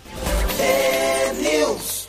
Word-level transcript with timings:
T-News. 0.56 2.08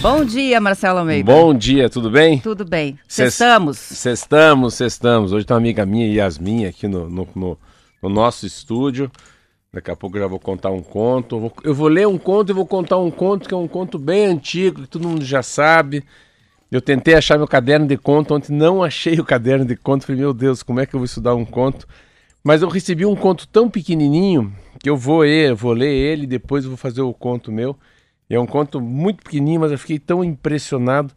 Bom 0.00 0.24
dia, 0.24 0.60
Marcelo 0.60 1.00
Almeida. 1.00 1.30
Bom 1.32 1.52
dia, 1.52 1.90
tudo 1.90 2.10
bem? 2.10 2.38
Tudo 2.38 2.64
bem. 2.64 2.98
Sextamos. 3.08 3.76
Sextamos, 3.78 4.74
sextamos. 4.74 5.32
Hoje 5.32 5.44
tem 5.44 5.54
uma 5.54 5.58
amiga 5.60 5.84
minha, 5.84 6.06
Yasmin, 6.06 6.66
aqui 6.66 6.86
no, 6.86 7.08
no, 7.10 7.28
no- 7.34 7.58
no 8.02 8.08
nosso 8.08 8.46
estúdio. 8.46 9.10
Daqui 9.72 9.90
a 9.90 9.96
pouco 9.96 10.16
eu 10.16 10.22
já 10.22 10.28
vou 10.28 10.38
contar 10.38 10.70
um 10.70 10.82
conto. 10.82 11.52
Eu 11.64 11.74
vou, 11.74 11.88
ler 11.88 12.06
um 12.06 12.16
conto 12.16 12.50
e 12.50 12.54
vou 12.54 12.64
contar 12.66 12.96
um 12.98 13.10
conto 13.10 13.48
que 13.48 13.54
é 13.54 13.56
um 13.56 13.66
conto 13.68 13.98
bem 13.98 14.26
antigo, 14.26 14.82
que 14.82 14.88
todo 14.88 15.06
mundo 15.08 15.24
já 15.24 15.42
sabe. 15.42 16.04
Eu 16.70 16.80
tentei 16.80 17.14
achar 17.14 17.36
meu 17.36 17.48
caderno 17.48 17.86
de 17.86 17.96
conto, 17.96 18.34
ontem 18.34 18.52
não 18.54 18.82
achei 18.84 19.18
o 19.18 19.24
caderno 19.24 19.64
de 19.64 19.74
conto. 19.76 20.06
Falei, 20.06 20.20
meu 20.20 20.32
Deus, 20.32 20.62
como 20.62 20.78
é 20.80 20.86
que 20.86 20.94
eu 20.94 21.00
vou 21.00 21.06
estudar 21.06 21.34
um 21.34 21.44
conto? 21.44 21.86
Mas 22.44 22.62
eu 22.62 22.68
recebi 22.68 23.04
um 23.04 23.16
conto 23.16 23.48
tão 23.48 23.68
pequenininho 23.68 24.52
que 24.80 24.88
eu 24.88 24.96
vou 24.96 25.24
eu 25.24 25.56
vou 25.56 25.72
ler 25.72 25.92
ele, 25.92 26.24
depois 26.26 26.62
eu 26.64 26.70
vou 26.70 26.76
fazer 26.78 27.02
o 27.02 27.12
conto 27.12 27.50
meu. 27.50 27.76
É 28.30 28.38
um 28.38 28.46
conto 28.46 28.80
muito 28.80 29.22
pequenininho, 29.22 29.60
mas 29.60 29.72
eu 29.72 29.78
fiquei 29.78 29.98
tão 29.98 30.22
impressionado. 30.22 31.12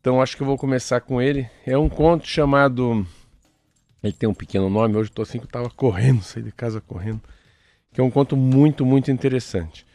Então 0.00 0.20
acho 0.20 0.36
que 0.36 0.42
eu 0.42 0.46
vou 0.46 0.56
começar 0.56 1.00
com 1.00 1.20
ele. 1.20 1.48
É 1.66 1.76
um 1.76 1.88
conto 1.88 2.26
chamado. 2.26 3.06
Ele 4.02 4.12
tem 4.12 4.28
um 4.28 4.34
pequeno 4.34 4.68
nome, 4.68 4.96
hoje 4.96 5.10
eu 5.10 5.14
tô 5.14 5.22
assim 5.22 5.38
que 5.38 5.44
eu 5.44 5.50
tava 5.50 5.70
correndo, 5.70 6.22
saí 6.24 6.42
de 6.42 6.52
casa 6.52 6.80
correndo. 6.80 7.20
Que 7.92 8.00
é 8.00 8.04
um 8.04 8.10
conto 8.10 8.36
muito, 8.36 8.86
muito 8.86 9.10
interessante. 9.10 9.86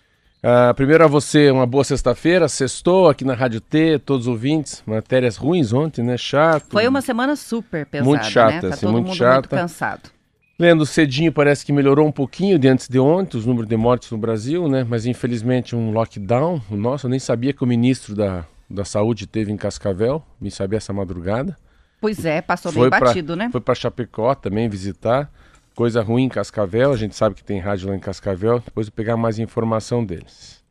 Ah, 0.43 0.71
primeiro 0.73 1.03
a 1.03 1.07
você, 1.07 1.49
uma 1.49 1.65
boa 1.65 1.83
sexta-feira. 1.83 2.47
Sextou 2.47 3.09
aqui 3.09 3.25
na 3.25 3.33
Rádio 3.33 3.59
T, 3.59 3.99
todos 3.99 4.27
os 4.27 4.31
ouvintes. 4.31 4.83
Matérias 4.85 5.35
ruins 5.35 5.73
ontem, 5.73 6.03
né? 6.03 6.16
Chato. 6.17 6.67
Foi 6.69 6.88
uma 6.88 7.01
semana 7.01 7.35
super 7.35 7.85
pesada, 7.85 8.09
Muito 8.09 8.25
chata, 8.25 8.51
né? 8.53 8.61
Tá 8.61 8.67
assim, 8.69 8.81
todo 8.81 8.91
muito 8.91 9.07
mundo 9.07 9.17
chata. 9.17 9.33
muito 9.35 9.50
cansado. 9.50 10.16
Lendo 10.59 10.85
cedinho 10.88 11.31
parece 11.31 11.63
que 11.66 11.72
melhorou 11.72 12.07
um 12.07 12.12
pouquinho 12.12 12.57
de 12.57 12.68
antes 12.68 12.88
de 12.88 12.97
ontem, 12.97 13.38
os 13.38 13.45
números 13.45 13.69
de 13.69 13.78
mortes 13.78 14.09
no 14.12 14.18
Brasil, 14.18 14.68
né? 14.68 14.84
Mas 14.88 15.06
infelizmente 15.06 15.75
um 15.75 15.91
lockdown. 15.91 16.59
Nossa, 16.72 17.06
eu 17.06 17.12
nem 17.12 17.19
sabia 17.19 17.53
que 17.53 17.63
o 17.63 17.68
ministro 17.68 18.16
da, 18.16 18.44
da 18.68 18.84
Saúde 18.84 19.28
teve 19.28 19.51
em 19.51 19.57
Cascavel, 19.57 20.23
me 20.41 20.50
sabia 20.50 20.78
essa 20.78 20.91
madrugada. 20.91 21.56
Pois 22.01 22.25
é, 22.25 22.41
passou 22.41 22.72
Foi 22.72 22.90
bem 22.90 23.00
pra- 23.00 23.07
batido, 23.09 23.35
né? 23.35 23.50
Foi 23.51 23.62
para 23.62 23.75
Chapecó 23.75 24.34
também 24.34 24.68
visitar. 24.68 25.31
Coisa 25.75 26.01
ruim 26.01 26.23
em 26.23 26.29
Cascavel, 26.29 26.91
a 26.91 26.97
gente 26.97 27.16
sabe 27.16 27.35
que 27.35 27.44
tem 27.44 27.59
rádio 27.59 27.89
lá 27.89 27.95
em 27.95 28.00
Cascavel. 28.00 28.59
Depois 28.59 28.88
eu 28.88 28.94
pegar 28.94 29.16
mais 29.16 29.38
informação 29.38 30.03
deles. 30.03 30.63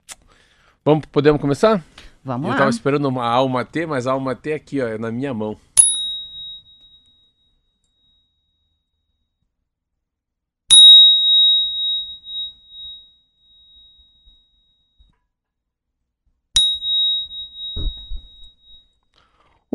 Vamos, 0.85 1.07
podemos 1.07 1.41
começar? 1.41 1.81
Vamos 2.25 2.47
eu 2.47 2.53
lá. 2.53 2.59
tava 2.59 2.71
esperando 2.71 3.07
uma 3.07 3.25
alma 3.25 3.65
T, 3.65 3.87
mas 3.87 4.09
a 4.09 4.13
alma 4.13 4.35
T 4.35 4.51
é 4.51 4.55
aqui, 4.55 4.81
ó, 4.83 4.89
é 4.89 4.99
na 4.99 5.13
minha 5.13 5.33
mão. 5.33 5.57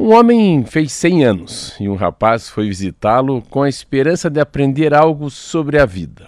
Um 0.02 0.16
homem 0.16 0.66
fez 0.66 0.94
100 0.94 1.26
anos 1.26 1.76
e 1.80 1.88
um 1.88 1.94
rapaz 1.94 2.50
foi 2.50 2.68
visitá-lo 2.68 3.40
com 3.52 3.62
a 3.62 3.70
esperança 3.70 4.32
de 4.32 4.40
aprender 4.40 4.96
algo 4.96 5.30
sobre 5.30 5.78
a 5.78 5.86
vida. 5.86 6.28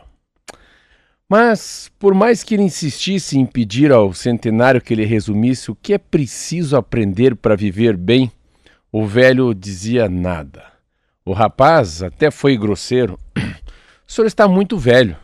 Mas, 1.28 1.92
por 1.98 2.14
mais 2.14 2.44
que 2.44 2.54
ele 2.54 2.62
insistisse 2.62 3.36
em 3.36 3.48
pedir 3.48 3.92
ao 3.92 4.14
centenário 4.14 4.80
que 4.80 4.94
ele 4.94 5.06
resumisse 5.06 5.72
o 5.72 5.76
que 5.76 5.92
é 5.92 5.98
preciso 5.98 6.78
aprender 6.78 7.36
para 7.36 7.56
viver 7.56 7.98
bem, 7.98 8.32
o 8.92 9.08
velho 9.08 9.56
dizia 9.56 10.08
nada. 10.08 10.66
O 11.26 11.34
rapaz 11.34 12.04
até 12.04 12.30
foi 12.30 12.56
grosseiro. 12.56 13.18
O 13.36 14.12
senhor 14.12 14.28
está 14.28 14.48
muito 14.48 14.78
velho. 14.78 15.18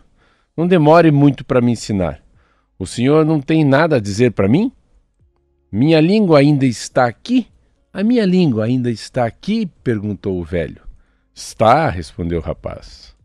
Não 0.57 0.67
demore 0.67 1.11
muito 1.11 1.45
para 1.45 1.61
me 1.61 1.73
ensinar. 1.73 2.19
O 2.79 2.87
senhor 2.87 3.23
não 3.23 3.39
tem 3.39 3.63
nada 3.63 3.97
a 3.97 4.01
dizer 4.01 4.31
para 4.31 4.47
mim? 4.47 4.71
Minha 5.71 6.01
língua 6.01 6.39
ainda 6.39 6.65
está 6.65 7.05
aqui? 7.05 7.45
A 7.91 8.03
minha 8.03 8.25
língua 8.25 8.65
ainda 8.65 8.91
está 8.91 9.25
aqui? 9.25 9.65
perguntou 9.83 10.39
o 10.39 10.43
velho. 10.43 10.81
Está, 11.33 11.89
respondeu 11.89 12.39
o 12.39 12.43
rapaz. 12.43 13.15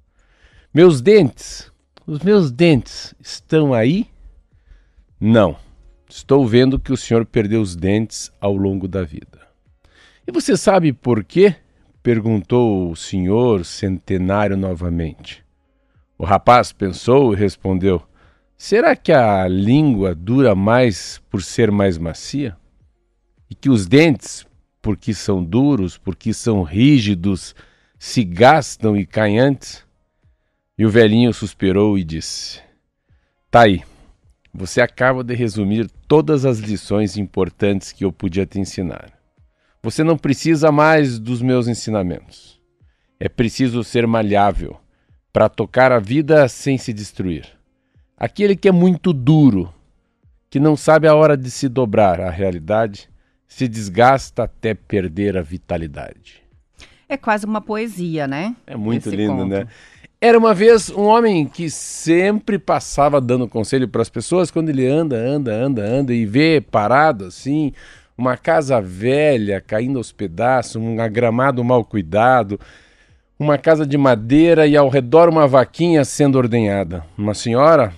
Meus 0.72 1.02
dentes, 1.02 1.70
os 2.06 2.20
meus 2.20 2.50
dentes 2.50 3.14
estão 3.20 3.74
aí? 3.74 4.06
Não. 5.20 5.56
Estou 6.08 6.46
vendo 6.46 6.78
que 6.78 6.92
o 6.92 6.96
senhor 6.96 7.26
perdeu 7.26 7.60
os 7.60 7.76
dentes 7.76 8.32
ao 8.40 8.56
longo 8.56 8.88
da 8.88 9.02
vida. 9.02 9.46
E 10.26 10.32
você 10.32 10.56
sabe 10.56 10.92
por 10.92 11.22
quê? 11.24 11.56
perguntou 12.02 12.90
o 12.90 12.96
senhor 12.96 13.64
centenário 13.64 14.56
novamente. 14.56 15.44
O 16.16 16.24
rapaz 16.24 16.72
pensou 16.72 17.32
e 17.34 17.36
respondeu: 17.36 18.02
Será 18.56 18.96
que 18.96 19.12
a 19.12 19.46
língua 19.48 20.14
dura 20.14 20.54
mais 20.54 21.20
por 21.30 21.42
ser 21.42 21.70
mais 21.70 21.98
macia? 21.98 22.56
E 23.50 23.54
que 23.54 23.68
os 23.68 23.86
dentes, 23.86 24.46
porque 24.84 25.14
são 25.14 25.42
duros, 25.42 25.96
porque 25.96 26.34
são 26.34 26.62
rígidos, 26.62 27.54
se 27.98 28.22
gastam 28.22 28.94
e 28.94 29.06
caem 29.06 29.38
antes? 29.38 29.82
E 30.76 30.84
o 30.84 30.90
velhinho 30.90 31.32
suspirou 31.32 31.98
e 31.98 32.04
disse: 32.04 32.60
Tá 33.50 33.62
aí. 33.62 33.82
Você 34.52 34.82
acaba 34.82 35.24
de 35.24 35.34
resumir 35.34 35.90
todas 36.06 36.44
as 36.44 36.58
lições 36.58 37.16
importantes 37.16 37.92
que 37.92 38.04
eu 38.04 38.12
podia 38.12 38.44
te 38.44 38.60
ensinar. 38.60 39.10
Você 39.82 40.04
não 40.04 40.18
precisa 40.18 40.70
mais 40.70 41.18
dos 41.18 41.40
meus 41.40 41.66
ensinamentos. 41.66 42.60
É 43.18 43.28
preciso 43.28 43.82
ser 43.82 44.06
malhável 44.06 44.78
para 45.32 45.48
tocar 45.48 45.92
a 45.92 45.98
vida 45.98 46.46
sem 46.46 46.76
se 46.76 46.92
destruir. 46.92 47.48
Aquele 48.18 48.54
que 48.54 48.68
é 48.68 48.72
muito 48.72 49.14
duro, 49.14 49.72
que 50.50 50.60
não 50.60 50.76
sabe 50.76 51.08
a 51.08 51.14
hora 51.14 51.38
de 51.38 51.50
se 51.50 51.70
dobrar 51.70 52.20
à 52.20 52.28
realidade, 52.28 53.08
se 53.54 53.68
desgasta 53.68 54.42
até 54.42 54.74
perder 54.74 55.36
a 55.36 55.40
vitalidade. 55.40 56.42
É 57.08 57.16
quase 57.16 57.46
uma 57.46 57.60
poesia, 57.60 58.26
né? 58.26 58.56
É 58.66 58.76
muito 58.76 59.06
Esse 59.08 59.16
lindo, 59.16 59.36
conto. 59.36 59.46
né? 59.46 59.68
Era 60.20 60.36
uma 60.36 60.52
vez 60.52 60.90
um 60.90 61.02
homem 61.02 61.46
que 61.46 61.70
sempre 61.70 62.58
passava 62.58 63.20
dando 63.20 63.46
conselho 63.46 63.86
para 63.86 64.02
as 64.02 64.10
pessoas 64.10 64.50
quando 64.50 64.70
ele 64.70 64.84
anda, 64.84 65.16
anda, 65.16 65.54
anda, 65.54 65.84
anda 65.84 66.12
e 66.12 66.26
vê 66.26 66.60
parado 66.60 67.26
assim, 67.26 67.72
uma 68.18 68.36
casa 68.36 68.80
velha 68.80 69.60
caindo 69.60 69.98
aos 69.98 70.10
pedaços, 70.10 70.74
um 70.74 70.96
gramado 71.12 71.62
mal 71.62 71.84
cuidado, 71.84 72.58
uma 73.38 73.56
casa 73.56 73.86
de 73.86 73.96
madeira 73.96 74.66
e 74.66 74.76
ao 74.76 74.88
redor 74.88 75.28
uma 75.28 75.46
vaquinha 75.46 76.04
sendo 76.04 76.38
ordenhada. 76.38 77.04
Uma 77.16 77.34
senhora 77.34 77.92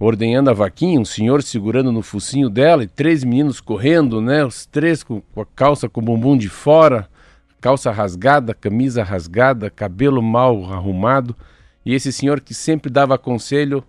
ordenhando 0.00 0.48
a 0.48 0.54
vaquinha, 0.54 0.98
um 0.98 1.04
senhor 1.04 1.42
segurando 1.42 1.92
no 1.92 2.00
focinho 2.00 2.48
dela 2.48 2.82
e 2.82 2.88
três 2.88 3.22
meninos 3.22 3.60
correndo, 3.60 4.22
né? 4.22 4.42
Os 4.42 4.64
três 4.64 5.04
com, 5.04 5.20
com 5.20 5.42
a 5.42 5.46
calça 5.46 5.90
com 5.90 6.00
o 6.00 6.04
bumbum 6.04 6.38
de 6.38 6.48
fora, 6.48 7.06
calça 7.60 7.90
rasgada, 7.90 8.54
camisa 8.54 9.04
rasgada, 9.04 9.68
cabelo 9.68 10.22
mal 10.22 10.72
arrumado. 10.72 11.36
E 11.84 11.94
esse 11.94 12.10
senhor 12.10 12.40
que 12.40 12.54
sempre 12.54 12.90
dava 12.90 13.18
conselho, 13.18 13.84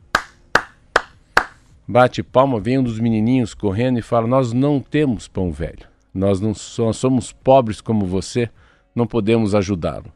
bate 1.87 2.21
palma, 2.21 2.59
vem 2.59 2.79
um 2.79 2.83
dos 2.83 2.99
menininhos 2.99 3.53
correndo 3.53 3.97
e 3.97 4.01
fala: 4.01 4.27
Nós 4.27 4.51
não 4.51 4.81
temos 4.81 5.29
pão 5.29 5.49
velho. 5.49 5.89
Nós 6.13 6.41
não 6.41 6.53
somos 6.53 7.31
pobres 7.31 7.79
como 7.79 8.05
você, 8.05 8.49
não 8.93 9.07
podemos 9.07 9.55
ajudá-lo. 9.55 10.11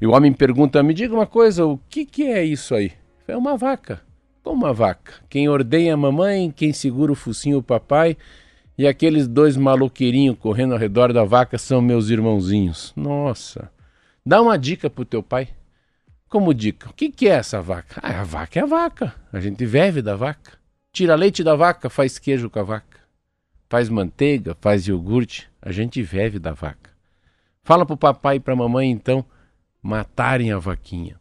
E 0.00 0.06
o 0.06 0.12
homem 0.12 0.32
pergunta: 0.32 0.80
Me 0.80 0.94
diga 0.94 1.12
uma 1.12 1.26
coisa, 1.26 1.66
o 1.66 1.76
que, 1.88 2.06
que 2.06 2.22
é 2.22 2.44
isso 2.44 2.72
aí? 2.72 2.92
É 3.26 3.36
uma 3.36 3.56
vaca. 3.56 4.00
Como 4.44 4.66
uma 4.66 4.74
vaca? 4.74 5.14
Quem 5.30 5.48
ordenha 5.48 5.94
a 5.94 5.96
mamãe, 5.96 6.50
quem 6.50 6.70
segura 6.70 7.10
o 7.10 7.14
focinho 7.14 7.58
o 7.58 7.62
papai, 7.62 8.14
e 8.76 8.86
aqueles 8.86 9.26
dois 9.26 9.56
maloqueirinhos 9.56 10.36
correndo 10.38 10.74
ao 10.74 10.78
redor 10.78 11.14
da 11.14 11.24
vaca 11.24 11.56
são 11.56 11.80
meus 11.80 12.10
irmãozinhos. 12.10 12.92
Nossa! 12.94 13.70
Dá 14.24 14.42
uma 14.42 14.58
dica 14.58 14.90
pro 14.90 15.06
teu 15.06 15.22
pai. 15.22 15.48
Como 16.28 16.52
dica, 16.52 16.90
o 16.90 16.92
que, 16.92 17.10
que 17.10 17.26
é 17.26 17.32
essa 17.32 17.62
vaca? 17.62 17.98
Ah, 18.02 18.20
a 18.20 18.24
vaca 18.24 18.58
é 18.60 18.62
a 18.62 18.66
vaca. 18.66 19.14
A 19.32 19.40
gente 19.40 19.64
vive 19.64 20.02
da 20.02 20.14
vaca. 20.14 20.58
Tira 20.92 21.14
leite 21.14 21.42
da 21.42 21.56
vaca, 21.56 21.88
faz 21.88 22.18
queijo 22.18 22.50
com 22.50 22.58
a 22.58 22.64
vaca. 22.64 23.00
Faz 23.70 23.88
manteiga, 23.88 24.54
faz 24.60 24.86
iogurte. 24.86 25.48
A 25.62 25.72
gente 25.72 26.02
vive 26.02 26.38
da 26.38 26.52
vaca. 26.52 26.90
Fala 27.62 27.86
pro 27.86 27.96
papai 27.96 28.36
e 28.36 28.40
pra 28.40 28.54
mamãe, 28.54 28.90
então, 28.90 29.24
matarem 29.82 30.52
a 30.52 30.58
vaquinha. 30.58 31.18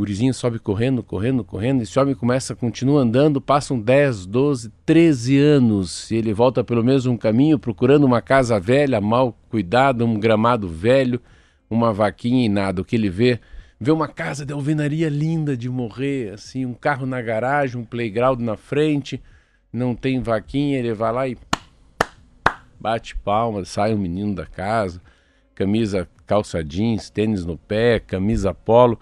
Gurizinho 0.00 0.34
sobe 0.34 0.58
correndo, 0.58 1.02
correndo, 1.02 1.44
correndo. 1.44 1.82
Esse 1.82 1.98
homem 1.98 2.14
começa, 2.14 2.56
continua 2.56 3.02
andando. 3.02 3.40
Passam 3.40 3.78
10, 3.78 4.26
12, 4.26 4.72
13 4.84 5.38
anos. 5.38 6.10
E 6.10 6.16
ele 6.16 6.32
volta 6.32 6.64
pelo 6.64 6.82
mesmo 6.82 7.16
caminho, 7.18 7.58
procurando 7.58 8.04
uma 8.04 8.22
casa 8.22 8.58
velha, 8.58 9.00
mal 9.00 9.36
cuidada, 9.48 10.04
um 10.04 10.18
gramado 10.18 10.68
velho 10.68 11.20
uma 11.70 11.92
vaquinha 11.92 12.44
e 12.44 12.48
nada. 12.48 12.82
O 12.82 12.84
que 12.84 12.96
ele 12.96 13.08
vê, 13.08 13.38
vê 13.78 13.92
uma 13.92 14.08
casa 14.08 14.44
de 14.44 14.52
alvenaria 14.52 15.08
linda 15.08 15.56
de 15.56 15.70
morrer, 15.70 16.34
assim, 16.34 16.66
um 16.66 16.74
carro 16.74 17.06
na 17.06 17.22
garagem, 17.22 17.80
um 17.80 17.84
playground 17.84 18.40
na 18.40 18.56
frente, 18.56 19.22
não 19.72 19.94
tem 19.94 20.20
vaquinha, 20.20 20.78
ele 20.78 20.92
vai 20.92 21.12
lá 21.12 21.28
e 21.28 21.38
bate 22.78 23.14
palmas, 23.14 23.68
sai 23.68 23.94
um 23.94 23.98
menino 23.98 24.34
da 24.34 24.46
casa, 24.46 25.00
camisa, 25.54 26.08
calça 26.26 26.64
jeans, 26.64 27.08
tênis 27.08 27.44
no 27.44 27.56
pé, 27.56 28.00
camisa 28.00 28.52
polo, 28.52 28.98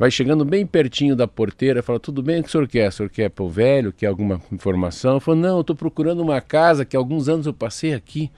vai 0.00 0.10
chegando 0.10 0.46
bem 0.46 0.64
pertinho 0.64 1.14
da 1.14 1.28
porteira, 1.28 1.82
fala, 1.82 2.00
tudo 2.00 2.22
bem, 2.22 2.40
o 2.40 2.42
que 2.42 2.48
o 2.48 2.50
senhor 2.50 2.66
quer? 2.66 2.88
O 2.88 2.92
senhor 2.92 3.10
quer 3.10 3.28
para 3.28 3.44
o 3.44 3.50
velho, 3.50 3.92
quer 3.92 4.06
alguma 4.06 4.40
informação? 4.50 5.16
Eu 5.16 5.20
falo, 5.20 5.36
não, 5.36 5.56
eu 5.56 5.60
estou 5.60 5.76
procurando 5.76 6.20
uma 6.22 6.40
casa 6.40 6.86
que 6.86 6.96
há 6.96 6.98
alguns 6.98 7.28
anos 7.28 7.44
eu 7.44 7.52
passei 7.52 7.92
aqui, 7.92 8.30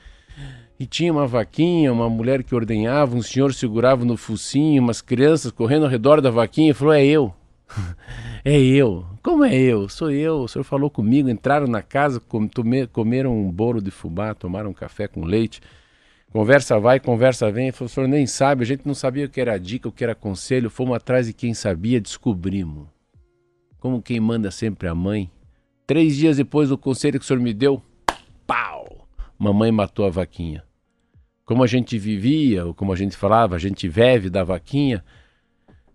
e 0.77 0.87
tinha 0.87 1.13
uma 1.13 1.25
vaquinha, 1.25 1.93
uma 1.93 2.11
mulher 2.11 2.43
que 2.43 2.53
ordenhava, 2.53 3.15
um 3.15 3.23
senhor 3.23 3.55
segurava 3.55 4.05
no 4.05 4.17
focinho, 4.17 4.83
umas 4.83 5.01
crianças 5.01 5.53
correndo 5.53 5.85
ao 5.85 5.89
redor 5.89 6.21
da 6.21 6.31
vaquinha 6.31 6.73
e 6.73 6.75
falou: 6.75 6.95
É 6.95 7.05
eu. 7.05 7.33
é 8.45 8.59
eu. 8.59 9.05
Como 9.23 9.45
é 9.45 9.55
eu? 9.55 9.89
Sou 9.89 10.11
eu. 10.11 10.41
O 10.41 10.49
senhor 10.49 10.65
falou 10.65 10.91
comigo, 10.91 11.29
entraram 11.29 11.69
na 11.69 11.81
casa, 11.81 12.21
comeram 12.93 13.39
um 13.39 13.53
bolo 13.53 13.81
de 13.81 13.93
fubá, 13.93 14.35
tomaram 14.35 14.71
um 14.71 14.75
café 14.75 15.07
com 15.07 15.25
leite. 15.25 15.61
Conversa 16.33 16.81
vai, 16.81 16.99
conversa 16.99 17.51
vem. 17.51 17.71
O 17.79 17.89
senhor 17.89 18.09
nem 18.09 18.27
sabe, 18.27 18.63
a 18.63 18.67
gente 18.67 18.87
não 18.87 18.95
sabia 18.95 19.27
o 19.27 19.29
que 19.29 19.41
era 19.41 19.59
dica, 19.59 19.89
o 19.89 19.93
que 19.93 20.03
era 20.03 20.15
conselho. 20.15 20.71
Fomos 20.71 20.97
atrás 20.97 21.27
de 21.27 21.33
quem 21.33 21.53
sabia, 21.53 22.01
descobrimos. 22.01 22.89
Como 23.79 24.03
quem 24.03 24.19
manda 24.19 24.51
sempre 24.51 24.89
a 24.89 24.95
mãe. 24.95 25.31
Três 25.87 26.17
dias 26.17 26.37
depois 26.37 26.69
do 26.71 26.79
conselho 26.79 27.19
que 27.19 27.25
o 27.25 27.29
senhor 27.29 27.41
me 27.41 27.53
deu, 27.53 27.83
pau! 28.47 29.07
Mamãe 29.39 29.71
matou 29.71 30.07
a 30.07 30.11
vaquinha 30.11 30.65
como 31.45 31.63
a 31.63 31.67
gente 31.67 31.99
vivia, 31.99 32.65
ou 32.65 32.75
como 32.75 32.93
a 32.93 32.97
gente 32.97 33.17
falava, 33.17 33.57
a 33.57 33.59
gente 33.59 33.89
vive 33.89 34.31
da 34.31 34.43
vaquinha, 34.43 35.05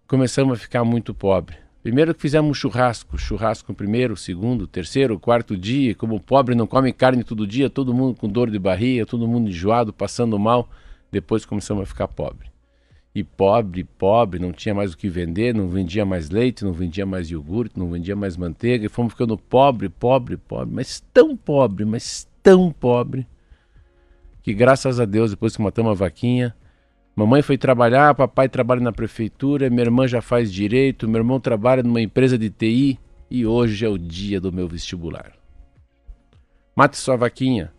começamos 0.07 0.57
a 0.57 0.61
ficar 0.61 0.83
muito 0.83 1.13
pobre. 1.15 1.57
Primeiro 1.87 2.13
que 2.13 2.21
fizemos 2.21 2.57
churrasco, 2.57 3.17
churrasco 3.17 3.73
primeiro, 3.73 4.17
segundo, 4.17 4.67
terceiro, 4.67 5.17
quarto 5.17 5.55
dia, 5.55 5.95
como 5.95 6.15
o 6.15 6.19
pobre 6.19 6.53
não 6.53 6.67
come 6.67 6.91
carne 6.91 7.23
todo 7.23 7.47
dia, 7.47 7.69
todo 7.69 7.93
mundo 7.93 8.13
com 8.13 8.27
dor 8.27 8.51
de 8.51 8.59
barriga, 8.59 9.05
todo 9.05 9.25
mundo 9.25 9.47
enjoado, 9.47 9.93
passando 9.93 10.37
mal, 10.37 10.67
depois 11.09 11.45
começamos 11.45 11.83
a 11.83 11.85
ficar 11.85 12.09
pobre. 12.09 12.51
E 13.15 13.23
pobre, 13.23 13.85
pobre, 13.85 14.37
não 14.37 14.51
tinha 14.51 14.75
mais 14.75 14.91
o 14.91 14.97
que 14.97 15.07
vender, 15.07 15.55
não 15.55 15.69
vendia 15.69 16.05
mais 16.05 16.29
leite, 16.29 16.65
não 16.65 16.73
vendia 16.73 17.05
mais 17.05 17.31
iogurte, 17.31 17.79
não 17.79 17.89
vendia 17.89 18.17
mais 18.17 18.35
manteiga, 18.35 18.85
e 18.85 18.89
fomos 18.89 19.13
ficando 19.13 19.37
pobre, 19.37 19.87
pobre, 19.87 20.35
pobre, 20.35 20.75
mas 20.75 21.01
tão 21.13 21.37
pobre, 21.37 21.85
mas 21.85 22.27
tão 22.43 22.69
pobre, 22.69 23.25
que 24.43 24.53
graças 24.53 24.99
a 24.99 25.05
Deus, 25.05 25.31
depois 25.31 25.55
que 25.55 25.61
matamos 25.61 25.93
a 25.93 25.95
vaquinha, 25.95 26.53
mamãe 27.17 27.41
foi 27.41 27.57
trabalhar, 27.57 28.13
papai 28.13 28.47
trabalha 28.47 28.79
na 28.79 28.91
prefeitura, 28.91 29.71
minha 29.71 29.81
irmã 29.81 30.07
já 30.07 30.21
faz 30.21 30.53
direito, 30.53 31.09
meu 31.09 31.17
irmão 31.17 31.39
trabalha 31.39 31.81
numa 31.81 31.99
empresa 31.99 32.37
de 32.37 32.47
TI 32.51 32.99
e 33.29 33.43
hoje 33.43 33.83
é 33.83 33.89
o 33.89 33.97
dia 33.97 34.39
do 34.39 34.53
meu 34.53 34.67
vestibular. 34.67 35.33
Mate 36.75 36.95
sua 36.95 37.17
vaquinha, 37.17 37.73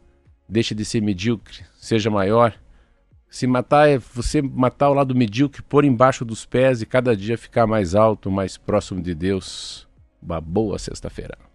deixe 0.49 0.75
de 0.75 0.85
ser 0.85 1.01
medíocre, 1.01 1.65
seja 1.77 2.11
maior. 2.11 2.53
Se 3.31 3.47
matar 3.47 3.89
é 3.89 3.97
você 3.97 4.43
matar 4.43 4.91
o 4.91 4.95
lado 4.95 5.15
medíocre, 5.15 5.63
pôr 5.63 5.85
embaixo 5.85 6.25
dos 6.25 6.45
pés 6.45 6.83
e 6.83 6.87
cada 6.87 7.17
dia 7.17 7.39
ficar 7.39 7.65
mais 7.65 7.95
alto, 7.95 8.33
mais 8.33 8.57
próximo 8.57 9.01
de 9.01 9.15
Deus. 9.15 9.87
Uma 10.21 10.41
boa 10.41 10.81
sexta-feira. 10.81 11.48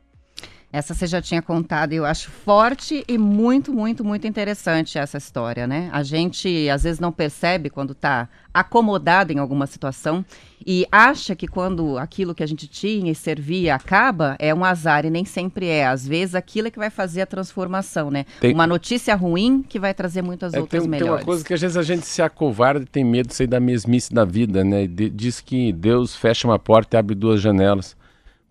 Essa 0.73 0.95
você 0.95 1.05
já 1.05 1.21
tinha 1.21 1.39
contado, 1.39 1.93
e 1.93 1.97
eu 1.97 2.03
acho 2.03 2.31
forte 2.31 3.03
e 3.07 3.15
muito, 3.15 3.71
muito, 3.71 4.03
muito 4.03 4.25
interessante 4.25 4.97
essa 4.97 5.19
história, 5.19 5.67
né? 5.67 5.87
A 5.93 6.01
gente 6.01 6.67
às 6.67 6.81
vezes 6.81 6.99
não 6.99 7.11
percebe 7.11 7.69
quando 7.69 7.91
está 7.91 8.27
acomodado 8.51 9.31
em 9.31 9.37
alguma 9.37 9.67
situação 9.67 10.25
e 10.65 10.87
acha 10.91 11.35
que 11.35 11.47
quando 11.47 11.99
aquilo 11.99 12.33
que 12.33 12.41
a 12.41 12.47
gente 12.47 12.67
tinha 12.67 13.11
e 13.11 13.13
servia 13.13 13.75
acaba, 13.75 14.35
é 14.39 14.51
um 14.51 14.65
azar 14.65 15.05
e 15.05 15.11
nem 15.11 15.23
sempre 15.25 15.67
é. 15.67 15.85
Às 15.85 16.07
vezes 16.07 16.33
aquilo 16.33 16.69
é 16.69 16.71
que 16.71 16.79
vai 16.79 16.89
fazer 16.89 17.21
a 17.21 17.27
transformação, 17.27 18.09
né? 18.09 18.25
Tem... 18.39 18.51
Uma 18.51 18.65
notícia 18.65 19.13
ruim 19.13 19.61
que 19.61 19.77
vai 19.77 19.93
trazer 19.93 20.23
muitas 20.23 20.55
é, 20.55 20.59
outras 20.59 20.81
tem, 20.81 20.89
melhores. 20.89 21.17
Tem 21.17 21.21
uma 21.21 21.23
coisa 21.23 21.45
que 21.45 21.53
às 21.53 21.61
vezes 21.61 21.77
a 21.77 21.83
gente 21.83 22.07
se 22.07 22.21
acovarda 22.23 22.83
e 22.83 22.87
tem 22.87 23.05
medo 23.05 23.27
de 23.27 23.35
sair 23.35 23.45
da 23.45 23.59
mesmice 23.59 24.11
da 24.11 24.25
vida, 24.25 24.63
né? 24.63 24.87
De, 24.87 25.07
diz 25.07 25.39
que 25.39 25.71
Deus 25.71 26.15
fecha 26.15 26.47
uma 26.47 26.57
porta 26.57 26.97
e 26.97 26.99
abre 26.99 27.13
duas 27.13 27.39
janelas. 27.39 27.95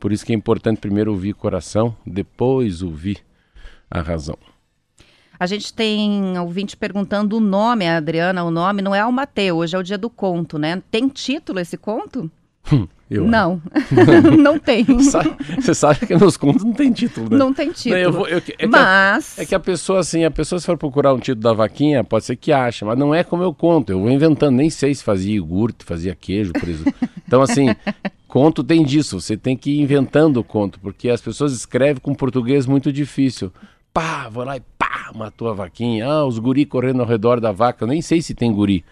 Por 0.03 0.11
isso 0.11 0.27
que 0.27 0.33
é 0.33 0.35
importante 0.35 0.81
primeiro 0.81 1.13
ouvir 1.13 1.31
o 1.31 1.37
coração, 1.37 1.95
depois 2.05 2.83
ouvir 2.83 3.19
a 3.89 4.01
razão. 4.01 4.37
A 5.39 5.47
gente 5.47 5.73
tem 5.73 6.37
ouvinte 6.41 6.77
perguntando 6.77 7.37
o 7.37 7.41
nome, 7.41 7.87
a 7.87 7.99
Adriana, 7.99 8.43
o 8.43 8.51
nome 8.51 8.83
não 8.83 8.93
é 8.93 8.99
Almateu, 8.99 9.59
hoje 9.59 9.77
é 9.77 9.79
o 9.79 9.83
dia 9.83 9.97
do 9.97 10.11
conto, 10.11 10.59
né? 10.59 10.83
Tem 10.91 11.07
título 11.07 11.61
esse 11.61 11.77
conto? 11.77 12.29
Hum, 12.73 12.89
eu 13.09 13.25
não, 13.29 13.63
não 14.37 14.59
tem. 14.59 14.85
Você 15.55 15.73
sabe 15.73 16.05
que 16.05 16.17
meus 16.17 16.37
contos 16.37 16.65
não 16.65 16.73
tem 16.73 16.91
título, 16.91 17.31
né? 17.31 17.37
Não 17.37 17.55
tem 17.55 17.71
título. 17.71 17.95
Não, 17.95 18.03
eu 18.03 18.13
vou, 18.13 18.27
eu, 18.27 18.43
é 18.59 18.67
mas... 18.67 19.39
A, 19.39 19.43
é 19.43 19.47
que 19.47 19.55
a 19.55 19.61
pessoa, 19.61 20.01
assim, 20.01 20.25
a 20.25 20.33
pessoa 20.33 20.59
se 20.59 20.67
for 20.67 20.77
procurar 20.77 21.15
um 21.15 21.21
título 21.21 21.45
da 21.45 21.53
vaquinha, 21.53 22.03
pode 22.03 22.25
ser 22.25 22.35
que 22.35 22.53
ache, 22.53 22.85
mas 22.85 22.99
não 22.99 23.15
é 23.15 23.23
como 23.23 23.45
eu 23.45 23.55
conto. 23.55 23.93
Eu 23.93 24.01
vou 24.01 24.11
inventando, 24.11 24.57
nem 24.57 24.69
sei 24.69 24.93
se 24.97 25.05
fazia 25.05 25.37
iogurte, 25.37 25.85
fazia 25.85 26.13
queijo. 26.13 26.53
Então, 27.25 27.41
assim, 27.41 27.69
Conto 28.33 28.65
tem 28.65 28.83
disso, 28.83 29.21
você 29.21 29.37
tem 29.37 29.55
que 29.55 29.73
ir 29.73 29.83
inventando 29.83 30.39
o 30.39 30.43
conto, 30.43 30.81
porque 30.81 31.11
as 31.11 31.21
pessoas 31.21 31.53
escrevem 31.53 32.01
com 32.01 32.15
português 32.15 32.65
muito 32.65 32.91
difícil. 32.91 33.53
Pá, 33.93 34.27
vou 34.31 34.43
lá 34.43 34.57
e 34.57 34.63
pá, 34.79 35.13
matou 35.15 35.51
a 35.51 35.53
vaquinha. 35.53 36.07
Ah, 36.07 36.25
os 36.25 36.39
guri 36.39 36.65
correndo 36.65 37.03
ao 37.03 37.07
redor 37.07 37.43
da 37.43 37.53
vaca. 37.53 37.85
Eu 37.85 37.89
nem 37.89 38.01
sei 38.01 38.23
se 38.23 38.35
tem 38.35 38.51
guri. 38.51 38.87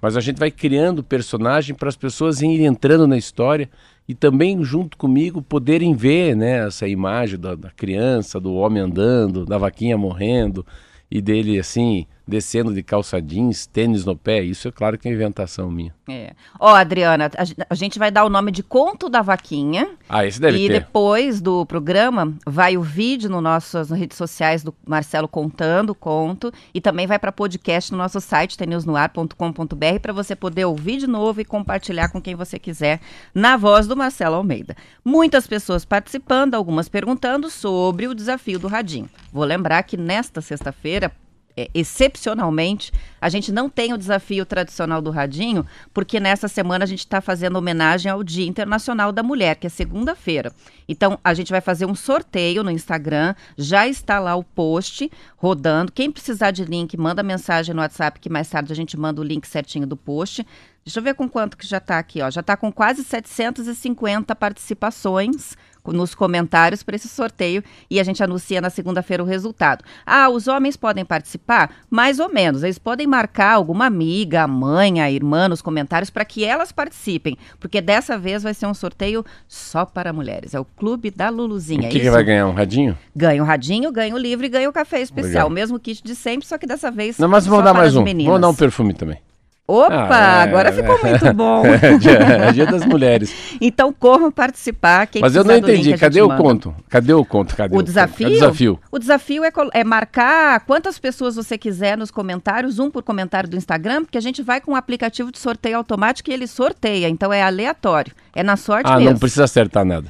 Mas 0.00 0.16
a 0.16 0.20
gente 0.20 0.38
vai 0.38 0.52
criando 0.52 1.02
personagem 1.02 1.74
para 1.74 1.88
as 1.88 1.96
pessoas 1.96 2.40
irem 2.40 2.66
entrando 2.66 3.08
na 3.08 3.18
história 3.18 3.68
e 4.06 4.14
também, 4.14 4.62
junto 4.62 4.96
comigo, 4.96 5.42
poderem 5.42 5.92
ver 5.92 6.36
né, 6.36 6.64
essa 6.64 6.86
imagem 6.86 7.40
da, 7.40 7.56
da 7.56 7.72
criança, 7.72 8.38
do 8.38 8.54
homem 8.54 8.80
andando, 8.80 9.44
da 9.44 9.58
vaquinha 9.58 9.98
morrendo 9.98 10.64
e 11.10 11.20
dele 11.20 11.58
assim 11.58 12.06
descendo 12.26 12.74
de 12.74 12.82
calça 12.82 13.20
jeans, 13.22 13.66
tênis 13.66 14.04
no 14.04 14.16
pé. 14.16 14.42
Isso 14.42 14.68
é 14.68 14.72
claro 14.72 14.98
que 14.98 15.08
é 15.08 15.12
inventação 15.12 15.70
minha. 15.70 15.94
É. 16.08 16.34
Ó, 16.58 16.74
Adriana, 16.74 17.30
a, 17.70 17.74
gente 17.74 17.98
vai 17.98 18.10
dar 18.10 18.24
o 18.24 18.28
nome 18.28 18.50
de 18.50 18.62
Conto 18.62 19.08
da 19.08 19.22
Vaquinha. 19.22 19.90
Ah, 20.08 20.26
esse 20.26 20.40
deve 20.40 20.58
e 20.58 20.68
ter. 20.68 20.74
E 20.74 20.80
depois 20.80 21.40
do 21.40 21.64
programa 21.66 22.34
vai 22.44 22.76
o 22.76 22.82
vídeo 22.82 23.30
no 23.30 23.40
nossas 23.40 23.90
redes 23.90 24.16
sociais 24.16 24.62
do 24.62 24.74
Marcelo 24.86 25.28
contando 25.28 25.90
o 25.90 25.94
conto 25.94 26.52
e 26.74 26.80
também 26.80 27.06
vai 27.06 27.18
para 27.18 27.30
podcast 27.30 27.92
no 27.92 27.98
nosso 27.98 28.20
site 28.20 28.56
tnewsnoar.com.br 28.56 30.00
para 30.02 30.12
você 30.12 30.34
poder 30.34 30.64
ouvir 30.64 30.98
de 30.98 31.06
novo 31.06 31.40
e 31.40 31.44
compartilhar 31.44 32.08
com 32.08 32.20
quem 32.20 32.34
você 32.34 32.58
quiser 32.58 33.00
na 33.34 33.56
voz 33.56 33.86
do 33.86 33.96
Marcelo 33.96 34.36
Almeida. 34.36 34.76
Muitas 35.04 35.46
pessoas 35.46 35.84
participando, 35.84 36.54
algumas 36.54 36.88
perguntando 36.88 37.50
sobre 37.50 38.08
o 38.08 38.14
desafio 38.14 38.58
do 38.58 38.68
radinho. 38.68 39.08
Vou 39.32 39.44
lembrar 39.44 39.82
que 39.82 39.96
nesta 39.96 40.40
sexta-feira, 40.40 41.12
é, 41.56 41.70
excepcionalmente, 41.74 42.92
a 43.20 43.28
gente 43.28 43.50
não 43.50 43.70
tem 43.70 43.92
o 43.92 43.98
desafio 43.98 44.44
tradicional 44.44 45.00
do 45.00 45.10
Radinho, 45.10 45.64
porque 45.94 46.20
nessa 46.20 46.48
semana 46.48 46.84
a 46.84 46.86
gente 46.86 46.98
está 46.98 47.20
fazendo 47.20 47.56
homenagem 47.56 48.12
ao 48.12 48.22
Dia 48.22 48.46
Internacional 48.46 49.10
da 49.10 49.22
Mulher, 49.22 49.56
que 49.56 49.66
é 49.66 49.70
segunda-feira. 49.70 50.52
Então, 50.86 51.18
a 51.24 51.32
gente 51.32 51.50
vai 51.50 51.60
fazer 51.60 51.86
um 51.86 51.94
sorteio 51.94 52.62
no 52.62 52.70
Instagram, 52.70 53.34
já 53.56 53.88
está 53.88 54.18
lá 54.18 54.36
o 54.36 54.44
post 54.44 55.10
rodando. 55.36 55.90
Quem 55.92 56.10
precisar 56.10 56.50
de 56.50 56.64
link, 56.64 56.96
manda 56.96 57.22
mensagem 57.22 57.74
no 57.74 57.80
WhatsApp, 57.80 58.20
que 58.20 58.28
mais 58.28 58.48
tarde 58.48 58.72
a 58.72 58.76
gente 58.76 58.96
manda 58.96 59.20
o 59.20 59.24
link 59.24 59.46
certinho 59.46 59.86
do 59.86 59.96
post. 59.96 60.46
Deixa 60.84 61.00
eu 61.00 61.02
ver 61.02 61.14
com 61.14 61.28
quanto 61.28 61.56
que 61.56 61.66
já 61.66 61.78
está 61.78 61.98
aqui, 61.98 62.22
ó. 62.22 62.30
Já 62.30 62.42
está 62.42 62.56
com 62.56 62.70
quase 62.70 63.02
750 63.02 64.36
participações 64.36 65.56
nos 65.92 66.14
comentários 66.14 66.82
para 66.82 66.96
esse 66.96 67.08
sorteio 67.08 67.62
e 67.90 68.00
a 68.00 68.04
gente 68.04 68.22
anuncia 68.22 68.60
na 68.60 68.70
segunda-feira 68.70 69.22
o 69.22 69.26
resultado. 69.26 69.84
Ah, 70.04 70.28
os 70.28 70.48
homens 70.48 70.76
podem 70.76 71.04
participar? 71.04 71.70
Mais 71.90 72.18
ou 72.18 72.28
menos. 72.28 72.62
Eles 72.62 72.78
podem 72.78 73.06
marcar 73.06 73.52
alguma 73.52 73.86
amiga, 73.86 74.42
a 74.42 74.48
mãe, 74.48 75.00
a 75.00 75.10
irmã 75.10 75.48
nos 75.48 75.62
comentários 75.62 76.10
para 76.10 76.24
que 76.24 76.44
elas 76.44 76.72
participem, 76.72 77.36
porque 77.58 77.80
dessa 77.80 78.18
vez 78.18 78.42
vai 78.42 78.54
ser 78.54 78.66
um 78.66 78.74
sorteio 78.74 79.24
só 79.48 79.84
para 79.84 80.12
mulheres. 80.12 80.54
É 80.54 80.60
o 80.60 80.64
Clube 80.64 81.10
da 81.10 81.28
Luluzinha. 81.28 81.88
O 81.88 81.90
que, 81.90 82.00
que 82.00 82.10
vai 82.10 82.24
ganhar? 82.24 82.46
Um 82.46 82.52
radinho? 82.52 82.96
Ganha 83.14 83.42
o 83.42 83.46
radinho, 83.46 83.92
ganha 83.92 84.14
o 84.14 84.18
livro 84.18 84.46
e 84.46 84.48
ganha 84.48 84.68
o 84.68 84.72
café 84.72 85.00
especial. 85.00 85.32
Legal. 85.32 85.48
O 85.48 85.50
mesmo 85.50 85.78
kit 85.78 86.02
de 86.02 86.14
sempre, 86.14 86.46
só 86.46 86.58
que 86.58 86.66
dessa 86.66 86.90
vez. 86.90 87.18
Não, 87.18 87.28
mas 87.28 87.46
vamos 87.46 87.64
dar 87.64 87.74
mais 87.74 87.96
um. 87.96 88.02
Meninas. 88.02 88.26
Vamos 88.26 88.40
dar 88.40 88.48
um 88.48 88.54
perfume 88.54 88.94
também. 88.94 89.25
Opa, 89.68 90.06
ah, 90.10 90.38
é, 90.38 90.42
agora 90.42 90.72
ficou 90.72 90.96
é, 90.96 91.10
muito 91.10 91.34
bom. 91.34 91.64
É, 91.66 91.98
dia, 91.98 92.12
é 92.12 92.52
dia 92.52 92.66
das 92.66 92.86
mulheres. 92.86 93.34
então 93.60 93.92
corram 93.92 94.30
participar. 94.30 95.08
Mas 95.20 95.34
eu 95.34 95.42
não 95.42 95.56
entendi. 95.56 95.96
Cadê 95.98 96.22
o 96.22 96.28
manda? 96.28 96.42
conto? 96.42 96.74
Cadê 96.88 97.12
o 97.12 97.24
conto? 97.24 97.56
Cadê 97.56 97.74
o, 97.74 97.78
o 97.78 97.82
desafio? 97.82 98.28
O 98.28 98.30
desafio. 98.30 98.80
O 98.92 98.98
desafio 98.98 99.44
é, 99.44 99.52
é, 99.74 99.84
marcar 99.84 100.60
quantas 100.60 100.98
pessoas 100.98 101.34
você 101.34 101.58
quiser 101.58 101.98
nos 101.98 102.10
comentários, 102.10 102.78
um 102.78 102.90
por 102.90 103.02
comentário 103.02 103.48
do 103.48 103.56
Instagram, 103.56 104.04
porque 104.04 104.16
a 104.16 104.20
gente 104.20 104.40
vai 104.42 104.60
com 104.60 104.72
um 104.72 104.76
aplicativo 104.76 105.32
de 105.32 105.38
sorteio 105.38 105.76
automático 105.78 106.30
e 106.30 106.32
ele 106.32 106.46
sorteia. 106.46 107.08
Então 107.08 107.32
é 107.32 107.42
aleatório. 107.42 108.12
É 108.34 108.42
na 108.42 108.56
sorte 108.56 108.88
ah, 108.88 108.96
mesmo. 108.96 109.08
Ah, 109.08 109.12
não 109.12 109.18
precisa 109.18 109.44
acertar 109.44 109.84
nada. 109.84 110.06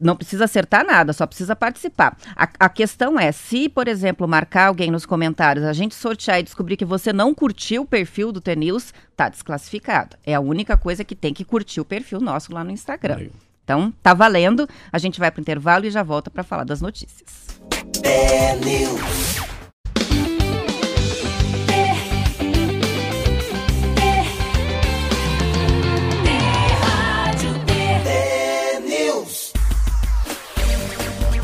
Não 0.00 0.16
precisa 0.16 0.44
acertar 0.44 0.84
nada, 0.84 1.12
só 1.12 1.26
precisa 1.26 1.56
participar. 1.56 2.16
A, 2.34 2.48
a, 2.60 2.68
questão 2.68 3.18
é, 3.18 3.32
se, 3.32 3.68
por 3.68 3.88
exemplo, 3.88 4.28
marcar 4.28 4.68
alguém 4.68 4.90
nos 4.90 5.06
comentários, 5.06 5.64
a 5.64 5.72
gente 5.72 5.94
sortear 5.94 6.40
e 6.40 6.42
descobrir 6.42 6.76
que 6.76 6.84
você 6.84 7.12
não 7.12 7.34
curtiu 7.34 7.82
o 7.82 7.86
perfil 7.86 8.30
do 8.30 8.40
TNews, 8.40 8.92
tá 9.16 9.28
desclassificado. 9.28 10.16
É 10.24 10.34
a 10.34 10.40
única 10.40 10.76
coisa 10.76 11.04
que 11.04 11.14
tem 11.14 11.32
que 11.32 11.44
curtir 11.44 11.80
o 11.80 11.84
perfil 11.84 12.20
nosso 12.20 12.52
lá 12.52 12.62
no 12.62 12.70
Instagram. 12.70 13.16
Aí. 13.16 13.32
Então, 13.64 13.92
tá 14.02 14.14
valendo. 14.14 14.68
A 14.92 14.98
gente 14.98 15.18
vai 15.18 15.30
para 15.30 15.40
o 15.40 15.42
intervalo 15.42 15.86
e 15.86 15.90
já 15.90 16.02
volta 16.02 16.30
para 16.30 16.44
falar 16.44 16.64
das 16.64 16.80
notícias. 16.80 17.58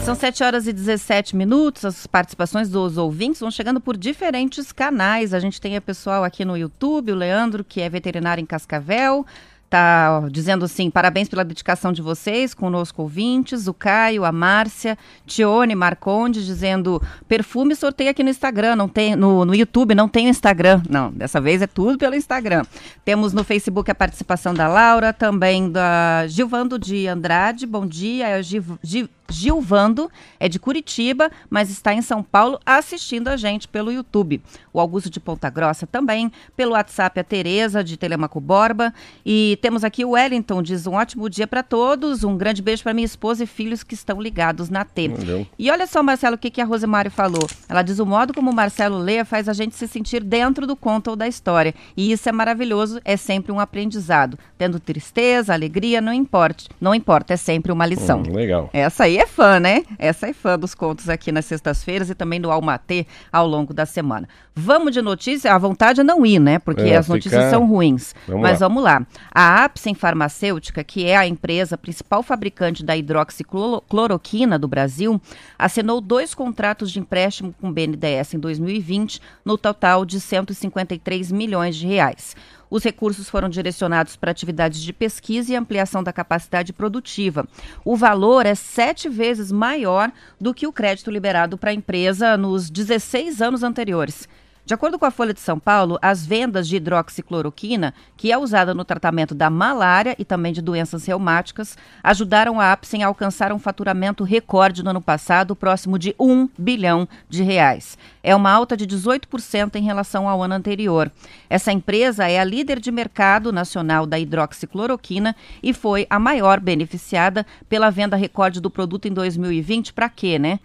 São 0.05 0.17
7 0.17 0.43
horas 0.43 0.67
e 0.67 0.73
17 0.73 1.37
minutos. 1.37 1.85
As 1.85 2.09
participações 2.09 2.69
dos 2.69 2.99
ouvintes 2.99 3.41
vão 3.41 3.53
chegando 3.53 3.81
por 3.81 3.97
diferentes 3.97 4.73
canais. 4.73 5.33
A 5.33 5.39
gente 5.39 5.61
tem 5.61 5.77
a 5.77 5.81
pessoal 5.81 6.25
aqui 6.25 6.45
no 6.45 6.57
YouTube, 6.57 7.13
o 7.13 7.15
Leandro, 7.15 7.63
que 7.63 7.81
é 7.81 7.89
veterinário 7.89 8.43
em 8.43 8.47
Cascavel 8.47 9.25
tá 9.73 10.29
dizendo 10.31 10.67
assim: 10.67 10.91
parabéns 10.91 11.31
pela 11.31 11.43
dedicação 11.43 11.95
de 11.95 12.03
vocês, 12.03 12.53
conosco 12.53 13.01
ouvintes. 13.01 13.67
O 13.67 13.73
Caio, 13.73 14.23
a 14.23 14.31
Márcia, 14.31 14.99
Tione 15.27 15.75
Marconde 15.75 16.45
dizendo: 16.45 17.01
perfume 17.27 17.75
sorteio 17.75 18.11
aqui 18.11 18.23
no 18.23 18.29
Instagram, 18.29 18.77
não 18.77 18.87
tem 18.87 19.17
no, 19.17 19.47
no 19.47 19.55
YouTube, 19.55 19.95
não 19.95 20.09
tem 20.09 20.29
Instagram. 20.29 20.83
Não, 20.91 21.11
dessa 21.11 21.41
vez 21.41 21.63
é 21.63 21.67
tudo 21.67 21.97
pelo 21.97 22.15
Instagram. 22.15 22.67
Temos 23.03 23.33
no 23.33 23.43
Facebook 23.43 23.91
a 23.91 23.95
participação 23.95 24.53
da 24.53 24.69
Laura, 24.69 25.11
também 25.11 25.71
da 25.73 26.27
Gilvando 26.27 26.79
de 26.79 27.09
Andrade. 27.09 27.67
Bom 27.67 27.87
dia, 27.87 28.29
é 28.29 28.43
Giv, 28.43 28.73
Giv, 28.83 29.09
Gilvando, 29.33 30.11
é 30.39 30.49
de 30.49 30.59
Curitiba, 30.59 31.31
mas 31.51 31.71
está 31.71 31.93
em 31.95 32.03
São 32.03 32.23
Paulo 32.23 32.59
assistindo 32.65 33.29
a 33.29 33.37
gente 33.37 33.67
pelo 33.67 33.91
YouTube. 33.91 34.41
O 34.73 34.81
Augusto 34.81 35.11
de 35.11 35.19
Ponta 35.21 35.51
Grossa 35.51 35.87
também, 35.87 36.31
pelo 36.57 36.73
WhatsApp 36.73 37.19
a 37.19 37.25
Tereza 37.25 37.83
de 37.83 37.97
Telemaco 37.97 38.41
Borba. 38.41 38.93
E 39.25 39.59
temos 39.61 39.85
aqui 39.85 40.05
o 40.05 40.11
Wellington, 40.11 40.63
diz 40.63 40.87
um 40.87 40.95
ótimo 40.95 41.29
dia 41.29 41.47
para 41.47 41.63
todos, 41.63 42.25
um 42.25 42.37
grande 42.37 42.63
beijo 42.63 42.83
para 42.83 42.95
minha 42.95 43.05
esposa 43.05 43.45
e 43.45 43.47
filhos 43.47 43.83
que 43.83 43.95
estão 43.95 44.21
ligados 44.21 44.69
na 44.69 44.85
T. 44.85 45.09
Valeu. 45.09 45.47
E 45.59 45.71
olha 45.71 45.87
só, 45.87 46.03
Marcelo, 46.03 46.37
o 46.37 46.39
que, 46.39 46.51
que 46.51 46.61
a 46.61 46.65
Rosemário 46.65 47.11
falou. 47.11 47.47
Ela 47.69 47.83
diz 47.83 47.99
o 47.99 48.07
modo 48.07 48.35
como 48.35 48.51
o 48.51 48.55
Marcelo 48.55 48.99
lê 48.99 49.25
faz 49.25 49.49
a 49.49 49.53
gente 49.53 49.75
se 49.75 49.87
sentir 49.89 50.23
dentro 50.23 50.67
do 50.67 50.77
conto 50.77 51.11
ou 51.11 51.17
da 51.17 51.27
história. 51.27 51.75
E 51.97 52.13
isso 52.13 52.29
é 52.29 52.33
maravilhoso, 52.33 53.01
é 53.05 53.17
sempre 53.17 53.53
um 53.53 53.61
aprendizado. 53.61 54.39
Tendo 54.59 54.79
tristeza, 54.79 55.53
alegria, 55.53 56.01
não 56.01 56.13
importa. 56.13 56.65
Não 56.81 56.95
importa, 56.95 57.35
é 57.35 57.37
sempre 57.37 57.73
uma 57.73 57.87
lição. 57.87 58.21
Hum, 58.21 58.35
legal. 58.35 58.71
Essa 58.73 59.05
aí 59.05 59.17
é 59.23 59.27
fã, 59.27 59.61
né? 59.61 59.85
Essa 59.99 60.29
é 60.29 60.33
fã 60.33 60.59
dos 60.59 60.75
contos 60.75 61.09
aqui 61.09 61.31
nas 61.31 61.45
sextas-feiras 61.45 62.11
e 62.11 62.15
também 62.15 62.41
do 62.41 62.51
Almatê 62.51 63.07
ao 63.33 63.47
longo 63.47 63.73
da 63.73 63.87
semana. 63.87 64.29
Vamos 64.55 64.93
de 64.93 65.01
notícia? 65.01 65.55
A 65.55 65.59
vontade 65.59 66.01
é 66.01 66.05
não 66.05 66.27
ir, 66.27 66.39
né? 66.39 66.59
Porque 66.59 66.83
é, 66.83 66.97
as 66.97 67.09
notícias 67.09 67.51
são 67.51 67.67
ruins. 67.67 68.15
Vamos 68.27 68.43
Mas 68.43 68.61
lá. 68.61 68.69
vamos 68.69 68.83
lá. 68.83 69.07
A 69.33 69.65
Apsen 69.65 69.95
Farmacêutica, 69.95 70.85
que 70.85 71.07
é 71.07 71.17
a 71.17 71.27
empresa 71.27 71.79
principal 71.79 72.23
fabricante 72.23 72.85
da 72.85 72.97
hidroxicloroquina 72.97 74.59
do 74.59 74.69
Brasil, 74.69 75.21
assinou 75.59 76.01
dois 76.01 76.35
contratos 76.35 76.91
de 76.91 76.99
empréstimo 76.99 77.55
com 77.61 77.69
o 77.69 77.73
BNDES 77.73 78.35
em 78.35 78.39
2020, 78.39 79.21
no 79.45 79.57
total 79.57 80.05
de 80.05 80.21
153 80.21 81.33
milhões 81.33 81.77
de 81.77 81.87
reais. 81.87 82.37
Os 82.73 82.83
recursos 82.83 83.29
foram 83.29 83.51
direcionados 83.51 84.17
para 84.17 84.31
atividades 84.31 84.81
de 84.81 84.95
pesquisa 84.95 85.53
e 85.53 85.55
ampliação 85.55 86.03
da 86.03 86.11
capacidade 86.11 86.73
produtiva. 86.73 87.47
O 87.85 87.95
valor 87.95 88.47
é 88.47 88.55
sete 88.55 89.11
vezes 89.11 89.53
maior 89.53 90.11
do 90.41 90.55
que 90.55 90.67
o 90.67 90.73
crédito 90.73 91.11
liberado 91.11 91.59
para 91.59 91.69
a 91.69 91.75
empresa 91.75 92.35
nos 92.35 92.71
16 92.71 93.43
anos 93.43 93.63
anteriores. 93.63 94.27
De 94.65 94.73
acordo 94.73 94.97
com 94.97 95.05
a 95.05 95.11
Folha 95.11 95.35
de 95.35 95.41
São 95.41 95.59
Paulo, 95.59 95.99
as 96.01 96.25
vendas 96.25 96.69
de 96.69 96.77
hidroxicloroquina, 96.77 97.93
que 98.17 98.31
é 98.31 98.39
usada 98.39 98.73
no 98.73 98.85
tratamento 98.85 99.35
da 99.35 99.51
malária 99.51 100.15
e 100.21 100.25
também 100.25 100.53
de 100.53 100.63
doenças 100.63 101.05
reumáticas, 101.05 101.77
ajudaram 102.01 102.61
a 102.61 102.71
Apsen 102.71 103.03
a 103.03 103.09
alcançar 103.09 103.53
um 103.53 103.59
faturamento 103.59 104.23
recorde 104.23 104.85
no 104.85 104.91
ano 104.91 105.03
passado, 105.03 105.57
próximo 105.57 105.99
de 105.99 106.15
1 106.19 106.49
bilhão 106.57 107.09
de 107.29 107.43
reais. 107.43 107.99
É 108.23 108.37
uma 108.37 108.53
alta 108.53 108.77
de 108.77 108.87
18% 108.87 109.75
em 109.75 109.83
relação 109.83 110.29
ao 110.29 110.41
ano 110.41 110.55
anterior. 110.55 111.11
Essa 111.51 111.73
empresa 111.73 112.29
é 112.29 112.39
a 112.39 112.45
líder 112.45 112.79
de 112.79 112.93
mercado 112.93 113.53
nacional 113.53 114.07
da 114.07 114.17
hidroxicloroquina 114.17 115.35
e 115.61 115.75
foi 115.75 116.07
a 116.09 116.21
maior 116.21 116.61
beneficiada 116.61 117.45
pela 117.69 117.91
venda 117.91 118.17
recorde 118.17 118.61
do 118.61 118.71
produto 118.71 119.09
em 119.09 119.13
2020. 119.13 119.93
Para 119.93 120.09
quê, 120.09 120.39
né? 120.39 120.61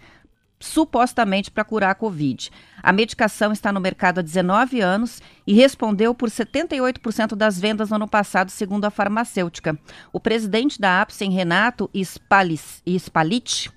Supostamente 0.60 1.50
para 1.50 1.64
curar 1.64 1.90
a 1.90 1.94
Covid. 1.94 2.50
A 2.82 2.92
medicação 2.92 3.52
está 3.52 3.72
no 3.72 3.80
mercado 3.80 4.18
há 4.18 4.22
19 4.22 4.80
anos 4.80 5.22
e 5.46 5.54
respondeu 5.54 6.14
por 6.14 6.28
78% 6.28 7.34
das 7.34 7.58
vendas 7.60 7.90
no 7.90 7.96
ano 7.96 8.08
passado, 8.08 8.50
segundo 8.50 8.84
a 8.84 8.90
farmacêutica. 8.90 9.78
O 10.12 10.20
presidente 10.20 10.80
da 10.80 11.00
Apsen, 11.00 11.30
Renato 11.30 11.90
Spalit, 11.94 13.70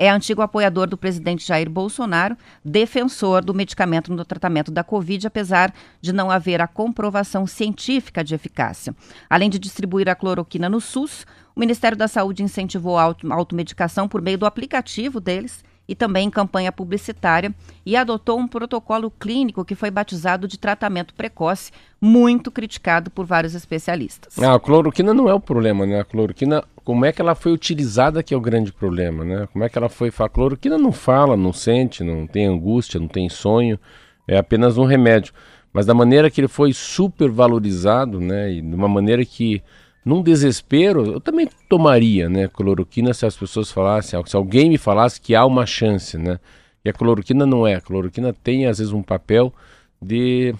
é 0.00 0.08
antigo 0.08 0.40
apoiador 0.42 0.86
do 0.86 0.96
presidente 0.96 1.44
Jair 1.44 1.68
Bolsonaro, 1.68 2.36
defensor 2.64 3.44
do 3.44 3.52
medicamento 3.52 4.14
no 4.14 4.24
tratamento 4.24 4.70
da 4.70 4.84
Covid, 4.84 5.26
apesar 5.26 5.74
de 6.00 6.12
não 6.12 6.30
haver 6.30 6.60
a 6.60 6.68
comprovação 6.68 7.48
científica 7.48 8.22
de 8.22 8.32
eficácia. 8.32 8.94
Além 9.28 9.50
de 9.50 9.58
distribuir 9.58 10.08
a 10.08 10.14
cloroquina 10.14 10.68
no 10.68 10.80
SUS, 10.80 11.26
o 11.54 11.58
Ministério 11.58 11.98
da 11.98 12.06
Saúde 12.06 12.44
incentivou 12.44 12.96
a 12.96 13.12
automedicação 13.30 14.06
por 14.08 14.22
meio 14.22 14.38
do 14.38 14.46
aplicativo 14.46 15.18
deles 15.18 15.64
e 15.88 15.94
também 15.94 16.26
em 16.28 16.30
campanha 16.30 16.70
publicitária 16.70 17.52
e 17.84 17.96
adotou 17.96 18.38
um 18.38 18.46
protocolo 18.46 19.10
clínico 19.10 19.64
que 19.64 19.74
foi 19.74 19.90
batizado 19.90 20.46
de 20.46 20.58
tratamento 20.58 21.14
precoce, 21.14 21.72
muito 21.98 22.50
criticado 22.50 23.10
por 23.10 23.24
vários 23.24 23.54
especialistas. 23.54 24.38
Ah, 24.38 24.54
a 24.54 24.60
cloroquina 24.60 25.14
não 25.14 25.28
é 25.28 25.34
o 25.34 25.40
problema, 25.40 25.86
né? 25.86 26.00
A 26.00 26.04
cloroquina, 26.04 26.62
como 26.84 27.06
é 27.06 27.12
que 27.12 27.22
ela 27.22 27.34
foi 27.34 27.52
utilizada 27.52 28.22
que 28.22 28.34
é 28.34 28.36
o 28.36 28.40
grande 28.40 28.70
problema, 28.70 29.24
né? 29.24 29.48
Como 29.50 29.64
é 29.64 29.68
que 29.68 29.78
ela 29.78 29.88
foi... 29.88 30.12
A 30.18 30.28
cloroquina 30.28 30.76
não 30.76 30.92
fala, 30.92 31.36
não 31.36 31.52
sente, 31.52 32.04
não 32.04 32.26
tem 32.26 32.46
angústia, 32.46 33.00
não 33.00 33.08
tem 33.08 33.28
sonho, 33.28 33.80
é 34.26 34.36
apenas 34.36 34.76
um 34.76 34.84
remédio. 34.84 35.32
Mas 35.72 35.86
da 35.86 35.94
maneira 35.94 36.30
que 36.30 36.40
ele 36.40 36.48
foi 36.48 36.72
super 36.72 37.30
valorizado, 37.30 38.20
né? 38.20 38.52
E 38.52 38.60
de 38.60 38.74
uma 38.74 38.88
maneira 38.88 39.24
que 39.24 39.62
num 40.04 40.22
desespero, 40.22 41.04
eu 41.04 41.20
também 41.20 41.48
tomaria, 41.68 42.28
né, 42.28 42.48
cloroquina 42.48 43.12
se 43.12 43.26
as 43.26 43.36
pessoas 43.36 43.70
falassem, 43.70 44.20
se 44.26 44.36
alguém 44.36 44.70
me 44.70 44.78
falasse 44.78 45.20
que 45.20 45.34
há 45.34 45.44
uma 45.44 45.66
chance, 45.66 46.16
né? 46.16 46.38
E 46.84 46.88
a 46.88 46.92
cloroquina 46.92 47.44
não 47.44 47.66
é. 47.66 47.74
A 47.74 47.80
cloroquina 47.80 48.32
tem 48.32 48.66
às 48.66 48.78
vezes 48.78 48.92
um 48.92 49.02
papel 49.02 49.52
de 50.00 50.54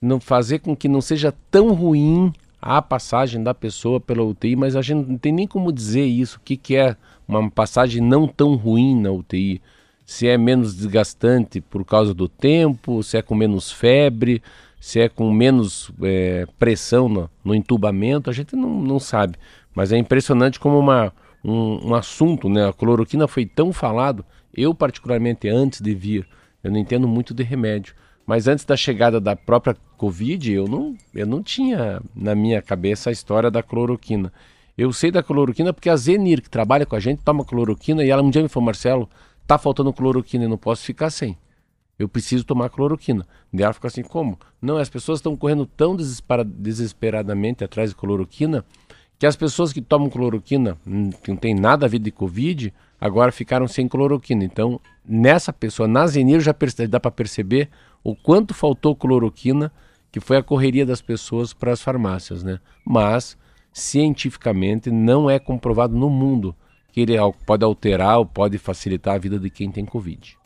não 0.00 0.20
fazer 0.20 0.58
com 0.58 0.76
que 0.76 0.88
não 0.88 1.00
seja 1.00 1.32
tão 1.50 1.72
ruim 1.72 2.32
a 2.60 2.82
passagem 2.82 3.42
da 3.42 3.54
pessoa 3.54 4.00
pela 4.00 4.22
UTI, 4.22 4.56
mas 4.56 4.74
a 4.74 4.82
gente 4.82 5.08
não 5.08 5.16
tem 5.18 5.32
nem 5.32 5.46
como 5.46 5.72
dizer 5.72 6.04
isso, 6.04 6.38
o 6.38 6.40
que, 6.40 6.56
que 6.56 6.76
é 6.76 6.96
uma 7.26 7.48
passagem 7.50 8.02
não 8.02 8.26
tão 8.26 8.56
ruim 8.56 9.00
na 9.00 9.10
UTI. 9.10 9.62
Se 10.04 10.26
é 10.26 10.36
menos 10.36 10.74
desgastante 10.74 11.60
por 11.60 11.84
causa 11.84 12.12
do 12.12 12.28
tempo, 12.28 13.02
se 13.02 13.16
é 13.16 13.22
com 13.22 13.34
menos 13.34 13.70
febre, 13.70 14.42
se 14.80 15.00
é 15.00 15.08
com 15.08 15.32
menos 15.32 15.90
é, 16.02 16.46
pressão 16.58 17.08
no, 17.08 17.30
no, 17.44 17.54
entubamento, 17.54 18.30
a 18.30 18.32
gente 18.32 18.54
não, 18.54 18.80
não 18.80 18.98
sabe. 18.98 19.36
Mas 19.74 19.92
é 19.92 19.98
impressionante 19.98 20.60
como 20.60 20.78
uma, 20.78 21.12
um, 21.44 21.88
um, 21.88 21.94
assunto, 21.94 22.48
né? 22.48 22.68
A 22.68 22.72
cloroquina 22.72 23.26
foi 23.26 23.44
tão 23.44 23.72
falado, 23.72 24.24
eu 24.54 24.74
particularmente 24.74 25.48
antes 25.48 25.80
de 25.80 25.94
vir, 25.94 26.26
eu 26.62 26.70
não 26.70 26.78
entendo 26.78 27.08
muito 27.08 27.34
de 27.34 27.42
remédio. 27.42 27.94
Mas 28.26 28.46
antes 28.46 28.64
da 28.64 28.76
chegada 28.76 29.20
da 29.20 29.34
própria 29.34 29.74
Covid, 29.96 30.52
eu 30.52 30.66
não, 30.66 30.96
eu 31.14 31.26
não 31.26 31.42
tinha 31.42 32.00
na 32.14 32.34
minha 32.34 32.60
cabeça 32.60 33.08
a 33.08 33.12
história 33.12 33.50
da 33.50 33.62
cloroquina. 33.62 34.32
Eu 34.76 34.92
sei 34.92 35.10
da 35.10 35.22
cloroquina 35.22 35.72
porque 35.72 35.88
a 35.88 35.96
Zenir, 35.96 36.42
que 36.42 36.50
trabalha 36.50 36.86
com 36.86 36.94
a 36.94 37.00
gente, 37.00 37.22
toma 37.24 37.44
cloroquina 37.44 38.04
e 38.04 38.10
ela 38.10 38.22
um 38.22 38.30
dia 38.30 38.42
me 38.42 38.48
falou, 38.48 38.66
Marcelo, 38.66 39.08
tá 39.46 39.56
faltando 39.56 39.92
cloroquina 39.92 40.44
e 40.44 40.48
não 40.48 40.58
posso 40.58 40.84
ficar 40.84 41.10
sem. 41.10 41.36
Eu 41.98 42.08
preciso 42.08 42.44
tomar 42.44 42.68
cloroquina. 42.70 43.26
Ela 43.52 43.72
fica 43.72 43.88
assim, 43.88 44.02
como? 44.02 44.38
Não, 44.62 44.76
as 44.76 44.88
pessoas 44.88 45.18
estão 45.18 45.36
correndo 45.36 45.66
tão 45.66 45.96
desesperadamente 45.96 47.64
atrás 47.64 47.90
de 47.90 47.96
cloroquina 47.96 48.64
que 49.18 49.26
as 49.26 49.34
pessoas 49.34 49.72
que 49.72 49.82
tomam 49.82 50.08
cloroquina, 50.08 50.78
hum, 50.86 51.10
que 51.10 51.30
não 51.30 51.36
tem 51.36 51.54
nada 51.54 51.86
a 51.86 51.88
ver 51.88 51.98
de 51.98 52.12
Covid, 52.12 52.72
agora 53.00 53.32
ficaram 53.32 53.66
sem 53.66 53.88
cloroquina. 53.88 54.44
Então, 54.44 54.80
nessa 55.04 55.52
pessoa, 55.52 55.88
na 55.88 56.06
Zenir, 56.06 56.40
já 56.40 56.54
dá 56.88 57.00
para 57.00 57.10
perceber 57.10 57.68
o 58.04 58.14
quanto 58.14 58.54
faltou 58.54 58.94
cloroquina, 58.94 59.72
que 60.12 60.20
foi 60.20 60.36
a 60.36 60.42
correria 60.42 60.86
das 60.86 61.02
pessoas 61.02 61.52
para 61.52 61.72
as 61.72 61.82
farmácias, 61.82 62.44
né? 62.44 62.60
Mas, 62.86 63.36
cientificamente, 63.72 64.88
não 64.88 65.28
é 65.28 65.40
comprovado 65.40 65.96
no 65.96 66.08
mundo 66.08 66.54
que 66.92 67.00
ele 67.00 67.14
pode 67.44 67.64
alterar 67.64 68.18
ou 68.18 68.26
pode 68.26 68.56
facilitar 68.56 69.16
a 69.16 69.18
vida 69.18 69.38
de 69.38 69.50
quem 69.50 69.70
tem 69.70 69.84
Covid. 69.84 70.37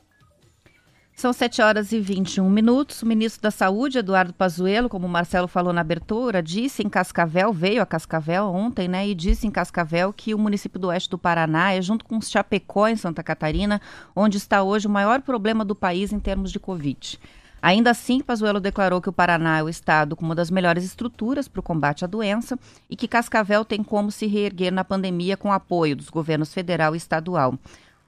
São 1.22 1.32
7 1.32 1.62
horas 1.62 1.92
e 1.92 2.00
21 2.00 2.50
minutos. 2.50 3.00
O 3.00 3.06
ministro 3.06 3.40
da 3.40 3.52
Saúde, 3.52 3.96
Eduardo 3.96 4.32
Pazuello, 4.34 4.88
como 4.88 5.06
o 5.06 5.08
Marcelo 5.08 5.46
falou 5.46 5.72
na 5.72 5.80
abertura, 5.80 6.42
disse 6.42 6.82
em 6.82 6.88
Cascavel, 6.88 7.52
veio 7.52 7.80
a 7.80 7.86
Cascavel 7.86 8.46
ontem, 8.46 8.88
né, 8.88 9.06
e 9.06 9.14
disse 9.14 9.46
em 9.46 9.50
Cascavel 9.52 10.12
que 10.12 10.34
o 10.34 10.38
município 10.38 10.80
do 10.80 10.88
oeste 10.88 11.08
do 11.08 11.16
Paraná 11.16 11.74
é 11.74 11.80
junto 11.80 12.04
com 12.04 12.20
Chapecó, 12.20 12.88
em 12.88 12.96
Santa 12.96 13.22
Catarina, 13.22 13.80
onde 14.16 14.36
está 14.36 14.64
hoje 14.64 14.88
o 14.88 14.90
maior 14.90 15.22
problema 15.22 15.64
do 15.64 15.76
país 15.76 16.12
em 16.12 16.18
termos 16.18 16.50
de 16.50 16.58
Covid. 16.58 17.20
Ainda 17.62 17.92
assim, 17.92 18.20
Pazuello 18.20 18.58
declarou 18.58 19.00
que 19.00 19.08
o 19.08 19.12
Paraná 19.12 19.58
é 19.58 19.62
o 19.62 19.68
estado 19.68 20.16
com 20.16 20.24
uma 20.24 20.34
das 20.34 20.50
melhores 20.50 20.82
estruturas 20.82 21.46
para 21.46 21.60
o 21.60 21.62
combate 21.62 22.04
à 22.04 22.08
doença 22.08 22.58
e 22.90 22.96
que 22.96 23.06
Cascavel 23.06 23.64
tem 23.64 23.84
como 23.84 24.10
se 24.10 24.26
reerguer 24.26 24.72
na 24.72 24.82
pandemia 24.82 25.36
com 25.36 25.52
apoio 25.52 25.94
dos 25.94 26.10
governos 26.10 26.52
federal 26.52 26.96
e 26.96 26.98
estadual. 26.98 27.56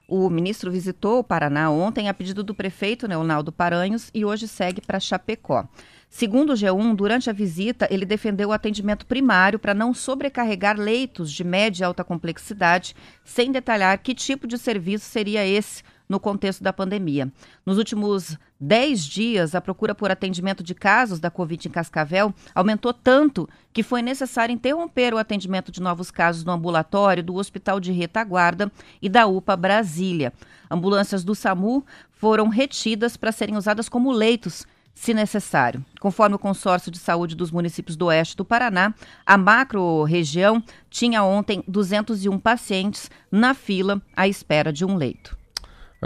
O 0.07 0.29
ministro 0.29 0.71
visitou 0.71 1.19
o 1.19 1.25
Paraná 1.25 1.71
ontem 1.71 2.09
a 2.09 2.15
pedido 2.15 2.45
do 2.45 2.55
prefeito 2.55 3.07
Leonardo 3.07 3.51
Paranhos 3.51 4.11
e 4.13 4.25
hoje 4.25 4.47
segue 4.47 4.83
para 4.83 5.01
Chapecó. 5.01 5.67
Segundo 6.11 6.51
o 6.51 6.55
G1, 6.55 6.95
durante 6.95 7.31
a 7.31 7.33
visita, 7.33 7.89
ele 7.91 8.05
defendeu 8.05 8.51
o 8.51 8.53
atendimento 8.53 9.07
primário 9.07 9.59
para 9.59 9.75
não 9.75 9.95
sobrecarregar 9.95 10.79
leitos 10.79 11.33
de 11.33 11.43
média 11.43 11.83
e 11.83 11.87
alta 11.87 12.05
complexidade, 12.05 12.95
sem 13.25 13.51
detalhar 13.51 13.99
que 13.99 14.15
tipo 14.15 14.47
de 14.47 14.59
serviço 14.59 15.07
seria 15.07 15.45
esse 15.45 15.83
no 16.09 16.21
contexto 16.21 16.63
da 16.63 16.73
pandemia. 16.73 17.33
Nos 17.65 17.79
últimos 17.79 18.37
10 18.61 19.05
dias, 19.05 19.55
a 19.55 19.61
procura 19.61 19.95
por 19.95 20.11
atendimento 20.11 20.63
de 20.63 20.75
casos 20.75 21.21
da 21.21 21.31
Covid 21.31 21.69
em 21.69 21.71
Cascavel 21.71 22.35
aumentou 22.55 22.93
tanto 22.93 23.49
que 23.73 23.83
foi 23.83 24.03
necessário 24.03 24.53
interromper 24.53 25.15
o 25.15 25.19
atendimento 25.19 25.73
de 25.73 25.81
novos 25.81 26.11
casos 26.11 26.45
no 26.45 26.53
ambulatório 26.53 27.23
do 27.23 27.35
Hospital 27.35 27.81
de 27.81 27.93
Retaguarda 27.93 28.71
e 29.01 29.09
da 29.09 29.27
UPA 29.27 29.57
Brasília. 29.57 30.33
Ambulâncias 30.71 31.25
do 31.25 31.35
SAMU 31.35 31.85
foram 32.13 32.49
retidas 32.49 33.17
para 33.17 33.33
serem 33.33 33.57
usadas 33.57 33.89
como 33.89 34.13
leitos 34.13 34.67
se 34.95 35.13
necessário. 35.13 35.85
Conforme 36.01 36.37
o 36.37 36.39
consórcio 36.39 36.91
de 36.91 36.99
saúde 36.99 37.35
dos 37.35 37.51
municípios 37.51 37.97
do 37.97 38.07
oeste 38.07 38.37
do 38.37 38.45
Paraná, 38.45 38.95
a 39.27 39.37
macro-região 39.37 40.63
tinha 40.89 41.25
ontem 41.25 41.65
201 41.67 42.39
pacientes 42.39 43.11
na 43.31 43.53
fila 43.55 44.01
à 44.17 44.29
espera 44.29 44.73
de 44.73 44.85
um 44.85 44.95
leito. 44.95 45.37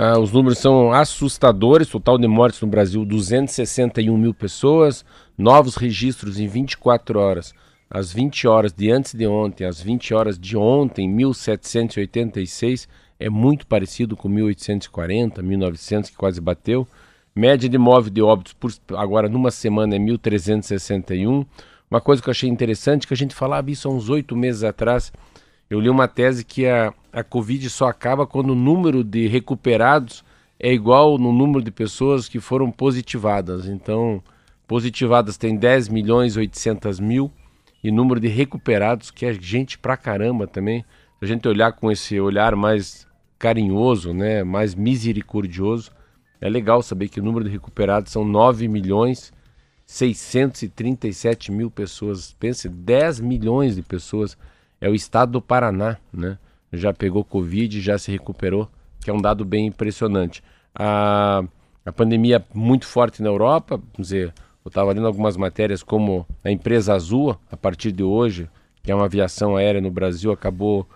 Ah, 0.01 0.17
os 0.17 0.31
números 0.31 0.59
são 0.59 0.93
assustadores. 0.93 1.89
Total 1.89 2.17
de 2.17 2.29
mortes 2.29 2.61
no 2.61 2.69
Brasil: 2.69 3.05
261 3.05 4.17
mil 4.17 4.33
pessoas. 4.33 5.05
Novos 5.37 5.75
registros 5.75 6.39
em 6.39 6.47
24 6.47 7.19
horas. 7.19 7.53
Às 7.91 8.13
20 8.13 8.47
horas 8.47 8.73
de 8.73 8.93
antes 8.93 9.13
de 9.13 9.27
ontem, 9.27 9.65
às 9.65 9.81
20 9.81 10.15
horas 10.15 10.39
de 10.39 10.57
ontem, 10.57 11.09
1786. 11.09 12.89
É 13.19 13.29
muito 13.29 13.67
parecido 13.67 14.17
com 14.17 14.29
1840, 14.29 15.43
1900, 15.43 16.11
que 16.11 16.17
quase 16.17 16.41
bateu. 16.41 16.87
Média 17.35 17.69
de 17.69 17.77
móvel 17.77 18.13
de 18.13 18.23
óbitos 18.23 18.53
por, 18.53 18.71
agora 18.97 19.29
numa 19.29 19.51
semana 19.51 19.97
é 19.97 19.99
1361. 19.99 21.45
Uma 21.91 22.01
coisa 22.01 22.23
que 22.23 22.29
eu 22.29 22.33
achei 22.33 22.49
interessante, 22.49 23.05
que 23.05 23.15
a 23.15 23.17
gente 23.17 23.35
falava 23.35 23.69
isso 23.69 23.89
há 23.89 23.91
uns 23.91 24.09
oito 24.09 24.37
meses 24.37 24.63
atrás. 24.63 25.13
Eu 25.69 25.81
li 25.81 25.91
uma 25.91 26.07
tese 26.07 26.45
que 26.45 26.69
a, 26.69 26.95
a 27.19 27.25
Covid 27.25 27.69
só 27.69 27.89
acaba 27.89 28.27
quando 28.27 28.51
o 28.51 28.55
número 28.55 29.03
de 29.03 29.27
recuperados 29.27 30.25
é 30.59 30.73
igual 30.73 31.19
no 31.19 31.33
número 31.33 31.61
de 31.61 31.71
pessoas 31.73 32.29
que 32.29 32.39
foram 32.39 32.71
positivadas. 32.71 33.67
Então, 33.67 34.23
positivadas 34.69 35.37
tem 35.37 35.57
10 35.57 35.89
milhões 35.89 36.37
e 36.37 36.39
800 36.39 37.01
mil 37.01 37.31
e 37.83 37.91
número 37.91 38.21
de 38.21 38.29
recuperados, 38.29 39.11
que 39.11 39.27
é 39.27 39.33
gente 39.33 39.77
pra 39.79 39.97
caramba 39.97 40.47
também. 40.47 40.85
Se 41.19 41.25
a 41.25 41.27
gente 41.27 41.49
olhar 41.49 41.73
com 41.73 41.91
esse 41.91 42.21
olhar 42.21 42.55
mais 42.55 43.05
carinhoso, 43.37 44.15
né, 44.15 44.45
mais 44.45 44.77
misericordioso, 44.77 45.91
é 46.41 46.49
legal 46.49 46.83
saber 46.83 47.09
que 47.09 47.19
o 47.19 47.23
número 47.23 47.45
de 47.45 47.51
recuperados 47.51 48.13
são 48.13 48.25
9 48.25 48.69
milhões 48.69 49.33
637 49.87 51.51
mil 51.51 51.69
pessoas. 51.69 52.33
Pense, 52.39 52.69
10 52.69 53.19
milhões 53.19 53.75
de 53.75 53.83
pessoas. 53.83 54.39
É 54.81 54.89
o 54.89 54.95
estado 54.95 55.33
do 55.33 55.43
Paraná, 55.43 55.97
né? 56.13 56.39
Já 56.73 56.93
pegou 56.93 57.25
Covid, 57.25 57.81
já 57.81 57.99
se 57.99 58.11
recuperou, 58.11 58.69
que 59.01 59.11
é 59.11 59.13
um 59.13 59.21
dado 59.21 59.45
bem 59.45 59.67
impressionante. 59.67 60.43
A, 60.75 61.43
a 61.85 61.93
pandemia 61.93 62.45
muito 62.55 62.87
forte 62.87 63.23
na 63.23 63.29
Europa, 63.29 63.77
vamos 63.77 64.09
dizer, 64.09 64.33
eu 64.65 64.69
estava 64.69 64.93
lendo 64.93 65.07
algumas 65.07 65.37
matérias 65.37 65.83
como 65.83 66.27
a 66.45 66.51
empresa 66.51 66.95
Azul, 66.95 67.37
a 67.51 67.57
partir 67.57 67.93
de 67.93 68.03
hoje, 68.03 68.49
que 68.83 68.93
é 68.93 68.95
uma 68.95 69.07
aviação 69.07 69.57
aérea 69.57 69.81
no 69.81 69.91
Brasil, 69.91 70.31
acabou 70.31 70.87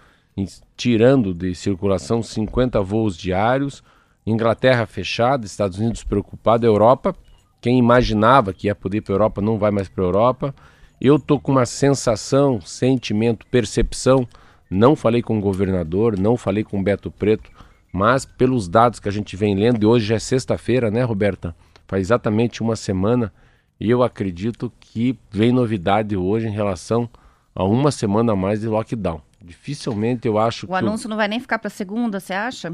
tirando 0.76 1.34
de 1.34 1.54
circulação 1.54 2.22
50 2.22 2.80
voos 2.80 3.16
diários, 3.16 3.82
Inglaterra 4.26 4.86
fechada, 4.86 5.44
Estados 5.44 5.78
Unidos 5.78 6.04
preocupado, 6.04 6.64
Europa, 6.64 7.14
quem 7.62 7.78
imaginava 7.78 8.52
que 8.52 8.66
ia 8.66 8.74
poder 8.74 8.98
ir 8.98 9.00
para 9.02 9.14
a 9.14 9.16
Europa 9.16 9.40
não 9.40 9.56
vai 9.56 9.70
mais 9.70 9.88
para 9.88 10.02
a 10.02 10.06
Europa. 10.06 10.54
Eu 11.00 11.18
tô 11.18 11.38
com 11.38 11.52
uma 11.52 11.64
sensação, 11.64 12.60
sentimento, 12.60 13.46
percepção 13.46 14.26
não 14.72 14.96
falei 14.96 15.22
com 15.22 15.38
o 15.38 15.40
governador, 15.40 16.18
não 16.18 16.36
falei 16.36 16.64
com 16.64 16.80
o 16.80 16.82
Beto 16.82 17.10
Preto, 17.10 17.50
mas 17.92 18.24
pelos 18.24 18.68
dados 18.68 18.98
que 18.98 19.08
a 19.08 19.12
gente 19.12 19.36
vem 19.36 19.54
lendo, 19.54 19.82
e 19.82 19.86
hoje 19.86 20.06
já 20.06 20.14
é 20.14 20.18
sexta-feira, 20.18 20.90
né, 20.90 21.02
Roberta? 21.02 21.54
Faz 21.86 22.00
exatamente 22.06 22.62
uma 22.62 22.74
semana, 22.74 23.32
e 23.78 23.90
eu 23.90 24.02
acredito 24.02 24.72
que 24.80 25.18
vem 25.30 25.52
novidade 25.52 26.16
hoje 26.16 26.46
em 26.46 26.52
relação 26.52 27.08
a 27.54 27.64
uma 27.64 27.90
semana 27.90 28.32
a 28.32 28.36
mais 28.36 28.60
de 28.60 28.66
lockdown. 28.66 29.20
Dificilmente 29.40 30.26
eu 30.26 30.38
acho 30.38 30.64
o 30.64 30.68
que. 30.68 30.72
O 30.72 30.76
anúncio 30.76 31.08
não 31.08 31.16
vai 31.16 31.28
nem 31.28 31.40
ficar 31.40 31.58
para 31.58 31.68
segunda, 31.68 32.18
você 32.18 32.32
acha? 32.32 32.72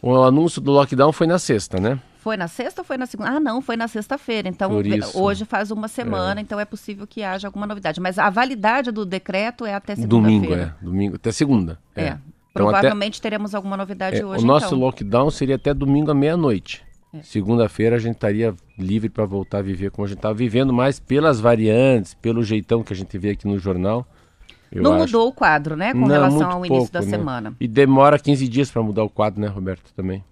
O 0.00 0.14
anúncio 0.22 0.60
do 0.60 0.70
lockdown 0.70 1.10
foi 1.10 1.26
na 1.26 1.38
sexta, 1.38 1.80
né? 1.80 1.98
Foi 2.26 2.36
na 2.36 2.48
sexta 2.48 2.80
ou 2.80 2.84
foi 2.84 2.98
na 2.98 3.06
segunda? 3.06 3.30
Ah, 3.30 3.38
não, 3.38 3.62
foi 3.62 3.76
na 3.76 3.86
sexta-feira. 3.86 4.48
Então, 4.48 4.72
hoje 5.14 5.44
faz 5.44 5.70
uma 5.70 5.86
semana, 5.86 6.40
é. 6.40 6.42
então 6.42 6.58
é 6.58 6.64
possível 6.64 7.06
que 7.06 7.22
haja 7.22 7.46
alguma 7.46 7.68
novidade. 7.68 8.00
Mas 8.00 8.18
a 8.18 8.28
validade 8.28 8.90
do 8.90 9.06
decreto 9.06 9.64
é 9.64 9.72
até 9.72 9.94
segunda-feira. 9.94 10.40
Domingo, 10.40 10.52
é. 10.52 10.74
Domingo, 10.82 11.14
até 11.14 11.30
segunda. 11.30 11.78
É. 11.94 12.02
é. 12.02 12.06
Então, 12.08 12.20
Provavelmente 12.52 13.20
até, 13.20 13.30
teremos 13.30 13.54
alguma 13.54 13.76
novidade 13.76 14.16
é, 14.16 14.26
hoje. 14.26 14.42
O 14.42 14.46
nosso 14.46 14.66
então. 14.66 14.78
lockdown 14.80 15.30
seria 15.30 15.54
até 15.54 15.72
domingo 15.72 16.10
à 16.10 16.14
meia-noite. 16.16 16.84
É. 17.14 17.22
Segunda-feira 17.22 17.94
a 17.94 18.00
gente 18.00 18.16
estaria 18.16 18.52
livre 18.76 19.08
para 19.08 19.24
voltar 19.24 19.58
a 19.58 19.62
viver 19.62 19.92
como 19.92 20.04
a 20.04 20.08
gente 20.08 20.18
estava 20.18 20.34
vivendo, 20.34 20.72
mas 20.72 20.98
pelas 20.98 21.38
variantes, 21.38 22.14
pelo 22.14 22.42
jeitão 22.42 22.82
que 22.82 22.92
a 22.92 22.96
gente 22.96 23.16
vê 23.16 23.30
aqui 23.30 23.46
no 23.46 23.56
jornal. 23.56 24.04
não 24.74 24.94
acho... 24.94 25.02
mudou 25.02 25.28
o 25.28 25.32
quadro, 25.32 25.76
né? 25.76 25.92
Com 25.92 26.00
Não, 26.00 26.08
relação 26.08 26.50
ao 26.50 26.66
início 26.66 26.92
da 26.92 27.02
né? 27.02 27.06
semana. 27.06 27.54
E 27.60 27.68
demora 27.68 28.18
15 28.18 28.48
dias 28.48 28.68
para 28.68 28.82
mudar 28.82 29.04
o 29.04 29.08
quadro, 29.08 29.40
né, 29.40 29.46
Roberto? 29.46 29.94
Também. 29.94 30.24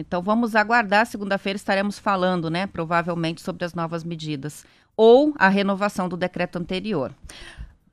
Então 0.00 0.22
vamos 0.22 0.56
aguardar. 0.56 1.06
Segunda-feira 1.06 1.56
estaremos 1.56 1.98
falando, 1.98 2.50
né, 2.50 2.66
provavelmente 2.66 3.40
sobre 3.40 3.64
as 3.64 3.74
novas 3.74 4.02
medidas 4.02 4.64
ou 4.96 5.34
a 5.38 5.48
renovação 5.48 6.08
do 6.08 6.16
decreto 6.16 6.58
anterior. 6.58 7.12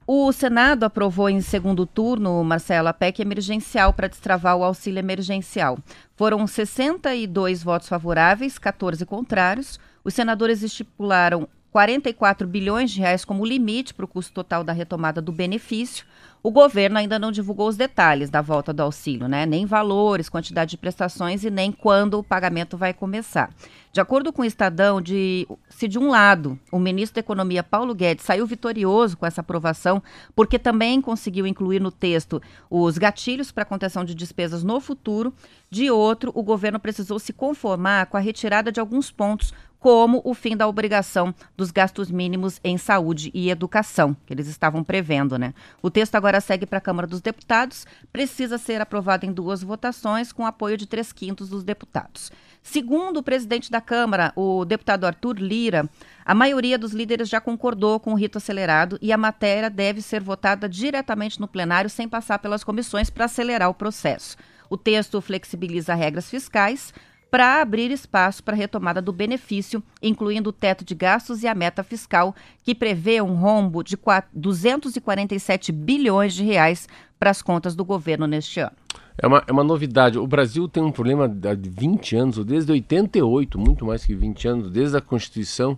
O 0.10 0.32
Senado 0.32 0.84
aprovou 0.86 1.30
em 1.30 1.42
segundo 1.42 1.86
turno, 1.86 2.42
Marcelo, 2.42 2.88
a 2.88 2.94
PEC 2.94 3.22
emergencial 3.22 3.92
para 3.92 4.08
destravar 4.08 4.56
o 4.56 4.64
auxílio 4.64 5.00
emergencial. 5.00 5.78
Foram 6.16 6.48
62 6.48 7.62
votos 7.62 7.90
favoráveis, 7.90 8.58
14 8.58 9.06
contrários. 9.06 9.78
Os 10.06 10.14
senadores 10.14 10.64
estipularam 10.64 11.50
44 11.78 12.48
bilhões 12.48 12.90
de 12.90 13.02
reais 13.02 13.24
como 13.24 13.46
limite 13.46 13.94
para 13.94 14.04
o 14.04 14.08
custo 14.08 14.34
total 14.34 14.64
da 14.64 14.74
retomada 14.74 15.22
do 15.22 15.32
benefício. 15.32 16.08
O 16.42 16.50
governo 16.50 16.98
ainda 16.98 17.20
não 17.20 17.32
divulgou 17.32 17.68
os 17.68 17.78
detalhes 17.78 18.32
da 18.32 18.42
volta 18.42 18.74
do 18.74 18.82
auxílio, 18.82 19.28
né? 19.28 19.46
Nem 19.46 19.64
valores, 19.64 20.28
quantidade 20.28 20.72
de 20.72 20.78
prestações 20.78 21.44
e 21.44 21.52
nem 21.52 21.72
quando 21.72 22.18
o 22.18 22.24
pagamento 22.24 22.78
vai 22.78 22.96
começar. 22.96 23.52
De 23.92 24.02
acordo 24.02 24.32
com 24.32 24.44
o 24.44 24.46
Estadão, 24.46 25.02
de, 25.02 25.48
se 25.70 25.88
de 25.88 25.98
um 25.98 26.10
lado 26.10 26.60
o 26.72 26.80
ministro 26.80 27.16
da 27.16 27.20
Economia 27.20 27.64
Paulo 27.64 27.96
Guedes 27.96 28.26
saiu 28.26 28.46
vitorioso 28.46 29.18
com 29.18 29.26
essa 29.26 29.42
aprovação, 29.42 30.02
porque 30.36 30.60
também 30.60 31.02
conseguiu 31.02 31.48
incluir 31.48 31.80
no 31.80 31.92
texto 31.92 32.42
os 32.70 32.98
gatilhos 32.98 33.52
para 33.52 33.66
contenção 33.66 34.06
de 34.06 34.14
despesas 34.14 34.64
no 34.64 34.80
futuro, 34.80 35.34
de 35.70 35.92
outro, 35.92 36.32
o 36.34 36.44
governo 36.44 36.80
precisou 36.80 37.20
se 37.20 37.34
conformar 37.34 38.06
com 38.06 38.16
a 38.16 38.22
retirada 38.22 38.72
de 38.72 38.80
alguns 38.80 39.12
pontos, 39.12 39.54
como 39.80 40.22
o 40.24 40.34
fim 40.34 40.56
da 40.58 40.68
obrigação 40.68 41.34
dos 41.56 41.72
gastos 41.72 42.10
mínimos 42.10 42.60
em 42.64 42.78
saúde 42.78 43.32
e 43.34 43.50
educação, 43.50 44.16
que 44.26 44.34
eles 44.34 44.48
estavam 44.48 44.84
prevendo, 44.84 45.38
né? 45.38 45.54
O 45.82 45.90
texto 45.90 46.16
agora 46.16 46.42
segue 46.42 46.66
para 46.66 46.80
a 46.80 46.82
Câmara 46.82 47.08
dos 47.08 47.22
Deputados, 47.22 47.86
precisa 48.12 48.58
ser 48.58 48.82
aprovado 48.82 49.26
em 49.26 49.32
duas 49.32 49.62
votações, 49.62 50.32
com 50.32 50.46
apoio 50.46 50.78
de 50.78 50.88
três 50.88 51.14
quintos 51.14 51.50
dos 51.50 51.64
deputados. 51.64 52.32
Segundo 52.64 53.18
o 53.18 53.24
presidente 53.24 53.72
da 53.72 53.80
Câmara, 53.80 54.34
o 54.36 54.66
deputado 54.66 55.06
Arthur 55.06 55.38
Lira, 55.38 55.90
a 56.26 56.36
maioria 56.36 56.78
dos 56.78 56.92
líderes 56.92 57.30
já 57.30 57.40
concordou 57.40 58.00
com 58.00 58.12
o 58.12 58.16
rito 58.16 58.40
acelerado 58.40 58.98
e 59.02 59.14
a 59.14 59.18
matéria 59.18 59.70
deve 59.70 60.02
ser 60.02 60.22
votada 60.22 60.68
diretamente 60.68 61.40
no 61.40 61.48
plenário 61.48 61.90
sem 61.90 62.10
passar 62.10 62.40
pelas 62.40 62.64
comissões 62.64 63.10
para 63.10 63.26
acelerar 63.26 63.70
o 63.70 63.74
processo. 63.74 64.36
O 64.70 64.76
texto 64.76 65.22
flexibiliza 65.22 65.96
regras 65.96 66.30
fiscais, 66.30 66.94
para 67.38 67.62
abrir 67.62 67.92
espaço 67.92 68.44
para 68.44 68.56
a 68.56 68.58
retomada 68.58 69.00
do 69.00 69.14
benefício, 69.14 69.84
incluindo 70.02 70.50
o 70.50 70.52
teto 70.52 70.84
de 70.84 70.96
gastos 70.96 71.44
e 71.44 71.48
a 71.48 71.54
meta 71.54 71.84
fiscal, 71.84 72.36
que 72.64 72.74
prevê 72.74 73.22
um 73.22 73.36
rombo 73.36 73.84
de 73.84 73.96
247 74.34 75.72
bilhões 75.72 76.34
de 76.34 76.44
reais 76.44 76.90
para 77.20 77.30
as 77.30 77.44
contas 77.44 77.76
do 77.76 77.86
governo 77.86 78.26
neste 78.26 78.60
ano. 78.60 78.72
É 79.16 79.28
uma, 79.28 79.44
é 79.46 79.52
uma 79.52 79.64
novidade. 79.64 80.18
O 80.18 80.26
Brasil 80.26 80.68
tem 80.68 80.82
um 80.82 80.92
problema 80.92 81.26
há 81.26 81.56
20 81.56 82.16
anos, 82.16 82.40
ou 82.40 82.44
desde 82.44 82.72
88, 82.72 83.60
muito 83.60 83.86
mais 83.86 84.04
que 84.04 84.16
20 84.16 84.48
anos, 84.48 84.72
desde 84.72 84.98
a 84.98 85.02
Constituição, 85.02 85.78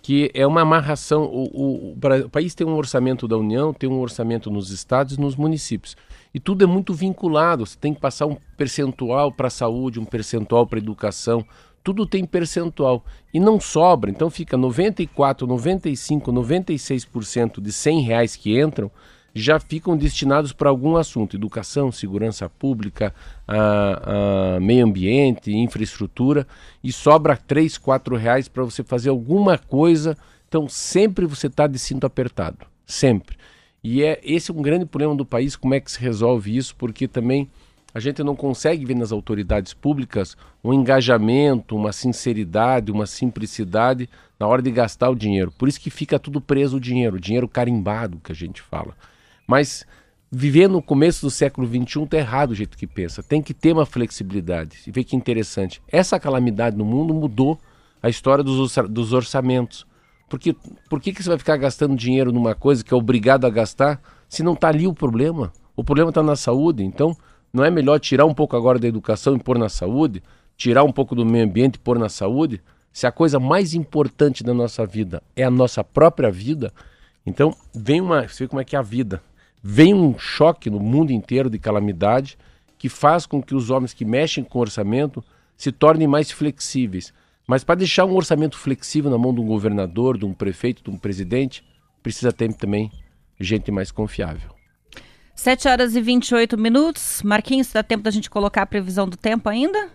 que 0.00 0.30
é 0.32 0.46
uma 0.46 0.60
amarração. 0.60 1.24
O, 1.24 1.42
o, 1.52 1.92
o, 1.92 2.26
o 2.26 2.30
país 2.30 2.54
tem 2.54 2.64
um 2.64 2.76
orçamento 2.76 3.26
da 3.26 3.36
União, 3.36 3.74
tem 3.74 3.90
um 3.90 3.98
orçamento 3.98 4.48
nos 4.48 4.70
estados 4.70 5.16
e 5.16 5.20
nos 5.20 5.34
municípios. 5.34 5.96
E 6.32 6.40
tudo 6.40 6.64
é 6.64 6.66
muito 6.66 6.94
vinculado. 6.94 7.66
Você 7.66 7.76
tem 7.78 7.94
que 7.94 8.00
passar 8.00 8.26
um 8.26 8.36
percentual 8.56 9.32
para 9.32 9.48
a 9.48 9.50
saúde, 9.50 10.00
um 10.00 10.04
percentual 10.04 10.66
para 10.66 10.78
a 10.78 10.82
educação. 10.82 11.44
Tudo 11.82 12.06
tem 12.06 12.24
percentual. 12.24 13.04
E 13.32 13.40
não 13.40 13.60
sobra. 13.60 14.10
Então 14.10 14.30
fica 14.30 14.56
94, 14.56 15.46
95, 15.46 16.32
96% 16.32 17.60
de 17.60 17.72
100 17.72 18.00
reais 18.00 18.36
que 18.36 18.60
entram 18.60 18.90
já 19.34 19.60
ficam 19.60 19.96
destinados 19.96 20.52
para 20.52 20.68
algum 20.68 20.96
assunto, 20.96 21.36
educação, 21.36 21.92
segurança 21.92 22.48
pública, 22.48 23.14
a, 23.46 24.56
a 24.56 24.60
meio 24.60 24.84
ambiente, 24.84 25.52
infraestrutura, 25.52 26.46
e 26.82 26.92
sobra 26.92 27.36
3, 27.36 27.78
4 27.78 28.16
reais 28.16 28.48
para 28.48 28.64
você 28.64 28.82
fazer 28.82 29.10
alguma 29.10 29.56
coisa. 29.56 30.16
Então 30.48 30.68
sempre 30.68 31.26
você 31.26 31.46
está 31.46 31.66
de 31.66 31.78
cinto 31.78 32.06
apertado, 32.06 32.66
sempre. 32.84 33.36
E 33.82 34.02
é 34.02 34.20
esse 34.22 34.50
é 34.50 34.54
um 34.54 34.62
grande 34.62 34.84
problema 34.84 35.14
do 35.14 35.24
país, 35.24 35.56
como 35.56 35.74
é 35.74 35.80
que 35.80 35.90
se 35.90 36.00
resolve 36.00 36.56
isso, 36.56 36.76
porque 36.76 37.08
também 37.08 37.48
a 37.92 37.98
gente 37.98 38.22
não 38.22 38.36
consegue 38.36 38.84
ver 38.84 38.94
nas 38.94 39.10
autoridades 39.10 39.74
públicas 39.74 40.36
um 40.62 40.72
engajamento, 40.72 41.76
uma 41.76 41.92
sinceridade, 41.92 42.92
uma 42.92 43.06
simplicidade 43.06 44.08
na 44.38 44.46
hora 44.46 44.62
de 44.62 44.70
gastar 44.70 45.10
o 45.10 45.14
dinheiro. 45.14 45.52
Por 45.58 45.68
isso 45.68 45.80
que 45.80 45.90
fica 45.90 46.18
tudo 46.18 46.40
preso 46.40 46.76
o 46.76 46.80
dinheiro, 46.80 47.16
o 47.16 47.20
dinheiro 47.20 47.48
carimbado 47.48 48.20
que 48.22 48.30
a 48.30 48.34
gente 48.34 48.62
fala. 48.62 48.94
Mas 49.46 49.84
viver 50.30 50.68
no 50.68 50.80
começo 50.80 51.26
do 51.26 51.30
século 51.30 51.66
XXI 51.66 52.04
está 52.04 52.16
errado 52.18 52.52
o 52.52 52.54
jeito 52.54 52.78
que 52.78 52.86
pensa. 52.86 53.22
Tem 53.22 53.42
que 53.42 53.52
ter 53.52 53.72
uma 53.72 53.84
flexibilidade. 53.84 54.78
E 54.86 54.90
vê 54.92 55.02
que 55.02 55.16
interessante. 55.16 55.82
Essa 55.88 56.20
calamidade 56.20 56.76
no 56.76 56.84
mundo 56.84 57.12
mudou 57.12 57.58
a 58.00 58.08
história 58.08 58.44
dos, 58.44 58.72
dos 58.88 59.12
orçamentos. 59.12 59.84
Porque 60.30 60.54
por 60.88 61.00
que, 61.00 61.12
que 61.12 61.22
você 61.22 61.28
vai 61.28 61.38
ficar 61.38 61.56
gastando 61.56 61.96
dinheiro 61.96 62.30
numa 62.30 62.54
coisa 62.54 62.84
que 62.84 62.94
é 62.94 62.96
obrigado 62.96 63.46
a 63.46 63.50
gastar 63.50 64.00
se 64.28 64.44
não 64.44 64.52
está 64.52 64.68
ali 64.68 64.86
o 64.86 64.94
problema? 64.94 65.52
O 65.74 65.82
problema 65.82 66.10
está 66.10 66.22
na 66.22 66.36
saúde. 66.36 66.84
Então, 66.84 67.16
não 67.52 67.64
é 67.64 67.70
melhor 67.70 67.98
tirar 67.98 68.24
um 68.24 68.32
pouco 68.32 68.56
agora 68.56 68.78
da 68.78 68.86
educação 68.86 69.34
e 69.34 69.40
pôr 69.40 69.58
na 69.58 69.68
saúde? 69.68 70.22
Tirar 70.56 70.84
um 70.84 70.92
pouco 70.92 71.16
do 71.16 71.26
meio 71.26 71.44
ambiente 71.44 71.74
e 71.74 71.78
pôr 71.80 71.98
na 71.98 72.08
saúde? 72.08 72.62
Se 72.92 73.08
a 73.08 73.12
coisa 73.12 73.40
mais 73.40 73.74
importante 73.74 74.44
da 74.44 74.54
nossa 74.54 74.86
vida 74.86 75.20
é 75.34 75.42
a 75.42 75.50
nossa 75.50 75.82
própria 75.82 76.30
vida, 76.30 76.72
então 77.26 77.52
vem 77.74 78.00
uma. 78.00 78.28
Você 78.28 78.44
vê 78.44 78.48
como 78.48 78.60
é 78.60 78.64
que 78.64 78.76
é 78.76 78.78
a 78.78 78.82
vida. 78.82 79.20
Vem 79.60 79.92
um 79.92 80.16
choque 80.16 80.70
no 80.70 80.78
mundo 80.78 81.10
inteiro 81.10 81.50
de 81.50 81.58
calamidade 81.58 82.38
que 82.78 82.88
faz 82.88 83.26
com 83.26 83.42
que 83.42 83.54
os 83.54 83.68
homens 83.68 83.92
que 83.92 84.04
mexem 84.04 84.44
com 84.44 84.58
o 84.60 84.62
orçamento 84.62 85.24
se 85.56 85.72
tornem 85.72 86.06
mais 86.06 86.30
flexíveis. 86.30 87.12
Mas 87.46 87.64
para 87.64 87.74
deixar 87.74 88.04
um 88.04 88.14
orçamento 88.14 88.56
flexível 88.56 89.10
na 89.10 89.18
mão 89.18 89.34
de 89.34 89.40
um 89.40 89.46
governador, 89.46 90.16
de 90.16 90.24
um 90.24 90.32
prefeito, 90.32 90.84
de 90.84 90.90
um 90.90 90.96
presidente, 90.96 91.64
precisa 92.02 92.32
ter 92.32 92.52
também 92.54 92.90
gente 93.38 93.70
mais 93.70 93.90
confiável. 93.90 94.50
7 95.34 95.68
horas 95.68 95.96
e 95.96 96.00
28 96.00 96.58
minutos. 96.58 97.22
Marquinhos, 97.22 97.72
dá 97.72 97.82
tempo 97.82 98.04
da 98.04 98.10
gente 98.10 98.28
colocar 98.28 98.62
a 98.62 98.66
previsão 98.66 99.08
do 99.08 99.16
tempo 99.16 99.48
ainda? 99.48 99.88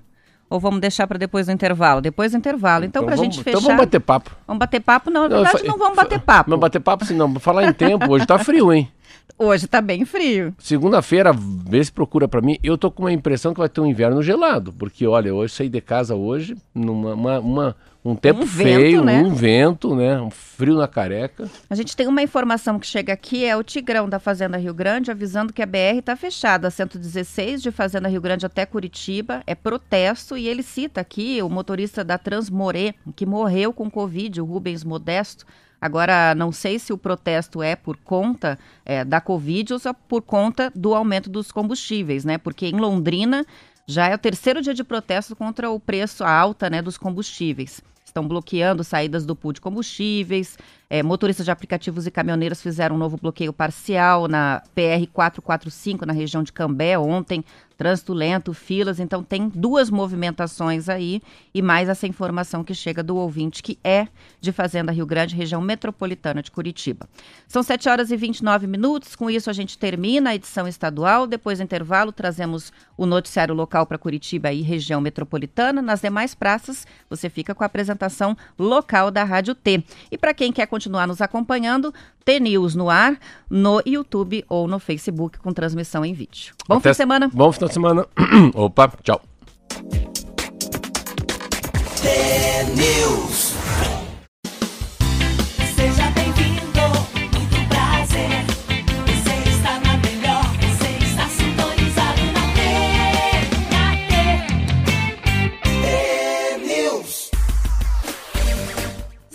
Ou 0.49 0.59
vamos 0.59 0.79
deixar 0.79 1.07
para 1.07 1.17
depois 1.17 1.45
do 1.45 1.51
intervalo? 1.51 2.01
Depois 2.01 2.31
do 2.31 2.37
intervalo. 2.37 2.85
Então, 2.85 3.03
então 3.03 3.05
para 3.05 3.13
a 3.13 3.23
gente 3.23 3.43
fechar. 3.43 3.57
Então 3.57 3.61
vamos 3.61 3.77
bater 3.77 3.99
papo. 3.99 4.31
Vamos 4.47 4.59
bater 4.59 4.79
papo? 4.79 5.09
Não, 5.09 5.23
na 5.23 5.27
verdade, 5.27 5.63
não, 5.63 5.71
não 5.71 5.77
vamos 5.77 5.95
bater 5.95 6.19
papo. 6.19 6.49
Não 6.49 6.57
bater 6.57 6.79
papo, 6.79 7.05
senão. 7.05 7.39
Falar 7.39 7.65
em 7.65 7.73
tempo, 7.73 8.11
hoje 8.11 8.25
tá 8.25 8.39
frio, 8.39 8.73
hein? 8.73 8.91
Hoje 9.37 9.67
tá 9.67 9.81
bem 9.81 10.05
frio. 10.05 10.53
Segunda-feira, 10.57 11.33
vê 11.33 11.83
se 11.83 11.91
procura 11.91 12.25
para 12.25 12.41
mim. 12.41 12.57
Eu 12.63 12.77
tô 12.77 12.89
com 12.89 13.03
uma 13.03 13.11
impressão 13.11 13.53
que 13.53 13.59
vai 13.59 13.67
ter 13.67 13.81
um 13.81 13.85
inverno 13.85 14.23
gelado, 14.23 14.71
porque 14.71 15.05
olha, 15.05 15.33
hoje 15.35 15.53
saí 15.53 15.67
de 15.67 15.81
casa 15.81 16.15
hoje 16.15 16.55
numa 16.73 17.13
uma, 17.13 17.39
uma 17.39 17.75
um 18.05 18.15
tempo 18.15 18.43
um 18.43 18.47
feio, 18.47 19.03
vento, 19.03 19.03
né? 19.03 19.21
um 19.23 19.33
vento, 19.33 19.95
né? 19.95 20.21
Um 20.21 20.29
frio 20.29 20.75
na 20.75 20.87
careca. 20.87 21.49
A 21.67 21.73
gente 21.73 21.97
tem 21.97 22.07
uma 22.07 22.21
informação 22.21 22.79
que 22.79 22.85
chega 22.85 23.11
aqui, 23.11 23.43
é 23.43 23.57
o 23.57 23.63
Tigrão 23.63 24.07
da 24.07 24.19
Fazenda 24.19 24.57
Rio 24.57 24.75
Grande, 24.75 25.09
avisando 25.09 25.51
que 25.51 25.61
a 25.61 25.65
BR 25.65 25.97
está 25.97 26.15
fechada, 26.15 26.67
a 26.67 26.71
116 26.71 27.63
de 27.63 27.71
Fazenda 27.71 28.07
Rio 28.07 28.21
Grande 28.21 28.45
até 28.45 28.63
Curitiba, 28.63 29.41
é 29.47 29.55
protesto, 29.55 30.37
e 30.37 30.47
ele 30.47 30.61
cita 30.61 31.01
aqui 31.01 31.41
o 31.41 31.49
motorista 31.49 32.03
da 32.03 32.19
Transmoré, 32.19 32.93
que 33.15 33.25
morreu 33.25 33.73
com 33.73 33.89
Covid, 33.89 34.39
o 34.39 34.45
Rubens 34.45 34.83
Modesto, 34.83 35.43
Agora, 35.85 36.33
não 36.33 36.51
sei 36.51 36.79
se 36.79 36.91
o 36.91 36.97
protesto 36.97 37.61
é 37.61 37.75
por 37.75 37.95
conta 37.97 38.57
é, 38.83 39.05
da 39.05 39.21
Covid 39.21 39.73
ou 39.73 39.77
só 39.77 39.93
por 39.93 40.23
conta 40.23 40.71
do 40.73 40.95
aumento 40.95 41.29
dos 41.29 41.51
combustíveis, 41.51 42.25
né? 42.25 42.39
Porque 42.39 42.65
em 42.65 42.79
Londrina 42.79 43.45
já 43.87 44.07
é 44.07 44.15
o 44.15 44.17
terceiro 44.17 44.63
dia 44.63 44.73
de 44.73 44.83
protesto 44.83 45.35
contra 45.35 45.69
o 45.69 45.79
preço 45.79 46.23
alta 46.23 46.71
né, 46.71 46.81
dos 46.81 46.97
combustíveis. 46.97 47.81
Estão 48.03 48.27
bloqueando 48.27 48.83
saídas 48.83 49.27
do 49.27 49.35
pool 49.35 49.53
de 49.53 49.61
combustíveis, 49.61 50.57
é, 50.89 51.01
motoristas 51.01 51.45
de 51.45 51.51
aplicativos 51.51 52.05
e 52.05 52.11
caminhoneiros 52.11 52.61
fizeram 52.61 52.95
um 52.95 52.99
novo 52.99 53.17
bloqueio 53.17 53.51
parcial 53.51 54.27
na 54.27 54.61
PR 54.73 55.09
445, 55.11 56.05
na 56.05 56.13
região 56.13 56.43
de 56.43 56.51
Cambé, 56.51 56.97
ontem. 56.97 57.43
Trânsito 57.77 58.13
lento, 58.13 58.53
filas, 58.53 59.01
então 59.01 59.21
tem 59.21 59.49
duas 59.49 59.89
movimentações 59.89 60.87
aí 60.87 61.21
e 61.53 61.61
mais 61.61 61.89
essa 61.89 62.07
informação 62.07 62.63
que 62.63 62.73
chega 62.73 63.03
do 63.03 63.17
ouvinte, 63.17 63.61
que 63.61 63.77
é 63.83 64.07
de 64.39 64.53
Fazenda 64.53 64.93
Rio 64.93 65.05
Grande, 65.05 65.35
região 65.35 65.59
metropolitana 65.59 66.41
de 66.41 66.49
Curitiba. 66.51 67.05
São 67.47 67.61
7 67.61 67.89
horas 67.89 68.11
e 68.11 68.15
29 68.15 68.65
minutos, 68.65 69.13
com 69.13 69.29
isso 69.29 69.49
a 69.49 69.53
gente 69.53 69.77
termina 69.77 70.29
a 70.29 70.35
edição 70.35 70.67
estadual. 70.69 71.27
Depois 71.27 71.59
do 71.59 71.63
intervalo, 71.63 72.13
trazemos 72.13 72.71
o 72.95 73.05
noticiário 73.05 73.53
local 73.53 73.85
para 73.85 73.97
Curitiba 73.97 74.53
e 74.53 74.61
região 74.61 75.01
metropolitana. 75.01 75.81
Nas 75.81 75.99
demais 75.99 76.33
praças, 76.33 76.87
você 77.09 77.29
fica 77.29 77.53
com 77.53 77.63
a 77.63 77.67
apresentação 77.67 78.37
local 78.57 79.11
da 79.11 79.25
Rádio 79.25 79.53
T. 79.53 79.83
E 80.09 80.17
para 80.17 80.33
quem 80.33 80.53
quer 80.53 80.67
continuar 80.75 81.07
nos 81.07 81.21
acompanhando, 81.21 81.93
T-News 82.25 82.75
no 82.75 82.89
ar, 82.89 83.17
no 83.49 83.81
YouTube 83.85 84.43
ou 84.49 84.67
no 84.67 84.77
Facebook 84.77 85.39
com 85.39 85.53
transmissão 85.53 86.03
em 86.03 86.13
vídeo. 86.13 86.53
Bom 86.67 86.75
Até 86.75 86.89
fim 86.89 86.91
de 86.91 86.97
semana. 86.97 87.29
Bom 87.33 87.51
final 87.51 87.67
de 87.69 87.73
semana. 87.73 88.05
Opa, 88.53 88.91
tchau. 89.01 89.21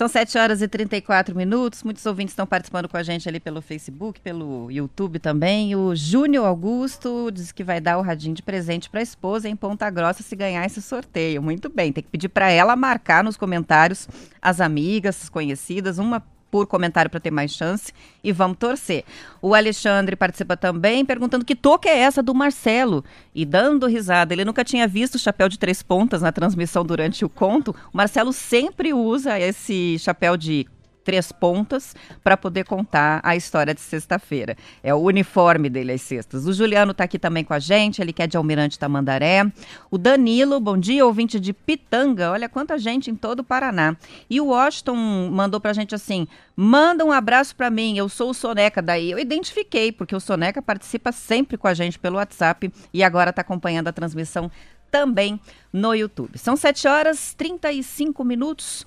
São 0.01 0.09
7 0.09 0.39
horas 0.39 0.63
e 0.63 0.67
34 0.67 1.37
minutos. 1.37 1.83
Muitos 1.83 2.07
ouvintes 2.07 2.33
estão 2.33 2.47
participando 2.47 2.89
com 2.89 2.97
a 2.97 3.03
gente 3.03 3.29
ali 3.29 3.39
pelo 3.39 3.61
Facebook, 3.61 4.19
pelo 4.19 4.71
YouTube 4.71 5.19
também. 5.19 5.77
O 5.77 5.95
Júnior 5.95 6.47
Augusto 6.47 7.31
diz 7.31 7.53
que 7.53 7.63
vai 7.63 7.83
dar 7.83 7.99
o 7.99 8.01
radinho 8.01 8.35
de 8.35 8.43
presente 8.43 8.89
para 8.89 9.01
a 9.01 9.03
esposa 9.03 9.47
em 9.47 9.55
Ponta 9.55 9.91
Grossa 9.91 10.23
se 10.23 10.35
ganhar 10.35 10.65
esse 10.65 10.81
sorteio. 10.81 11.43
Muito 11.43 11.69
bem, 11.69 11.93
tem 11.93 12.03
que 12.03 12.09
pedir 12.09 12.31
para 12.31 12.51
ela 12.51 12.75
marcar 12.77 13.23
nos 13.23 13.37
comentários 13.37 14.09
as 14.41 14.59
amigas, 14.59 15.21
as 15.25 15.29
conhecidas, 15.29 15.99
uma 15.99 16.25
por 16.51 16.67
comentário 16.67 17.11
para 17.11 17.21
ter 17.21 17.31
mais 17.31 17.53
chance 17.53 17.93
e 18.23 18.33
vamos 18.33 18.59
torcer. 18.59 19.05
O 19.41 19.55
Alexandre 19.55 20.17
participa 20.17 20.57
também 20.57 21.05
perguntando 21.05 21.45
que 21.45 21.55
toca 21.55 21.89
é 21.89 21.99
essa 21.99 22.23
do 22.23 22.35
Marcelo 22.35 23.05
e 23.35 23.45
dando 23.45 23.87
risada. 23.87 24.35
Ele 24.35 24.45
nunca 24.45 24.65
tinha 24.65 24.89
visto 24.89 25.15
o 25.15 25.19
chapéu 25.19 25.49
de 25.49 25.59
três 25.59 25.83
pontas 25.83 26.23
na 26.23 26.33
transmissão 26.33 26.85
durante 26.85 27.25
o 27.25 27.29
conto. 27.29 27.75
O 27.93 27.97
Marcelo 27.97 28.33
sempre 28.33 28.93
usa 28.93 29.39
esse 29.39 29.99
chapéu 29.99 30.37
de 30.37 30.67
três 31.05 31.33
pontas 31.33 31.95
para 32.23 32.37
poder 32.37 32.65
contar 32.65 33.21
a 33.23 33.35
história 33.37 33.75
de 33.75 33.81
sexta-feira. 33.81 34.57
É 34.83 34.95
o 34.95 34.99
uniforme 34.99 35.69
dele 35.69 35.93
às 35.93 36.03
sextas. 36.03 36.47
O 36.47 36.53
Juliano 36.53 36.93
está 36.93 37.05
aqui 37.05 37.19
também 37.19 37.45
com 37.45 37.55
a 37.55 37.59
gente, 37.59 38.01
ele 38.01 38.13
que 38.13 38.23
é 38.23 38.27
de 38.27 38.37
Almirante 38.37 38.79
Tamandaré. 38.79 39.51
O 39.91 39.99
Danilo, 39.99 40.61
bom 40.61 40.77
dia, 40.77 41.05
ouvinte 41.05 41.41
de 41.41 41.53
Pitanga. 41.53 42.31
Olha 42.31 42.49
quanta 42.49 42.79
gente 42.79 43.11
em 43.11 43.15
todo 43.15 43.41
o 43.41 43.45
Paraná. 43.45 43.97
E 44.29 44.41
o 44.41 44.47
Washington 44.47 44.97
mandou 45.31 45.61
para 45.61 45.71
a 45.71 45.75
gente 45.75 45.95
assim: 45.95 46.27
manda 46.57 47.05
um 47.05 47.13
abraço 47.13 47.55
para 47.57 47.71
mim, 47.71 47.97
eu 47.97 48.09
sou 48.09 48.31
o 48.31 48.35
Soneca. 48.35 48.83
Daí 48.83 49.11
eu 49.11 49.19
identifiquei, 49.19 49.93
porque 49.93 50.15
o 50.15 50.21
Soneca 50.21 50.63
participa 50.63 51.13
sempre 51.13 51.57
com 51.57 51.67
a 51.67 51.75
gente 51.75 51.99
pelo 51.99 52.17
WhatsApp 52.17 52.73
e 52.93 53.03
agora 53.03 53.31
está 53.31 53.43
acompanhando 53.43 53.89
a 53.89 53.93
transmissão 53.93 54.51
também 54.91 55.41
no 55.73 55.95
YouTube. 55.95 56.37
São 56.39 56.57
7 56.57 56.89
horas 56.89 57.35
35 57.35 58.25
minutos. 58.25 58.87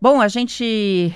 Bom, 0.00 0.20
a 0.20 0.28
gente 0.28 1.14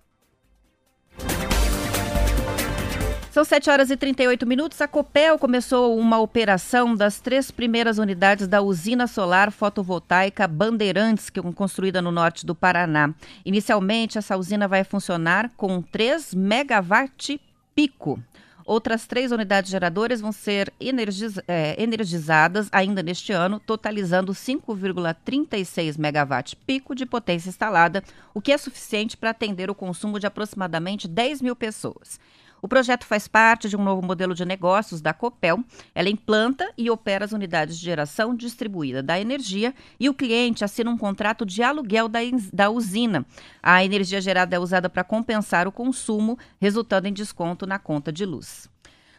São 3.33 3.43
7 3.43 3.67
horas 3.71 3.89
e 3.89 3.97
38 3.97 4.45
minutos. 4.45 4.79
A 4.79 4.87
Copel 4.87 5.39
começou 5.39 5.97
uma 5.97 6.19
operação 6.19 6.95
das 6.95 7.19
três 7.19 7.49
primeiras 7.49 7.97
unidades 7.97 8.47
da 8.47 8.61
usina 8.61 9.07
solar 9.07 9.51
fotovoltaica 9.51 10.47
Bandeirantes, 10.47 11.31
que 11.31 11.39
é 11.39 11.51
construída 11.51 11.99
no 11.99 12.11
norte 12.11 12.45
do 12.45 12.53
Paraná. 12.53 13.11
Inicialmente, 13.43 14.19
essa 14.19 14.37
usina 14.37 14.67
vai 14.67 14.83
funcionar 14.83 15.49
com 15.57 15.81
3 15.81 16.35
megawatt 16.35 17.41
pico. 17.73 18.21
Outras 18.65 19.07
três 19.07 19.31
unidades 19.31 19.71
geradoras 19.71 20.21
vão 20.21 20.31
ser 20.31 20.71
energiz 20.79 21.39
é, 21.47 21.75
energizadas 21.81 22.69
ainda 22.71 23.01
neste 23.01 23.33
ano, 23.33 23.59
totalizando 23.59 24.31
5,36 24.31 25.97
megawatt 25.97 26.55
pico 26.55 26.93
de 26.93 27.05
potência 27.05 27.49
instalada, 27.49 28.03
o 28.31 28.39
que 28.39 28.51
é 28.51 28.57
suficiente 28.59 29.17
para 29.17 29.31
atender 29.31 29.71
o 29.71 29.75
consumo 29.75 30.19
de 30.19 30.27
aproximadamente 30.27 31.07
10 31.07 31.41
mil 31.41 31.55
pessoas. 31.55 32.19
O 32.63 32.67
projeto 32.69 33.05
faz 33.05 33.27
parte 33.27 33.67
de 33.67 33.75
um 33.75 33.83
novo 33.83 34.01
modelo 34.01 34.33
de 34.33 34.45
negócios 34.45 35.01
da 35.01 35.13
Copel. 35.13 35.61
Ela 35.93 36.07
implanta 36.07 36.71
e 36.77 36.89
opera 36.89 37.25
as 37.25 37.33
unidades 37.33 37.77
de 37.77 37.83
geração 37.83 38.33
distribuída 38.33 39.03
da 39.03 39.19
energia 39.19 39.75
e 39.99 40.07
o 40.07 40.13
cliente 40.13 40.63
assina 40.63 40.89
um 40.89 40.97
contrato 40.97 41.45
de 41.45 41.61
aluguel 41.61 42.07
da, 42.07 42.19
da 42.53 42.69
usina. 42.69 43.25
A 43.61 43.83
energia 43.83 44.21
gerada 44.21 44.55
é 44.55 44.59
usada 44.59 44.89
para 44.89 45.03
compensar 45.03 45.67
o 45.67 45.73
consumo, 45.73 46.39
resultando 46.57 47.05
em 47.05 47.11
desconto 47.11 47.67
na 47.67 47.77
conta 47.77 48.13
de 48.13 48.25
luz. 48.25 48.69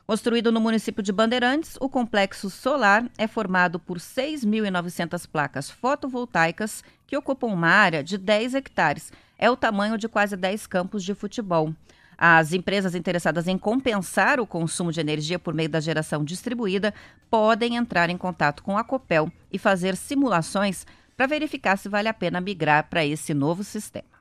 Construído 0.06 0.50
no 0.50 0.58
município 0.58 1.02
de 1.02 1.12
Bandeirantes, 1.12 1.76
o 1.82 1.88
complexo 1.88 2.48
solar 2.48 3.10
é 3.18 3.26
formado 3.26 3.78
por 3.78 3.98
6.900 3.98 5.28
placas 5.30 5.68
fotovoltaicas 5.68 6.82
que 7.06 7.14
ocupam 7.14 7.48
uma 7.48 7.68
área 7.68 8.02
de 8.02 8.16
10 8.16 8.54
hectares. 8.54 9.12
É 9.38 9.50
o 9.50 9.56
tamanho 9.56 9.98
de 9.98 10.08
quase 10.08 10.34
10 10.34 10.66
campos 10.66 11.04
de 11.04 11.14
futebol. 11.14 11.74
As 12.16 12.52
empresas 12.52 12.94
interessadas 12.94 13.48
em 13.48 13.58
compensar 13.58 14.40
o 14.40 14.46
consumo 14.46 14.92
de 14.92 15.00
energia 15.00 15.38
por 15.38 15.54
meio 15.54 15.68
da 15.68 15.80
geração 15.80 16.24
distribuída 16.24 16.94
podem 17.30 17.76
entrar 17.76 18.10
em 18.10 18.16
contato 18.16 18.62
com 18.62 18.78
a 18.78 18.84
Copel 18.84 19.30
e 19.52 19.58
fazer 19.58 19.96
simulações 19.96 20.86
para 21.16 21.26
verificar 21.26 21.76
se 21.76 21.88
vale 21.88 22.08
a 22.08 22.14
pena 22.14 22.40
migrar 22.40 22.88
para 22.88 23.04
esse 23.04 23.32
novo 23.32 23.62
sistema. 23.62 24.14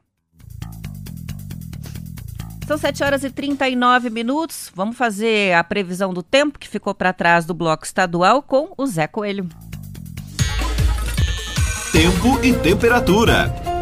São 2.67 2.77
7 2.77 3.03
horas 3.03 3.23
e 3.23 3.29
39 3.29 4.09
minutos. 4.09 4.71
Vamos 4.73 4.95
fazer 4.95 5.53
a 5.53 5.63
previsão 5.63 6.13
do 6.13 6.23
tempo 6.23 6.57
que 6.57 6.67
ficou 6.67 6.95
para 6.95 7.11
trás 7.11 7.45
do 7.45 7.53
bloco 7.53 7.85
estadual 7.85 8.41
com 8.41 8.73
o 8.77 8.85
Zé 8.85 9.05
Coelho. 9.05 9.49
Tempo 11.91 12.43
e 12.43 12.53
temperatura. 12.53 13.72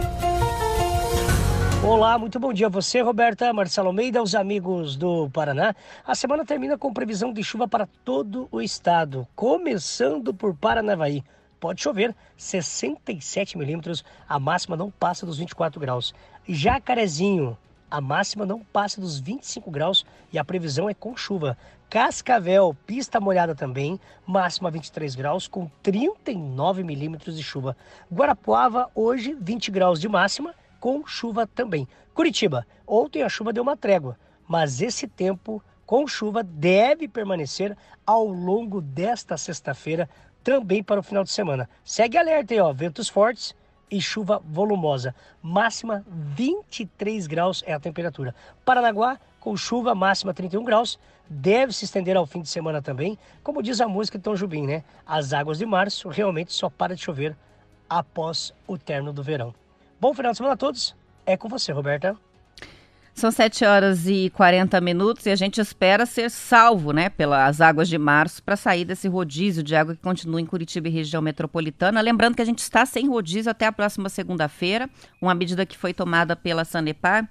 Olá, 1.84 2.16
muito 2.16 2.40
bom 2.40 2.54
dia 2.54 2.68
a 2.68 2.70
você, 2.70 3.02
Roberta, 3.02 3.52
Marcelo 3.52 3.88
Almeida, 3.88 4.22
os 4.22 4.36
amigos 4.36 4.96
do 4.96 5.28
Paraná. 5.32 5.76
A 6.06 6.14
semana 6.14 6.46
termina 6.46 6.78
com 6.78 6.94
previsão 6.94 7.34
de 7.34 7.44
chuva 7.44 7.68
para 7.68 7.88
todo 8.06 8.48
o 8.52 8.62
estado, 8.62 9.28
começando 9.36 10.32
por 10.32 10.56
Paranavaí. 10.56 11.24
Pode 11.60 11.82
chover 11.82 12.16
67 12.38 13.58
milímetros, 13.58 14.06
a 14.30 14.40
máxima 14.40 14.78
não 14.78 14.92
passa 14.92 15.26
dos 15.26 15.40
24 15.40 15.80
graus. 15.80 16.14
Jacarezinho, 16.48 17.58
a 17.90 18.00
máxima 18.00 18.46
não 18.46 18.60
passa 18.60 19.02
dos 19.02 19.20
25 19.20 19.72
graus 19.72 20.06
e 20.32 20.38
a 20.38 20.46
previsão 20.46 20.88
é 20.88 20.94
com 20.94 21.18
chuva. 21.18 21.58
Cascavel, 21.90 22.78
pista 22.86 23.20
molhada 23.20 23.56
também, 23.56 24.00
máxima 24.26 24.70
23 24.70 25.16
graus 25.16 25.48
com 25.48 25.68
39 25.82 26.84
milímetros 26.84 27.36
de 27.36 27.42
chuva. 27.42 27.76
Guarapuava, 28.14 28.88
hoje 28.94 29.36
20 29.42 29.72
graus 29.72 30.00
de 30.00 30.08
máxima 30.08 30.54
com 30.82 31.06
chuva 31.06 31.48
também. 31.48 31.88
Curitiba, 32.14 32.68
ontem 32.86 33.22
a 33.22 33.30
chuva 33.30 33.54
deu 33.54 33.64
uma 33.64 33.78
trégua, 33.78 34.18
mas 34.48 34.82
esse 34.82 35.08
tempo 35.08 35.64
com 35.86 36.08
chuva 36.08 36.42
deve 36.42 37.08
permanecer 37.08 37.78
ao 38.06 38.26
longo 38.28 38.82
desta 38.82 39.38
sexta-feira, 39.38 40.10
também 40.44 40.84
para 40.84 41.00
o 41.00 41.04
final 41.04 41.24
de 41.24 41.30
semana. 41.30 41.70
Segue 41.86 42.18
alerta 42.18 42.54
aí, 42.54 42.60
ó, 42.60 42.74
ventos 42.74 43.08
fortes 43.08 43.56
e 43.92 44.02
chuva 44.02 44.42
volumosa. 44.44 45.14
Máxima 45.42 46.04
23 46.08 47.28
graus 47.28 47.64
é 47.68 47.74
a 47.74 47.80
temperatura. 47.80 48.34
Paranaguá, 48.66 49.20
com 49.40 49.56
chuva 49.56 49.94
máxima 49.94 50.34
31 50.34 50.64
graus, 50.64 50.98
deve 51.30 51.74
se 51.74 51.86
estender 51.86 52.18
ao 52.18 52.26
fim 52.26 52.42
de 52.42 52.50
semana 52.50 52.82
também. 52.82 53.20
Como 53.44 53.62
diz 53.62 53.80
a 53.82 53.88
música 53.88 54.18
de 54.18 54.24
Tom 54.24 54.36
Jubim, 54.36 54.66
né? 54.66 54.84
As 55.06 55.32
águas 55.32 55.60
de 55.60 55.66
março 55.66 56.10
realmente 56.10 56.52
só 56.54 56.70
para 56.70 56.96
de 56.96 57.04
chover 57.04 57.38
após 57.88 58.52
o 58.66 58.78
término 58.78 59.14
do 59.14 59.22
verão. 59.22 59.54
Bom 60.02 60.16
final 60.16 60.32
de 60.32 60.38
semana 60.38 60.56
a 60.56 60.58
todos. 60.58 60.96
É 61.28 61.38
com 61.38 61.48
você, 61.48 61.72
Roberta. 61.72 62.18
São 63.14 63.30
7 63.30 63.66
horas 63.66 64.08
e 64.08 64.32
40 64.32 64.82
minutos 64.82 65.28
e 65.28 65.30
a 65.30 65.36
gente 65.36 65.62
espera 65.62 66.08
ser 66.08 66.32
salvo, 66.32 66.92
né, 66.92 67.08
pelas 67.08 67.62
águas 67.62 67.88
de 67.88 68.00
março 68.00 68.42
para 68.42 68.56
sair 68.56 68.84
desse 68.84 69.08
rodízio 69.08 69.62
de 69.62 69.76
água 69.76 69.94
que 69.94 70.02
continua 70.02 70.42
em 70.42 70.46
Curitiba 70.46 70.88
e 70.88 70.92
região 70.92 71.22
metropolitana. 71.22 72.02
Lembrando 72.02 72.36
que 72.36 72.42
a 72.42 72.46
gente 72.46 72.60
está 72.60 72.84
sem 72.84 73.08
rodízio 73.08 73.52
até 73.52 73.68
a 73.68 73.72
próxima 73.72 74.10
segunda-feira, 74.10 74.90
uma 75.22 75.36
medida 75.36 75.68
que 75.68 75.78
foi 75.78 75.94
tomada 75.94 76.36
pela 76.36 76.66
Sanepar 76.66 77.30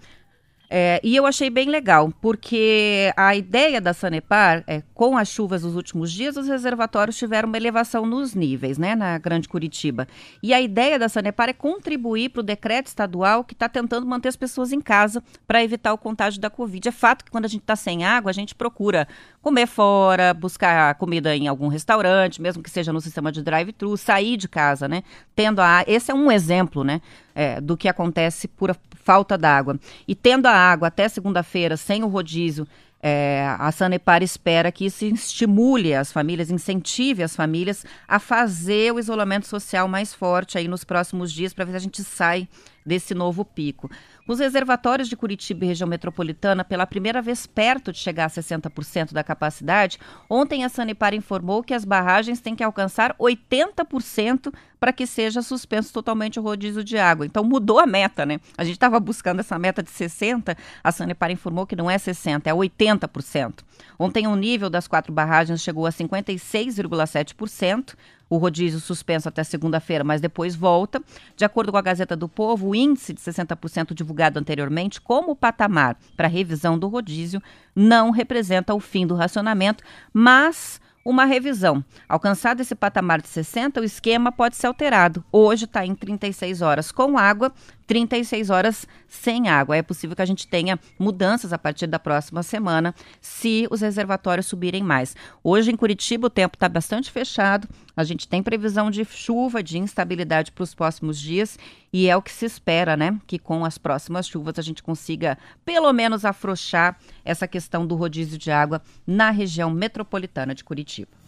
é, 0.72 1.00
e 1.02 1.16
eu 1.16 1.26
achei 1.26 1.50
bem 1.50 1.68
legal, 1.68 2.12
porque 2.20 3.12
a 3.16 3.35
ideia 3.35 3.80
da 3.80 3.92
Sanepar, 3.92 4.62
é, 4.68 4.85
com 4.94 5.16
as 5.16 5.28
chuvas 5.28 5.62
dos 5.62 5.74
últimos 5.74 6.12
dias, 6.12 6.37
os 6.37 6.46
reservatórios 6.46 7.16
tiveram 7.16 7.48
uma 7.48 7.56
elevação 7.56 8.06
nos 8.06 8.37
níveis, 8.37 8.78
né, 8.78 8.94
na 8.94 9.18
Grande 9.18 9.48
Curitiba. 9.48 10.06
E 10.40 10.54
a 10.54 10.61
ideia 10.61 10.96
da 10.96 11.09
Sanepar 11.09 11.48
é 11.48 11.52
contribuir 11.52 12.28
para 12.28 12.38
o 12.38 12.44
decreto 12.44 12.87
estadual 12.87 13.42
que 13.42 13.52
está 13.52 13.68
tentando 13.68 14.06
manter 14.06 14.28
as 14.28 14.37
pessoas 14.37 14.72
em 14.72 14.80
casa 14.80 15.20
para 15.44 15.64
evitar 15.64 15.92
o 15.92 15.98
contágio 15.98 16.40
da 16.40 16.48
Covid. 16.48 16.88
É 16.88 16.92
fato 16.92 17.24
que 17.24 17.33
quando 17.33 17.46
a 17.46 17.48
gente 17.48 17.62
está 17.62 17.74
sem 17.74 18.04
água, 18.04 18.30
a 18.30 18.35
gente 18.35 18.54
procura 18.54 19.09
comer 19.42 19.66
fora, 19.66 20.33
buscar 20.33 20.94
comida 20.94 21.35
em 21.35 21.48
algum 21.48 21.66
restaurante, 21.66 22.40
mesmo 22.40 22.62
que 22.62 22.70
seja 22.70 22.92
no 22.92 23.00
sistema 23.00 23.33
de 23.33 23.42
drive-thru, 23.42 23.96
sair 23.96 24.37
de 24.37 24.48
casa, 24.48 24.87
né? 24.87 25.02
Tendo 25.35 25.61
a. 25.61 25.83
Esse 25.87 26.12
é 26.12 26.14
um 26.14 26.30
exemplo, 26.30 26.85
né? 26.85 27.00
É, 27.35 27.61
do 27.61 27.77
que 27.77 27.88
acontece 27.88 28.49
por 28.49 28.77
falta 29.03 29.38
d'água. 29.38 29.79
E 30.07 30.14
tendo 30.14 30.47
a 30.47 30.53
água 30.53 30.88
até 30.88 31.09
segunda-feira 31.09 31.77
sem 31.77 32.03
o 32.03 32.09
rodízio, 32.09 32.66
é, 33.03 33.57
a 33.59 33.73
Sanepar 33.73 34.23
espera 34.23 34.71
que 34.71 34.85
isso 34.85 35.05
estimule 35.07 35.95
as 35.95 36.12
famílias, 36.12 36.51
incentive 36.51 37.23
as 37.23 37.35
famílias 37.35 37.85
a 38.07 38.19
fazer 38.19 38.93
o 38.93 38.99
isolamento 38.99 39.47
social 39.47 39.88
mais 39.88 40.12
forte 40.12 40.59
aí 40.59 40.69
nos 40.69 40.85
próximos 40.85 41.33
dias 41.33 41.55
para 41.55 41.64
ver 41.64 41.73
se 41.73 41.77
a 41.77 41.81
gente 41.81 42.05
sai 42.05 42.47
desse 42.85 43.14
novo 43.14 43.45
pico. 43.45 43.90
Os 44.31 44.38
reservatórios 44.38 45.09
de 45.09 45.16
Curitiba 45.16 45.64
e 45.64 45.69
região 45.69 45.88
metropolitana, 45.88 46.62
pela 46.62 46.87
primeira 46.87 47.21
vez 47.21 47.49
perto 47.49 47.90
de 47.90 47.99
chegar 47.99 48.27
a 48.27 48.31
60% 48.31 49.12
da 49.12 49.25
capacidade, 49.25 49.99
ontem 50.29 50.62
a 50.62 50.69
Sanepar 50.69 51.14
informou 51.14 51.64
que 51.64 51.75
as 51.75 51.85
barragens 51.85 52.40
têm 52.40 52.55
que 52.55 52.62
alcançar 52.62 53.12
80% 53.19 54.55
para 54.79 54.93
que 54.93 55.05
seja 55.05 55.43
suspenso 55.43 55.93
totalmente 55.93 56.38
o 56.38 56.43
rodízio 56.45 56.85
de 56.85 56.97
água. 56.97 57.27
Então 57.27 57.43
mudou 57.43 57.81
a 57.81 57.87
meta, 57.87 58.25
né? 58.25 58.38
A 58.57 58.62
gente 58.62 58.77
estava 58.77 59.01
buscando 59.01 59.40
essa 59.40 59.59
meta 59.59 59.83
de 59.83 59.90
60%, 59.90 60.57
a 60.85 60.93
Sanepar 60.93 61.33
informou 61.33 61.66
que 61.66 61.75
não 61.75 61.90
é 61.90 61.97
60%, 61.97 62.47
é 62.47 62.53
80%. 62.53 63.64
Ontem 63.99 64.29
o 64.29 64.37
nível 64.37 64.71
das 64.71 64.87
quatro 64.87 65.12
barragens 65.12 65.61
chegou 65.61 65.87
a 65.87 65.90
56,7%, 65.90 67.97
o 68.31 68.38
rodízio 68.38 68.79
suspenso 68.79 69.29
até 69.29 69.43
segunda-feira, 69.43 70.05
mas 70.05 70.21
depois 70.21 70.55
volta. 70.55 71.03
De 71.37 71.45
acordo 71.45 71.73
com 71.73 71.79
a 71.79 71.83
Gazeta 71.83 72.16
do 72.16 72.29
Povo, 72.29 72.69
o 72.69 72.75
índice 72.75 73.12
de 73.12 73.21
60% 73.21 73.93
divulgado 73.93 74.38
anteriormente 74.38 75.01
como 75.01 75.35
patamar 75.35 75.99
para 76.16 76.29
revisão 76.29 76.79
do 76.79 76.87
rodízio 76.87 77.43
não 77.75 78.11
representa 78.11 78.73
o 78.73 78.81
fim 78.81 79.05
do 79.05 79.16
racionamento, 79.16 79.83
mas 80.12 80.81
uma 81.05 81.25
revisão. 81.25 81.85
Alcançado 82.09 82.61
esse 82.61 82.75
patamar 82.75 83.21
de 83.21 83.29
60, 83.29 83.81
o 83.81 83.85
esquema 83.85 84.31
pode 84.31 84.57
ser 84.57 84.66
alterado. 84.66 85.25
Hoje 85.33 85.64
está 85.64 85.85
em 85.85 85.95
36 85.95 86.62
horas 86.62 86.93
com 86.93 87.19
água, 87.19 87.53
36 87.90 88.50
horas 88.50 88.87
sem 89.09 89.48
água. 89.48 89.76
É 89.76 89.83
possível 89.83 90.14
que 90.14 90.22
a 90.22 90.26
gente 90.26 90.46
tenha 90.46 90.79
mudanças 90.96 91.53
a 91.53 91.59
partir 91.59 91.88
da 91.88 91.98
próxima 91.98 92.40
semana, 92.40 92.94
se 93.20 93.66
os 93.68 93.81
reservatórios 93.81 94.46
subirem 94.46 94.81
mais. 94.81 95.16
Hoje 95.42 95.72
em 95.72 95.76
Curitiba 95.76 96.29
o 96.29 96.31
tempo 96.31 96.55
está 96.55 96.68
bastante 96.68 97.11
fechado, 97.11 97.68
a 97.96 98.05
gente 98.05 98.29
tem 98.29 98.44
previsão 98.44 98.92
de 98.92 99.05
chuva, 99.05 99.61
de 99.61 99.76
instabilidade 99.76 100.53
para 100.53 100.62
os 100.62 100.72
próximos 100.72 101.18
dias 101.18 101.59
e 101.92 102.09
é 102.09 102.16
o 102.16 102.22
que 102.22 102.31
se 102.31 102.46
espera, 102.46 102.96
né? 102.96 103.18
Que 103.26 103.40
com 103.40 103.64
as 103.64 103.76
próximas 103.76 104.29
chuvas 104.29 104.57
a 104.57 104.62
gente 104.62 104.85
consiga 104.85 105.37
pelo 105.64 105.92
menos 105.92 106.24
afrouxar 106.24 106.96
essa 107.24 107.48
questão 107.48 107.85
do 107.85 107.96
rodízio 107.96 108.38
de 108.38 108.53
água 108.53 108.81
na 109.05 109.31
região 109.31 109.68
metropolitana 109.68 110.55
de 110.55 110.62
Curitiba. 110.62 111.19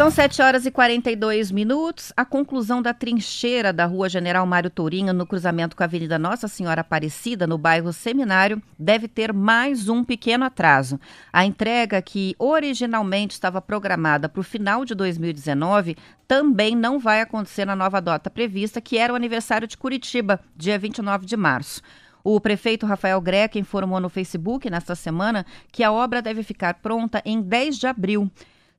São 0.00 0.10
7 0.10 0.40
horas 0.40 0.64
e 0.64 0.70
42 0.70 1.50
minutos. 1.50 2.10
A 2.16 2.24
conclusão 2.24 2.80
da 2.80 2.94
trincheira 2.94 3.70
da 3.70 3.84
Rua 3.84 4.08
General 4.08 4.46
Mário 4.46 4.70
Tourinho, 4.70 5.12
no 5.12 5.26
cruzamento 5.26 5.76
com 5.76 5.82
a 5.82 5.84
Avenida 5.84 6.18
Nossa 6.18 6.48
Senhora 6.48 6.80
Aparecida, 6.80 7.46
no 7.46 7.58
bairro 7.58 7.92
Seminário, 7.92 8.62
deve 8.78 9.06
ter 9.06 9.30
mais 9.30 9.90
um 9.90 10.02
pequeno 10.02 10.46
atraso. 10.46 10.98
A 11.30 11.44
entrega, 11.44 12.00
que 12.00 12.34
originalmente 12.38 13.34
estava 13.34 13.60
programada 13.60 14.26
para 14.26 14.40
o 14.40 14.42
final 14.42 14.86
de 14.86 14.94
2019, 14.94 15.98
também 16.26 16.74
não 16.74 16.98
vai 16.98 17.20
acontecer 17.20 17.66
na 17.66 17.76
nova 17.76 18.00
data 18.00 18.30
prevista, 18.30 18.80
que 18.80 18.96
era 18.96 19.12
o 19.12 19.16
aniversário 19.16 19.68
de 19.68 19.76
Curitiba, 19.76 20.40
dia 20.56 20.78
29 20.78 21.26
de 21.26 21.36
março. 21.36 21.82
O 22.24 22.40
prefeito 22.40 22.86
Rafael 22.86 23.20
Greca 23.20 23.58
informou 23.58 24.00
no 24.00 24.08
Facebook 24.08 24.70
nesta 24.70 24.94
semana 24.94 25.44
que 25.70 25.84
a 25.84 25.92
obra 25.92 26.22
deve 26.22 26.42
ficar 26.42 26.76
pronta 26.76 27.20
em 27.22 27.42
10 27.42 27.76
de 27.76 27.86
abril. 27.86 28.30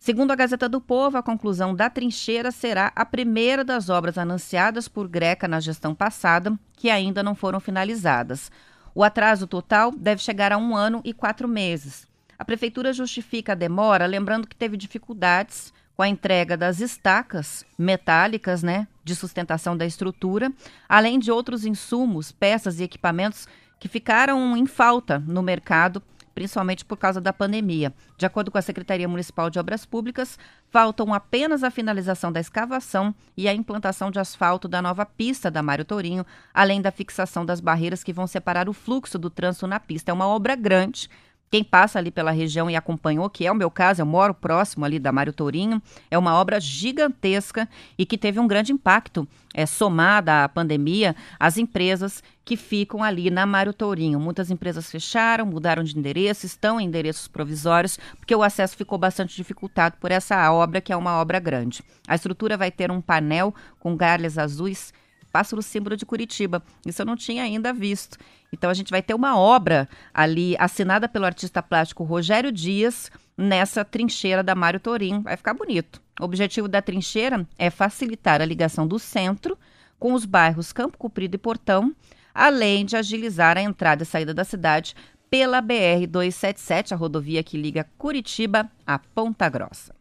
Segundo 0.03 0.31
a 0.31 0.35
Gazeta 0.35 0.67
do 0.67 0.81
Povo, 0.81 1.19
a 1.19 1.21
conclusão 1.21 1.75
da 1.75 1.87
trincheira 1.87 2.49
será 2.49 2.91
a 2.95 3.05
primeira 3.05 3.63
das 3.63 3.87
obras 3.87 4.17
anunciadas 4.17 4.87
por 4.87 5.07
Greca 5.07 5.47
na 5.47 5.59
gestão 5.59 5.93
passada, 5.93 6.57
que 6.73 6.89
ainda 6.89 7.21
não 7.21 7.35
foram 7.35 7.59
finalizadas. 7.59 8.51
O 8.95 9.03
atraso 9.03 9.45
total 9.45 9.91
deve 9.91 10.19
chegar 10.19 10.51
a 10.51 10.57
um 10.57 10.75
ano 10.75 11.01
e 11.05 11.13
quatro 11.13 11.47
meses. 11.47 12.07
A 12.35 12.43
prefeitura 12.43 12.91
justifica 12.91 13.51
a 13.51 13.55
demora, 13.55 14.07
lembrando 14.07 14.47
que 14.47 14.55
teve 14.55 14.75
dificuldades 14.75 15.71
com 15.95 16.01
a 16.01 16.09
entrega 16.09 16.57
das 16.57 16.79
estacas 16.79 17.63
metálicas, 17.77 18.63
né, 18.63 18.87
de 19.03 19.15
sustentação 19.15 19.77
da 19.77 19.85
estrutura, 19.85 20.51
além 20.89 21.19
de 21.19 21.31
outros 21.31 21.63
insumos, 21.63 22.31
peças 22.31 22.79
e 22.79 22.83
equipamentos 22.83 23.47
que 23.79 23.87
ficaram 23.87 24.57
em 24.57 24.65
falta 24.65 25.19
no 25.19 25.43
mercado 25.43 26.01
principalmente 26.33 26.85
por 26.85 26.97
causa 26.97 27.19
da 27.19 27.33
pandemia. 27.33 27.93
De 28.17 28.25
acordo 28.25 28.51
com 28.51 28.57
a 28.57 28.61
Secretaria 28.61 29.07
Municipal 29.07 29.49
de 29.49 29.59
Obras 29.59 29.85
Públicas, 29.85 30.37
faltam 30.69 31.13
apenas 31.13 31.63
a 31.63 31.71
finalização 31.71 32.31
da 32.31 32.39
escavação 32.39 33.13
e 33.35 33.47
a 33.47 33.53
implantação 33.53 34.11
de 34.11 34.19
asfalto 34.19 34.67
da 34.67 34.81
nova 34.81 35.05
pista 35.05 35.51
da 35.51 35.61
Mário 35.61 35.85
Tourinho, 35.85 36.25
além 36.53 36.81
da 36.81 36.91
fixação 36.91 37.45
das 37.45 37.59
barreiras 37.59 38.03
que 38.03 38.13
vão 38.13 38.27
separar 38.27 38.69
o 38.69 38.73
fluxo 38.73 39.17
do 39.19 39.29
trânsito 39.29 39.67
na 39.67 39.79
pista. 39.79 40.11
É 40.11 40.13
uma 40.13 40.27
obra 40.27 40.55
grande 40.55 41.09
quem 41.51 41.65
passa 41.65 41.99
ali 41.99 42.09
pela 42.09 42.31
região 42.31 42.69
e 42.69 42.77
acompanhou, 42.77 43.29
que 43.29 43.45
é 43.45 43.51
o 43.51 43.55
meu 43.55 43.69
caso, 43.69 44.01
eu 44.01 44.05
moro 44.05 44.33
próximo 44.33 44.85
ali 44.85 44.97
da 44.97 45.11
Mário 45.11 45.33
Tourinho, 45.33 45.81
é 46.09 46.17
uma 46.17 46.33
obra 46.33 46.61
gigantesca 46.61 47.67
e 47.97 48.05
que 48.05 48.17
teve 48.17 48.39
um 48.39 48.47
grande 48.47 48.71
impacto, 48.71 49.27
é, 49.53 49.65
somada 49.65 50.45
à 50.45 50.49
pandemia, 50.49 51.13
às 51.37 51.57
empresas 51.57 52.23
que 52.45 52.55
ficam 52.55 53.03
ali 53.03 53.29
na 53.29 53.45
Mário 53.45 53.73
Tourinho. 53.73 54.17
Muitas 54.17 54.49
empresas 54.49 54.89
fecharam, 54.89 55.45
mudaram 55.45 55.83
de 55.83 55.97
endereço, 55.99 56.45
estão 56.45 56.79
em 56.79 56.85
endereços 56.85 57.27
provisórios, 57.27 57.99
porque 58.17 58.33
o 58.33 58.43
acesso 58.43 58.77
ficou 58.77 58.97
bastante 58.97 59.35
dificultado 59.35 59.97
por 59.99 60.09
essa 60.09 60.49
obra, 60.53 60.79
que 60.79 60.93
é 60.93 60.95
uma 60.95 61.19
obra 61.19 61.37
grande. 61.37 61.83
A 62.07 62.15
estrutura 62.15 62.55
vai 62.55 62.71
ter 62.71 62.89
um 62.89 63.01
painel 63.01 63.53
com 63.77 63.97
galhas 63.97 64.37
azuis 64.37 64.93
pássaro 65.31 65.61
símbolo 65.61 65.95
de 65.95 66.05
Curitiba. 66.05 66.61
Isso 66.85 67.01
eu 67.01 67.05
não 67.05 67.15
tinha 67.15 67.43
ainda 67.43 67.73
visto. 67.73 68.17
Então 68.51 68.69
a 68.69 68.73
gente 68.73 68.91
vai 68.91 69.01
ter 69.01 69.13
uma 69.13 69.37
obra 69.37 69.87
ali 70.13 70.55
assinada 70.59 71.07
pelo 71.07 71.25
artista 71.25 71.63
plástico 71.63 72.03
Rogério 72.03 72.51
Dias 72.51 73.09
nessa 73.37 73.85
trincheira 73.85 74.43
da 74.43 74.55
Mário 74.55 74.79
Torim. 74.79 75.21
Vai 75.21 75.37
ficar 75.37 75.53
bonito. 75.53 76.01
O 76.19 76.25
objetivo 76.25 76.67
da 76.67 76.81
trincheira 76.81 77.47
é 77.57 77.69
facilitar 77.69 78.41
a 78.41 78.45
ligação 78.45 78.85
do 78.87 78.99
centro 78.99 79.57
com 79.97 80.13
os 80.13 80.25
bairros 80.25 80.73
Campo 80.73 80.97
Comprido 80.97 81.35
e 81.35 81.37
Portão, 81.37 81.95
além 82.33 82.85
de 82.85 82.97
agilizar 82.97 83.57
a 83.57 83.61
entrada 83.61 84.03
e 84.03 84.05
saída 84.05 84.33
da 84.33 84.43
cidade 84.43 84.95
pela 85.29 85.61
BR 85.61 86.07
277, 86.09 86.93
a 86.93 86.97
rodovia 86.97 87.41
que 87.41 87.55
liga 87.57 87.87
Curitiba 87.97 88.69
a 88.85 88.99
Ponta 88.99 89.47
Grossa. 89.47 90.00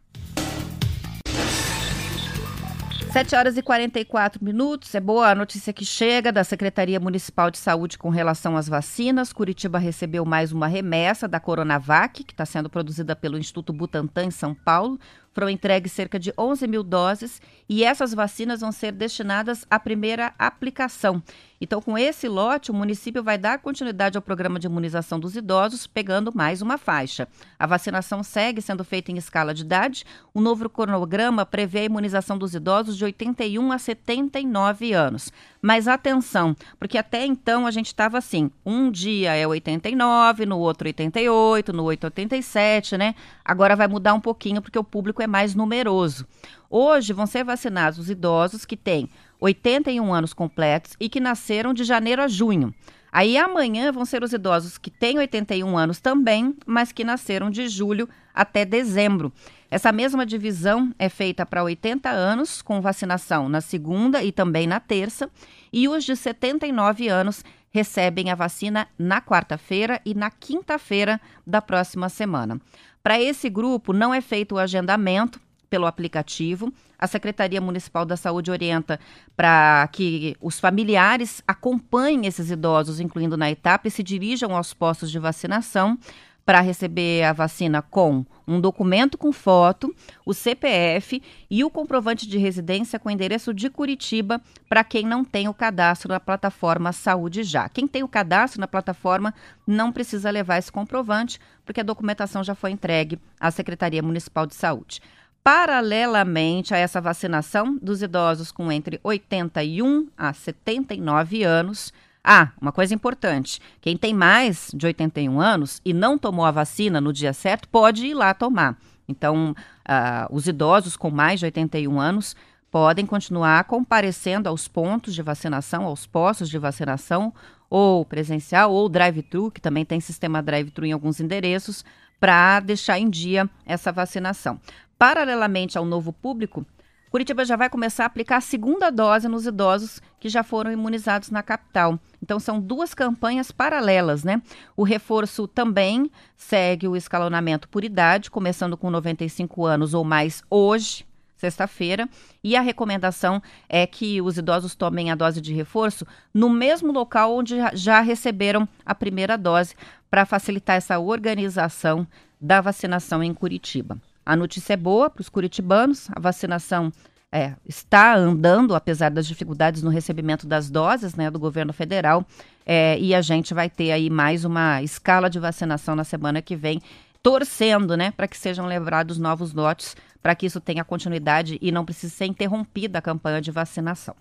7 3.11 3.35
horas 3.35 3.57
e 3.57 3.61
44 3.61 4.41
minutos. 4.41 4.95
É 4.95 4.99
boa 5.01 5.27
a 5.27 5.35
notícia 5.35 5.73
que 5.73 5.83
chega 5.83 6.31
da 6.31 6.45
Secretaria 6.45 6.97
Municipal 6.97 7.51
de 7.51 7.57
Saúde 7.57 7.97
com 7.97 8.07
relação 8.07 8.55
às 8.55 8.69
vacinas. 8.69 9.33
Curitiba 9.33 9.77
recebeu 9.77 10.23
mais 10.23 10.53
uma 10.53 10.65
remessa 10.65 11.27
da 11.27 11.37
Coronavac, 11.37 12.23
que 12.23 12.31
está 12.31 12.45
sendo 12.45 12.69
produzida 12.69 13.13
pelo 13.13 13.37
Instituto 13.37 13.73
Butantan 13.73 14.27
em 14.27 14.31
São 14.31 14.55
Paulo. 14.55 14.97
Foram 15.33 15.49
entregues 15.49 15.91
cerca 15.91 16.19
de 16.19 16.33
11 16.37 16.67
mil 16.67 16.83
doses 16.83 17.41
e 17.69 17.83
essas 17.83 18.13
vacinas 18.13 18.61
vão 18.61 18.71
ser 18.71 18.91
destinadas 18.91 19.65
à 19.69 19.79
primeira 19.79 20.33
aplicação. 20.37 21.23
Então, 21.61 21.79
com 21.79 21.95
esse 21.95 22.27
lote, 22.27 22.71
o 22.71 22.73
município 22.73 23.21
vai 23.21 23.37
dar 23.37 23.59
continuidade 23.59 24.17
ao 24.17 24.21
programa 24.21 24.59
de 24.59 24.65
imunização 24.65 25.19
dos 25.19 25.35
idosos, 25.35 25.85
pegando 25.85 26.35
mais 26.35 26.59
uma 26.59 26.75
faixa. 26.75 27.27
A 27.59 27.67
vacinação 27.67 28.23
segue 28.23 28.63
sendo 28.63 28.83
feita 28.83 29.11
em 29.11 29.17
escala 29.17 29.53
de 29.53 29.61
idade. 29.61 30.03
O 30.33 30.41
novo 30.41 30.67
cronograma 30.67 31.45
prevê 31.45 31.79
a 31.79 31.83
imunização 31.83 32.35
dos 32.35 32.55
idosos 32.55 32.97
de 32.97 33.05
81 33.05 33.71
a 33.71 33.77
79 33.77 34.91
anos. 34.91 35.31
Mas 35.61 35.87
atenção, 35.87 36.55
porque 36.79 36.97
até 36.97 37.23
então 37.23 37.67
a 37.67 37.71
gente 37.71 37.87
estava 37.87 38.17
assim: 38.17 38.49
um 38.65 38.89
dia 38.89 39.35
é 39.35 39.45
89, 39.45 40.47
no 40.47 40.57
outro 40.57 40.87
88, 40.87 41.71
no 41.71 41.83
outro 41.83 42.07
87, 42.07 42.97
né? 42.97 43.13
Agora 43.45 43.75
vai 43.75 43.87
mudar 43.87 44.15
um 44.15 44.19
pouquinho 44.19 44.63
porque 44.63 44.79
o 44.79 44.83
público 44.83 45.20
é 45.21 45.27
mais 45.27 45.55
numeroso. 45.55 46.25
Hoje 46.69 47.13
vão 47.13 47.25
ser 47.25 47.43
vacinados 47.43 47.99
os 47.99 48.09
idosos 48.09 48.65
que 48.65 48.77
têm 48.77 49.09
81 49.39 50.13
anos 50.13 50.33
completos 50.33 50.95
e 50.99 51.09
que 51.09 51.19
nasceram 51.19 51.73
de 51.73 51.83
janeiro 51.83 52.21
a 52.21 52.27
junho. 52.27 52.73
Aí 53.11 53.37
amanhã 53.37 53.91
vão 53.91 54.05
ser 54.05 54.23
os 54.23 54.31
idosos 54.31 54.77
que 54.77 54.89
têm 54.89 55.17
81 55.17 55.77
anos 55.77 55.99
também, 55.99 56.55
mas 56.65 56.93
que 56.93 57.03
nasceram 57.03 57.49
de 57.49 57.67
julho 57.67 58.07
até 58.33 58.63
dezembro. 58.63 59.33
Essa 59.69 59.91
mesma 59.91 60.25
divisão 60.25 60.93
é 60.97 61.09
feita 61.09 61.45
para 61.45 61.63
80 61.63 62.09
anos, 62.09 62.61
com 62.61 62.79
vacinação 62.79 63.49
na 63.49 63.59
segunda 63.59 64.23
e 64.23 64.31
também 64.31 64.65
na 64.65 64.79
terça, 64.79 65.29
e 65.73 65.89
os 65.89 66.05
de 66.05 66.15
79 66.15 67.09
anos 67.09 67.43
recebem 67.69 68.29
a 68.29 68.35
vacina 68.35 68.87
na 68.97 69.21
quarta-feira 69.21 70.01
e 70.05 70.13
na 70.13 70.29
quinta-feira 70.29 71.19
da 71.47 71.61
próxima 71.61 72.09
semana. 72.09 72.59
Para 73.03 73.19
esse 73.19 73.49
grupo, 73.49 73.93
não 73.93 74.13
é 74.13 74.21
feito 74.21 74.55
o 74.55 74.59
agendamento 74.59 75.39
pelo 75.69 75.85
aplicativo. 75.85 76.71
A 76.99 77.07
Secretaria 77.07 77.61
Municipal 77.61 78.05
da 78.05 78.17
Saúde 78.17 78.51
orienta 78.51 78.99
para 79.35 79.87
que 79.91 80.35
os 80.41 80.59
familiares 80.59 81.41
acompanhem 81.47 82.27
esses 82.27 82.51
idosos, 82.51 82.99
incluindo 82.99 83.37
na 83.37 83.49
etapa, 83.49 83.87
e 83.87 83.91
se 83.91 84.03
dirijam 84.03 84.55
aos 84.55 84.73
postos 84.73 85.09
de 85.09 85.17
vacinação 85.17 85.97
para 86.45 86.61
receber 86.61 87.23
a 87.23 87.33
vacina 87.33 87.81
com 87.81 88.25
um 88.47 88.59
documento 88.59 89.17
com 89.17 89.31
foto, 89.31 89.93
o 90.25 90.33
CPF 90.33 91.21
e 91.49 91.63
o 91.63 91.69
comprovante 91.69 92.27
de 92.27 92.37
residência 92.37 92.99
com 92.99 93.09
endereço 93.09 93.53
de 93.53 93.69
Curitiba 93.69 94.41
para 94.67 94.83
quem 94.83 95.05
não 95.05 95.23
tem 95.23 95.47
o 95.47 95.53
cadastro 95.53 96.09
na 96.09 96.19
plataforma 96.19 96.91
Saúde 96.91 97.43
Já. 97.43 97.69
Quem 97.69 97.87
tem 97.87 98.03
o 98.03 98.07
cadastro 98.07 98.59
na 98.59 98.67
plataforma 98.67 99.33
não 99.65 99.91
precisa 99.91 100.29
levar 100.31 100.57
esse 100.57 100.71
comprovante, 100.71 101.39
porque 101.65 101.81
a 101.81 101.83
documentação 101.83 102.43
já 102.43 102.55
foi 102.55 102.71
entregue 102.71 103.19
à 103.39 103.51
Secretaria 103.51 104.01
Municipal 104.01 104.45
de 104.45 104.55
Saúde. 104.55 105.01
Paralelamente 105.43 106.73
a 106.73 106.77
essa 106.77 107.01
vacinação 107.01 107.77
dos 107.81 108.01
idosos 108.03 108.51
com 108.51 108.71
entre 108.71 108.99
81 109.03 110.07
a 110.15 110.33
79 110.33 111.43
anos, 111.43 111.91
ah, 112.23 112.49
uma 112.61 112.71
coisa 112.71 112.93
importante: 112.93 113.59
quem 113.79 113.97
tem 113.97 114.13
mais 114.13 114.71
de 114.73 114.85
81 114.85 115.39
anos 115.39 115.81
e 115.83 115.93
não 115.93 116.17
tomou 116.17 116.45
a 116.45 116.51
vacina 116.51 117.01
no 117.01 117.11
dia 117.11 117.33
certo 117.33 117.67
pode 117.67 118.05
ir 118.05 118.13
lá 118.13 118.33
tomar. 118.33 118.77
Então, 119.07 119.51
uh, 119.51 120.35
os 120.35 120.47
idosos 120.47 120.95
com 120.95 121.09
mais 121.09 121.39
de 121.39 121.45
81 121.45 121.99
anos 121.99 122.35
podem 122.69 123.05
continuar 123.05 123.65
comparecendo 123.65 124.47
aos 124.47 124.67
pontos 124.67 125.13
de 125.13 125.21
vacinação, 125.21 125.83
aos 125.83 126.05
postos 126.05 126.49
de 126.49 126.57
vacinação, 126.57 127.33
ou 127.69 128.05
presencial, 128.05 128.71
ou 128.71 128.87
drive-thru, 128.87 129.51
que 129.51 129.59
também 129.59 129.83
tem 129.83 129.99
sistema 129.99 130.41
drive-thru 130.41 130.85
em 130.85 130.93
alguns 130.93 131.19
endereços, 131.19 131.83
para 132.19 132.59
deixar 132.61 132.99
em 132.99 133.09
dia 133.09 133.49
essa 133.65 133.91
vacinação. 133.91 134.59
Paralelamente 134.97 135.77
ao 135.77 135.85
novo 135.85 136.13
público, 136.13 136.65
Curitiba 137.11 137.43
já 137.43 137.57
vai 137.57 137.69
começar 137.69 138.03
a 138.03 138.07
aplicar 138.07 138.37
a 138.37 138.41
segunda 138.41 138.89
dose 138.89 139.27
nos 139.27 139.45
idosos 139.45 140.01
que 140.17 140.29
já 140.29 140.43
foram 140.43 140.71
imunizados 140.71 141.29
na 141.29 141.43
capital. 141.43 141.99
Então 142.23 142.39
são 142.39 142.57
duas 142.57 142.93
campanhas 142.93 143.51
paralelas, 143.51 144.23
né? 144.23 144.41
O 144.77 144.83
reforço 144.83 145.45
também 145.45 146.09
segue 146.37 146.87
o 146.87 146.95
escalonamento 146.95 147.67
por 147.67 147.83
idade, 147.83 148.31
começando 148.31 148.77
com 148.77 148.89
95 148.89 149.65
anos 149.65 149.93
ou 149.93 150.05
mais 150.05 150.41
hoje, 150.49 151.05
sexta-feira, 151.35 152.07
e 152.41 152.55
a 152.55 152.61
recomendação 152.61 153.41
é 153.67 153.85
que 153.85 154.21
os 154.21 154.37
idosos 154.37 154.73
tomem 154.73 155.11
a 155.11 155.15
dose 155.15 155.41
de 155.41 155.53
reforço 155.53 156.07
no 156.33 156.49
mesmo 156.49 156.93
local 156.93 157.35
onde 157.35 157.57
já 157.73 157.99
receberam 157.99 158.65
a 158.85 158.95
primeira 158.95 159.37
dose, 159.37 159.75
para 160.09 160.25
facilitar 160.25 160.75
essa 160.75 160.99
organização 160.99 162.05
da 162.39 162.59
vacinação 162.59 163.23
em 163.23 163.33
Curitiba. 163.33 163.97
A 164.25 164.35
notícia 164.35 164.73
é 164.73 164.77
boa 164.77 165.09
para 165.09 165.21
os 165.21 165.29
curitibanos, 165.29 166.07
a 166.11 166.19
vacinação 166.19 166.91
é, 167.31 167.53
está 167.65 168.15
andando, 168.15 168.75
apesar 168.75 169.09
das 169.09 169.25
dificuldades 169.25 169.81
no 169.81 169.89
recebimento 169.89 170.45
das 170.45 170.69
doses 170.69 171.15
né, 171.15 171.31
do 171.31 171.39
governo 171.39 171.71
federal, 171.71 172.25
é, 172.65 172.99
e 172.99 173.15
a 173.15 173.21
gente 173.21 173.53
vai 173.53 173.69
ter 173.69 173.91
aí 173.91 174.09
mais 174.09 174.43
uma 174.43 174.83
escala 174.83 175.29
de 175.29 175.39
vacinação 175.39 175.95
na 175.95 176.03
semana 176.03 176.41
que 176.41 176.55
vem, 176.55 176.81
torcendo 177.23 177.95
né, 177.95 178.11
para 178.11 178.27
que 178.27 178.37
sejam 178.37 178.65
lembrados 178.65 179.17
novos 179.17 179.53
lotes, 179.53 179.95
para 180.21 180.35
que 180.35 180.45
isso 180.45 180.59
tenha 180.59 180.83
continuidade 180.83 181.57
e 181.61 181.71
não 181.71 181.85
precise 181.85 182.13
ser 182.13 182.25
interrompida 182.25 182.99
a 182.99 183.01
campanha 183.01 183.41
de 183.41 183.49
vacinação. 183.49 184.15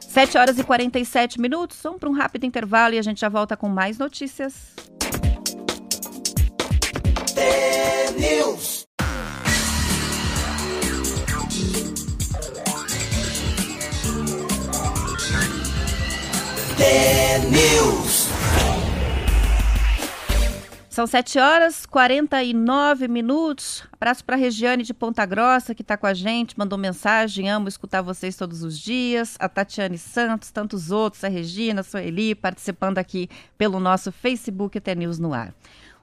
7 0.00 0.36
horas 0.36 0.58
e 0.58 0.64
47 0.64 1.40
minutos, 1.40 1.78
vamos 1.82 1.98
para 1.98 2.08
um 2.08 2.12
rápido 2.12 2.44
intervalo 2.44 2.94
e 2.94 2.98
a 2.98 3.02
gente 3.02 3.20
já 3.20 3.28
volta 3.28 3.56
com 3.56 3.68
mais 3.68 3.98
notícias. 3.98 4.74
News. 17.50 18.28
São 20.88 21.06
7 21.06 21.38
horas 21.40 21.86
49 21.86 23.08
minutos. 23.08 23.82
Abraço 23.92 24.24
para 24.24 24.36
Regiane 24.36 24.84
de 24.84 24.94
Ponta 24.94 25.26
Grossa, 25.26 25.74
que 25.74 25.82
está 25.82 25.96
com 25.96 26.06
a 26.06 26.14
gente, 26.14 26.56
mandou 26.56 26.78
mensagem. 26.78 27.50
Amo 27.50 27.66
escutar 27.66 28.00
vocês 28.00 28.36
todos 28.36 28.62
os 28.62 28.78
dias. 28.78 29.36
A 29.40 29.48
Tatiane 29.48 29.98
Santos, 29.98 30.50
tantos 30.50 30.90
outros, 30.90 31.24
a 31.24 31.28
Regina, 31.28 31.80
a 31.80 31.84
Sueli, 31.84 32.34
participando 32.34 32.98
aqui 32.98 33.28
pelo 33.58 33.80
nosso 33.80 34.12
Facebook 34.12 34.78
Até 34.78 34.94
News 34.94 35.18
no 35.18 35.34
Ar. 35.34 35.52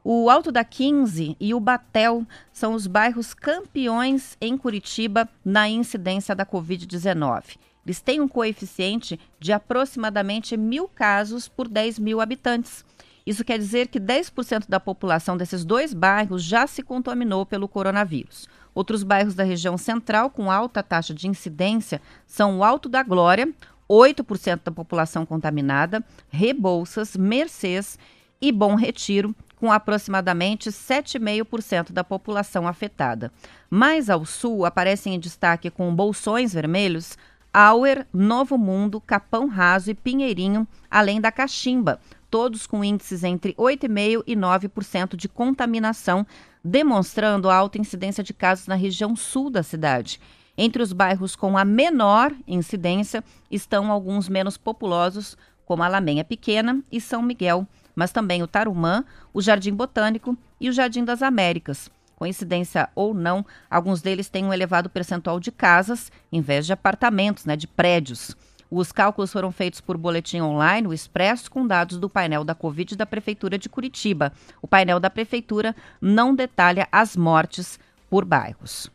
O 0.03 0.29
Alto 0.29 0.51
da 0.51 0.63
15 0.63 1.37
e 1.39 1.53
o 1.53 1.59
Batel 1.59 2.25
são 2.51 2.73
os 2.73 2.87
bairros 2.87 3.33
campeões 3.33 4.35
em 4.41 4.57
Curitiba 4.57 5.29
na 5.45 5.69
incidência 5.69 6.35
da 6.35 6.45
Covid-19. 6.45 7.43
Eles 7.85 8.01
têm 8.01 8.21
um 8.21 8.27
coeficiente 8.27 9.19
de 9.39 9.51
aproximadamente 9.51 10.55
mil 10.55 10.87
casos 10.87 11.47
por 11.47 11.67
10 11.67 11.99
mil 11.99 12.21
habitantes. 12.21 12.85
Isso 13.25 13.43
quer 13.43 13.57
dizer 13.57 13.87
que 13.87 13.99
10% 13.99 14.67
da 14.67 14.79
população 14.79 15.37
desses 15.37 15.63
dois 15.63 15.93
bairros 15.93 16.43
já 16.43 16.65
se 16.65 16.81
contaminou 16.81 17.45
pelo 17.45 17.67
coronavírus. 17.67 18.47
Outros 18.73 19.03
bairros 19.03 19.35
da 19.35 19.43
região 19.43 19.77
central 19.77 20.29
com 20.29 20.49
alta 20.49 20.81
taxa 20.81 21.13
de 21.13 21.27
incidência 21.27 22.01
são 22.25 22.59
o 22.59 22.63
Alto 22.63 22.87
da 22.87 23.03
Glória, 23.03 23.53
8% 23.89 24.61
da 24.63 24.71
população 24.71 25.25
contaminada, 25.25 26.03
Rebouças, 26.29 27.15
Mercês 27.15 27.99
e 28.41 28.51
Bom 28.51 28.75
Retiro, 28.75 29.35
com 29.57 29.71
aproximadamente 29.71 30.69
7,5% 30.69 31.91
da 31.91 32.03
população 32.03 32.67
afetada. 32.67 33.31
Mais 33.69 34.09
ao 34.09 34.25
sul, 34.25 34.65
aparecem 34.65 35.13
em 35.13 35.19
destaque 35.19 35.69
com 35.69 35.93
bolsões 35.93 36.53
vermelhos 36.53 37.17
Auer, 37.53 38.07
Novo 38.13 38.57
Mundo, 38.57 39.01
Capão 39.01 39.47
Raso 39.47 39.91
e 39.91 39.93
Pinheirinho, 39.93 40.65
além 40.89 41.19
da 41.19 41.31
Cachimba, 41.31 41.99
todos 42.29 42.65
com 42.65 42.83
índices 42.83 43.23
entre 43.25 43.53
8,5% 43.55 44.23
e 44.25 44.35
9% 44.35 45.15
de 45.17 45.27
contaminação, 45.27 46.25
demonstrando 46.63 47.49
alta 47.49 47.77
incidência 47.77 48.23
de 48.23 48.33
casos 48.33 48.67
na 48.67 48.75
região 48.75 49.15
sul 49.15 49.49
da 49.49 49.61
cidade. 49.63 50.19
Entre 50.57 50.81
os 50.81 50.93
bairros 50.93 51.35
com 51.35 51.57
a 51.57 51.65
menor 51.65 52.33
incidência 52.47 53.23
estão 53.49 53.91
alguns 53.91 54.29
menos 54.29 54.57
populosos, 54.57 55.37
como 55.65 55.83
a 55.83 55.87
Lamenha 55.87 56.23
Pequena 56.23 56.81
e 56.91 57.01
São 57.01 57.21
Miguel, 57.21 57.67
mas 57.95 58.11
também 58.11 58.41
o 58.41 58.47
Tarumã, 58.47 59.03
o 59.33 59.41
Jardim 59.41 59.73
Botânico 59.73 60.37
e 60.59 60.69
o 60.69 60.73
Jardim 60.73 61.03
das 61.03 61.21
Américas. 61.21 61.89
Coincidência 62.21 62.87
ou 62.93 63.15
não, 63.15 63.43
alguns 63.67 63.99
deles 63.99 64.29
têm 64.29 64.45
um 64.45 64.53
elevado 64.53 64.91
percentual 64.91 65.39
de 65.39 65.51
casas 65.51 66.11
em 66.31 66.39
vez 66.39 66.67
de 66.67 66.71
apartamentos, 66.71 67.45
né, 67.45 67.55
de 67.55 67.65
prédios. 67.65 68.35
Os 68.69 68.91
cálculos 68.91 69.31
foram 69.31 69.51
feitos 69.51 69.81
por 69.81 69.97
boletim 69.97 70.39
online, 70.39 70.87
o 70.87 70.93
Expresso, 70.93 71.49
com 71.49 71.65
dados 71.65 71.97
do 71.97 72.07
painel 72.07 72.43
da 72.43 72.53
Covid 72.53 72.95
da 72.95 73.07
Prefeitura 73.07 73.57
de 73.57 73.67
Curitiba. 73.67 74.31
O 74.61 74.67
painel 74.67 74.99
da 74.99 75.09
Prefeitura 75.09 75.75
não 75.99 76.35
detalha 76.35 76.87
as 76.91 77.17
mortes 77.17 77.79
por 78.07 78.23
bairros. 78.23 78.91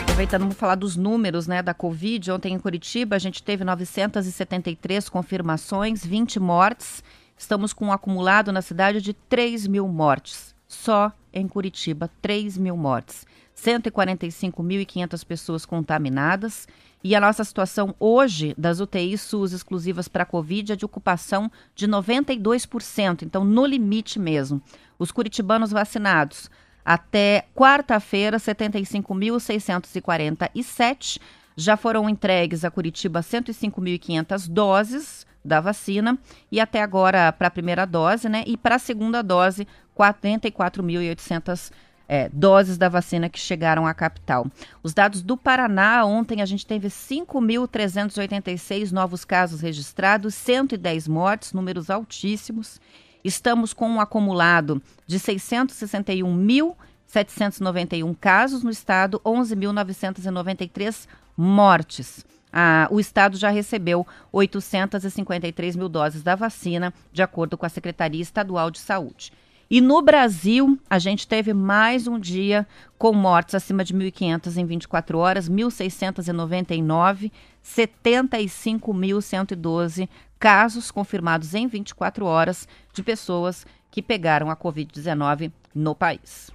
Aproveitando, 0.00 0.40
vamos 0.40 0.56
falar 0.56 0.76
dos 0.76 0.96
números 0.96 1.46
né, 1.46 1.62
da 1.62 1.74
Covid. 1.74 2.32
Ontem 2.32 2.54
em 2.54 2.58
Curitiba 2.58 3.14
a 3.14 3.18
gente 3.18 3.42
teve 3.42 3.62
973 3.62 5.06
confirmações, 5.10 6.02
20 6.02 6.40
mortes. 6.40 7.04
Estamos 7.36 7.74
com 7.74 7.88
um 7.88 7.92
acumulado 7.92 8.50
na 8.50 8.62
cidade 8.62 9.02
de 9.02 9.12
3 9.12 9.66
mil 9.66 9.86
mortes. 9.86 10.56
Só 10.68 11.10
em 11.32 11.48
Curitiba, 11.48 12.10
3 12.20 12.58
mil 12.58 12.76
mortes. 12.76 13.26
145.500 13.56 15.24
pessoas 15.24 15.64
contaminadas. 15.66 16.68
E 17.02 17.16
a 17.16 17.20
nossa 17.20 17.42
situação 17.42 17.94
hoje 17.98 18.54
das 18.58 18.80
UTIs 18.80 19.22
SUS 19.22 19.52
exclusivas 19.52 20.08
para 20.08 20.24
a 20.24 20.26
Covid 20.26 20.72
é 20.72 20.76
de 20.76 20.84
ocupação 20.84 21.50
de 21.74 21.88
92%, 21.88 23.22
então 23.22 23.42
no 23.44 23.64
limite 23.64 24.18
mesmo. 24.18 24.60
Os 24.98 25.10
curitibanos 25.12 25.70
vacinados 25.70 26.50
até 26.84 27.46
quarta-feira, 27.54 28.36
75.647. 28.38 31.20
Já 31.56 31.76
foram 31.76 32.08
entregues 32.08 32.64
a 32.64 32.70
Curitiba 32.70 33.20
105.500 33.20 34.48
doses 34.48 35.26
da 35.44 35.60
vacina 35.60 36.18
e 36.50 36.58
até 36.60 36.82
agora 36.82 37.32
para 37.32 37.46
a 37.48 37.50
primeira 37.50 37.84
dose, 37.84 38.26
né? 38.28 38.44
E 38.46 38.56
para 38.56 38.76
a 38.76 38.78
segunda 38.78 39.20
dose, 39.22 39.66
44.800 39.98 41.72
é, 42.08 42.28
doses 42.32 42.78
da 42.78 42.88
vacina 42.88 43.28
que 43.28 43.38
chegaram 43.38 43.86
à 43.86 43.92
capital. 43.92 44.46
Os 44.82 44.94
dados 44.94 45.20
do 45.22 45.36
Paraná, 45.36 46.06
ontem 46.06 46.40
a 46.40 46.46
gente 46.46 46.64
teve 46.64 46.88
5.386 46.88 48.92
novos 48.92 49.26
casos 49.26 49.60
registrados, 49.60 50.34
110 50.34 51.06
mortes, 51.06 51.52
números 51.52 51.90
altíssimos. 51.90 52.80
Estamos 53.22 53.74
com 53.74 53.90
um 53.90 54.00
acumulado 54.00 54.80
de 55.06 55.18
661.791 55.18 58.16
casos 58.18 58.62
no 58.62 58.70
estado, 58.70 59.20
11.993 59.24 61.06
mortes. 61.36 62.24
Ah, 62.50 62.88
o 62.90 62.98
estado 62.98 63.36
já 63.36 63.50
recebeu 63.50 64.06
853 64.32 65.76
mil 65.76 65.90
doses 65.90 66.22
da 66.22 66.34
vacina, 66.34 66.94
de 67.12 67.22
acordo 67.22 67.58
com 67.58 67.66
a 67.66 67.68
Secretaria 67.68 68.22
Estadual 68.22 68.70
de 68.70 68.78
Saúde. 68.78 69.30
E 69.70 69.82
no 69.82 70.00
Brasil, 70.00 70.78
a 70.88 70.98
gente 70.98 71.28
teve 71.28 71.52
mais 71.52 72.06
um 72.06 72.18
dia 72.18 72.66
com 72.96 73.12
mortes 73.12 73.54
acima 73.54 73.84
de 73.84 73.92
1.500 73.92 74.56
em 74.56 74.64
24 74.64 75.18
horas, 75.18 75.46
1.699, 75.46 77.30
75.112 77.62 80.08
casos 80.38 80.90
confirmados 80.90 81.54
em 81.54 81.66
24 81.66 82.24
horas 82.24 82.66
de 82.94 83.02
pessoas 83.02 83.66
que 83.90 84.00
pegaram 84.00 84.50
a 84.50 84.56
Covid-19 84.56 85.52
no 85.74 85.94
país. 85.94 86.50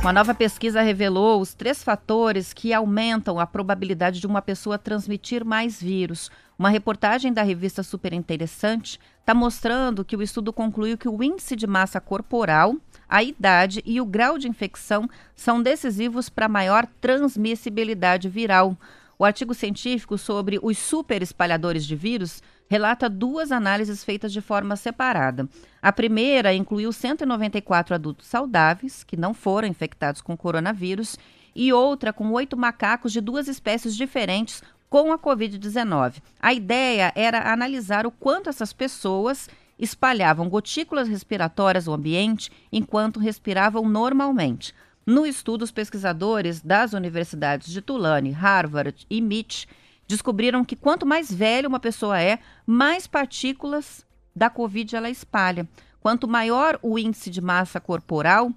Uma 0.00 0.12
nova 0.12 0.34
pesquisa 0.34 0.82
revelou 0.82 1.40
os 1.40 1.54
três 1.54 1.82
fatores 1.82 2.52
que 2.52 2.72
aumentam 2.72 3.40
a 3.40 3.46
probabilidade 3.46 4.20
de 4.20 4.26
uma 4.26 4.42
pessoa 4.42 4.78
transmitir 4.78 5.44
mais 5.44 5.80
vírus. 5.80 6.30
Uma 6.58 6.70
reportagem 6.70 7.34
da 7.34 7.42
revista 7.42 7.82
Super 7.82 8.14
Interessante 8.14 8.98
está 9.20 9.34
mostrando 9.34 10.04
que 10.04 10.16
o 10.16 10.22
estudo 10.22 10.54
concluiu 10.54 10.96
que 10.96 11.08
o 11.08 11.22
índice 11.22 11.54
de 11.54 11.66
massa 11.66 12.00
corporal, 12.00 12.76
a 13.06 13.22
idade 13.22 13.82
e 13.84 14.00
o 14.00 14.06
grau 14.06 14.38
de 14.38 14.48
infecção 14.48 15.06
são 15.34 15.62
decisivos 15.62 16.30
para 16.30 16.48
maior 16.48 16.86
transmissibilidade 16.98 18.30
viral. 18.30 18.74
O 19.18 19.24
artigo 19.24 19.52
científico 19.52 20.16
sobre 20.16 20.58
os 20.62 20.78
super 20.78 21.22
espalhadores 21.22 21.84
de 21.84 21.94
vírus 21.94 22.42
relata 22.68 23.08
duas 23.08 23.52
análises 23.52 24.02
feitas 24.02 24.32
de 24.32 24.40
forma 24.40 24.76
separada. 24.76 25.46
A 25.82 25.92
primeira 25.92 26.54
incluiu 26.54 26.90
194 26.90 27.94
adultos 27.94 28.26
saudáveis, 28.26 29.04
que 29.04 29.16
não 29.16 29.34
foram 29.34 29.68
infectados 29.68 30.22
com 30.22 30.36
coronavírus, 30.36 31.16
e 31.54 31.72
outra 31.72 32.12
com 32.12 32.30
oito 32.32 32.56
macacos 32.56 33.12
de 33.12 33.20
duas 33.20 33.48
espécies 33.48 33.96
diferentes 33.96 34.62
com 34.88 35.12
a 35.12 35.18
Covid-19. 35.18 36.22
A 36.40 36.52
ideia 36.52 37.12
era 37.14 37.52
analisar 37.52 38.06
o 38.06 38.10
quanto 38.10 38.48
essas 38.48 38.72
pessoas 38.72 39.48
espalhavam 39.78 40.48
gotículas 40.48 41.08
respiratórias 41.08 41.86
no 41.86 41.92
ambiente 41.92 42.50
enquanto 42.72 43.20
respiravam 43.20 43.88
normalmente. 43.88 44.74
No 45.04 45.26
estudo, 45.26 45.62
os 45.62 45.70
pesquisadores 45.70 46.60
das 46.60 46.92
universidades 46.92 47.68
de 47.72 47.80
Tulane, 47.80 48.30
Harvard 48.32 49.06
e 49.08 49.18
MIT 49.18 49.68
descobriram 50.08 50.64
que 50.64 50.76
quanto 50.76 51.04
mais 51.04 51.32
velha 51.32 51.68
uma 51.68 51.80
pessoa 51.80 52.20
é, 52.20 52.38
mais 52.66 53.06
partículas 53.06 54.04
da 54.34 54.50
Covid 54.50 54.96
ela 54.96 55.10
espalha. 55.10 55.68
Quanto 56.00 56.28
maior 56.28 56.78
o 56.82 56.98
índice 56.98 57.30
de 57.30 57.40
massa 57.40 57.80
corporal, 57.80 58.50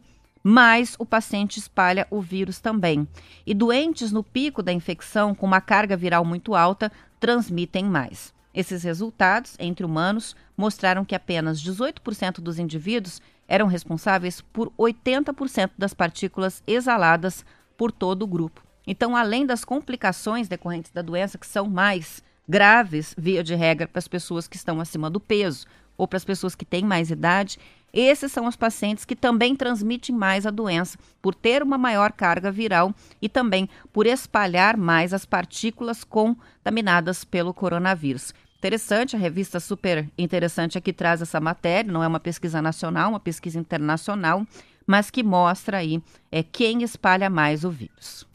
mais 0.43 0.95
o 0.97 1.05
paciente 1.05 1.57
espalha 1.57 2.07
o 2.09 2.21
vírus 2.21 2.59
também. 2.59 3.07
E 3.45 3.53
doentes 3.53 4.11
no 4.11 4.23
pico 4.23 4.63
da 4.63 4.71
infecção, 4.71 5.35
com 5.35 5.45
uma 5.45 5.61
carga 5.61 5.97
viral 5.97 6.23
muito 6.23 6.55
alta, 6.55 6.91
transmitem 7.19 7.85
mais. 7.85 8.33
Esses 8.53 8.83
resultados, 8.83 9.55
entre 9.59 9.85
humanos, 9.85 10.35
mostraram 10.57 11.05
que 11.05 11.15
apenas 11.15 11.61
18% 11.61 12.39
dos 12.39 12.57
indivíduos 12.57 13.21
eram 13.47 13.67
responsáveis 13.67 14.41
por 14.41 14.71
80% 14.77 15.71
das 15.77 15.93
partículas 15.93 16.63
exaladas 16.67 17.45
por 17.77 17.91
todo 17.91 18.23
o 18.23 18.27
grupo. 18.27 18.63
Então, 18.85 19.15
além 19.15 19.45
das 19.45 19.63
complicações 19.63 20.47
decorrentes 20.47 20.91
da 20.91 21.01
doença, 21.01 21.37
que 21.37 21.45
são 21.45 21.67
mais 21.67 22.23
graves, 22.47 23.13
via 23.17 23.43
de 23.43 23.53
regra, 23.53 23.87
para 23.87 23.99
as 23.99 24.07
pessoas 24.07 24.47
que 24.47 24.55
estão 24.55 24.81
acima 24.81 25.09
do 25.09 25.19
peso 25.19 25.67
ou 25.95 26.07
para 26.07 26.17
as 26.17 26.25
pessoas 26.25 26.55
que 26.55 26.65
têm 26.65 26.83
mais 26.83 27.11
idade, 27.11 27.59
esses 27.93 28.31
são 28.31 28.45
os 28.45 28.55
pacientes 28.55 29.05
que 29.05 29.15
também 29.15 29.55
transmitem 29.55 30.15
mais 30.15 30.45
a 30.45 30.51
doença, 30.51 30.97
por 31.21 31.33
ter 31.33 31.63
uma 31.63 31.77
maior 31.77 32.11
carga 32.11 32.51
viral 32.51 32.93
e 33.21 33.27
também 33.27 33.69
por 33.91 34.05
espalhar 34.05 34.77
mais 34.77 35.13
as 35.13 35.25
partículas 35.25 36.03
contaminadas 36.03 37.23
pelo 37.23 37.53
coronavírus. 37.53 38.33
Interessante, 38.57 39.15
a 39.15 39.19
revista 39.19 39.59
super 39.59 40.09
interessante 40.17 40.77
aqui 40.77 40.91
traz 40.91 41.21
essa 41.21 41.39
matéria, 41.39 41.91
não 41.91 42.03
é 42.03 42.07
uma 42.07 42.19
pesquisa 42.19 42.61
nacional, 42.61 43.09
uma 43.09 43.19
pesquisa 43.19 43.57
internacional, 43.57 44.45
mas 44.85 45.09
que 45.09 45.23
mostra 45.23 45.77
aí 45.77 46.01
é, 46.31 46.43
quem 46.43 46.83
espalha 46.83 47.29
mais 47.29 47.63
o 47.63 47.69
vírus. 47.69 48.28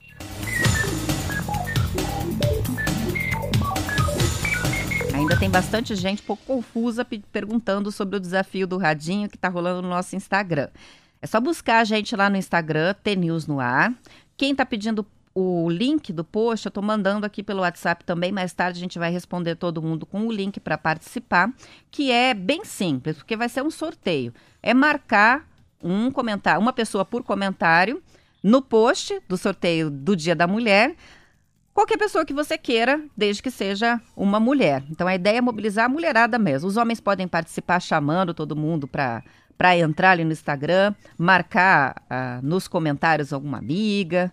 Ainda 5.24 5.38
tem 5.38 5.48
bastante 5.48 5.96
gente 5.96 6.20
um 6.20 6.26
pouco 6.26 6.44
confusa 6.44 7.02
perguntando 7.32 7.90
sobre 7.90 8.16
o 8.16 8.20
desafio 8.20 8.66
do 8.66 8.76
radinho 8.76 9.26
que 9.26 9.36
está 9.36 9.48
rolando 9.48 9.80
no 9.80 9.88
nosso 9.88 10.14
Instagram. 10.14 10.68
É 11.22 11.26
só 11.26 11.40
buscar 11.40 11.78
a 11.78 11.84
gente 11.84 12.14
lá 12.14 12.28
no 12.28 12.36
Instagram, 12.36 12.94
TNews 13.02 13.46
no 13.46 13.58
ar. 13.58 13.90
Quem 14.36 14.52
está 14.52 14.66
pedindo 14.66 15.06
o 15.34 15.70
link 15.70 16.12
do 16.12 16.22
post, 16.22 16.66
eu 16.66 16.68
estou 16.68 16.82
mandando 16.82 17.24
aqui 17.24 17.42
pelo 17.42 17.62
WhatsApp 17.62 18.04
também. 18.04 18.32
Mais 18.32 18.52
tarde 18.52 18.76
a 18.76 18.80
gente 18.80 18.98
vai 18.98 19.10
responder 19.10 19.54
todo 19.54 19.80
mundo 19.80 20.04
com 20.04 20.26
o 20.26 20.30
link 20.30 20.60
para 20.60 20.76
participar, 20.76 21.50
que 21.90 22.12
é 22.12 22.34
bem 22.34 22.62
simples, 22.62 23.16
porque 23.16 23.34
vai 23.34 23.48
ser 23.48 23.62
um 23.62 23.70
sorteio. 23.70 24.30
É 24.62 24.74
marcar 24.74 25.48
um 25.82 26.10
comentário, 26.10 26.60
uma 26.60 26.72
pessoa 26.74 27.02
por 27.02 27.22
comentário 27.22 28.02
no 28.42 28.60
post 28.60 29.18
do 29.26 29.38
sorteio 29.38 29.88
do 29.88 30.14
Dia 30.14 30.36
da 30.36 30.46
Mulher 30.46 30.94
qualquer 31.74 31.98
pessoa 31.98 32.24
que 32.24 32.32
você 32.32 32.56
queira, 32.56 33.02
desde 33.16 33.42
que 33.42 33.50
seja 33.50 34.00
uma 34.16 34.40
mulher. 34.40 34.82
Então 34.88 35.06
a 35.06 35.14
ideia 35.14 35.38
é 35.38 35.40
mobilizar 35.40 35.86
a 35.86 35.88
mulherada 35.88 36.38
mesmo. 36.38 36.68
Os 36.68 36.76
homens 36.76 37.00
podem 37.00 37.28
participar 37.28 37.80
chamando 37.80 38.32
todo 38.32 38.56
mundo 38.56 38.86
para 38.88 39.22
para 39.56 39.76
entrar 39.78 40.10
ali 40.10 40.24
no 40.24 40.32
Instagram, 40.32 40.92
marcar 41.16 42.02
ah, 42.10 42.40
nos 42.42 42.66
comentários 42.66 43.32
alguma 43.32 43.58
amiga, 43.58 44.32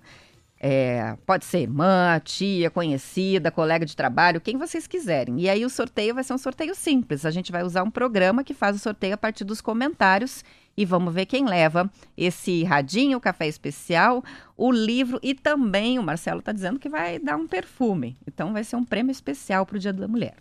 é, 0.64 1.18
pode 1.26 1.44
ser 1.44 1.62
irmã, 1.62 2.22
tia, 2.24 2.70
conhecida, 2.70 3.50
colega 3.50 3.84
de 3.84 3.96
trabalho, 3.96 4.40
quem 4.40 4.58
vocês 4.58 4.86
quiserem. 4.86 5.40
E 5.40 5.50
aí 5.50 5.66
o 5.66 5.70
sorteio 5.72 6.14
vai 6.14 6.24
ser 6.24 6.34
um 6.34 6.38
sorteio 6.38 6.76
simples. 6.76 7.26
A 7.26 7.32
gente 7.32 7.52
vai 7.52 7.64
usar 7.64 7.82
um 7.82 7.90
programa 7.90 8.44
que 8.44 8.54
faz 8.54 8.76
o 8.76 8.80
sorteio 8.80 9.16
a 9.16 9.18
partir 9.18 9.44
dos 9.44 9.60
comentários 9.60 10.44
e 10.76 10.86
vamos 10.86 11.14
ver 11.14 11.26
quem 11.26 11.46
leva 11.46 11.92
esse 12.18 12.64
radinho, 12.64 13.18
o 13.18 13.22
café 13.22 13.48
especial, 13.48 14.24
o 14.58 14.72
livro 14.72 15.20
e 15.22 15.34
também 15.34 16.00
o 16.00 16.04
Marcelo 16.04 16.40
está 16.40 16.52
dizendo 16.52 16.80
que 16.80 16.90
vai 16.90 17.20
dar 17.20 17.36
um 17.36 17.48
perfume. 17.48 18.18
Então 18.28 18.54
vai 18.54 18.64
ser 18.64 18.76
um 18.76 18.86
prêmio 18.86 19.12
especial 19.12 19.66
para 19.66 19.76
o 19.76 19.80
Dia 19.80 19.94
da 19.94 20.08
Mulher. 20.08 20.36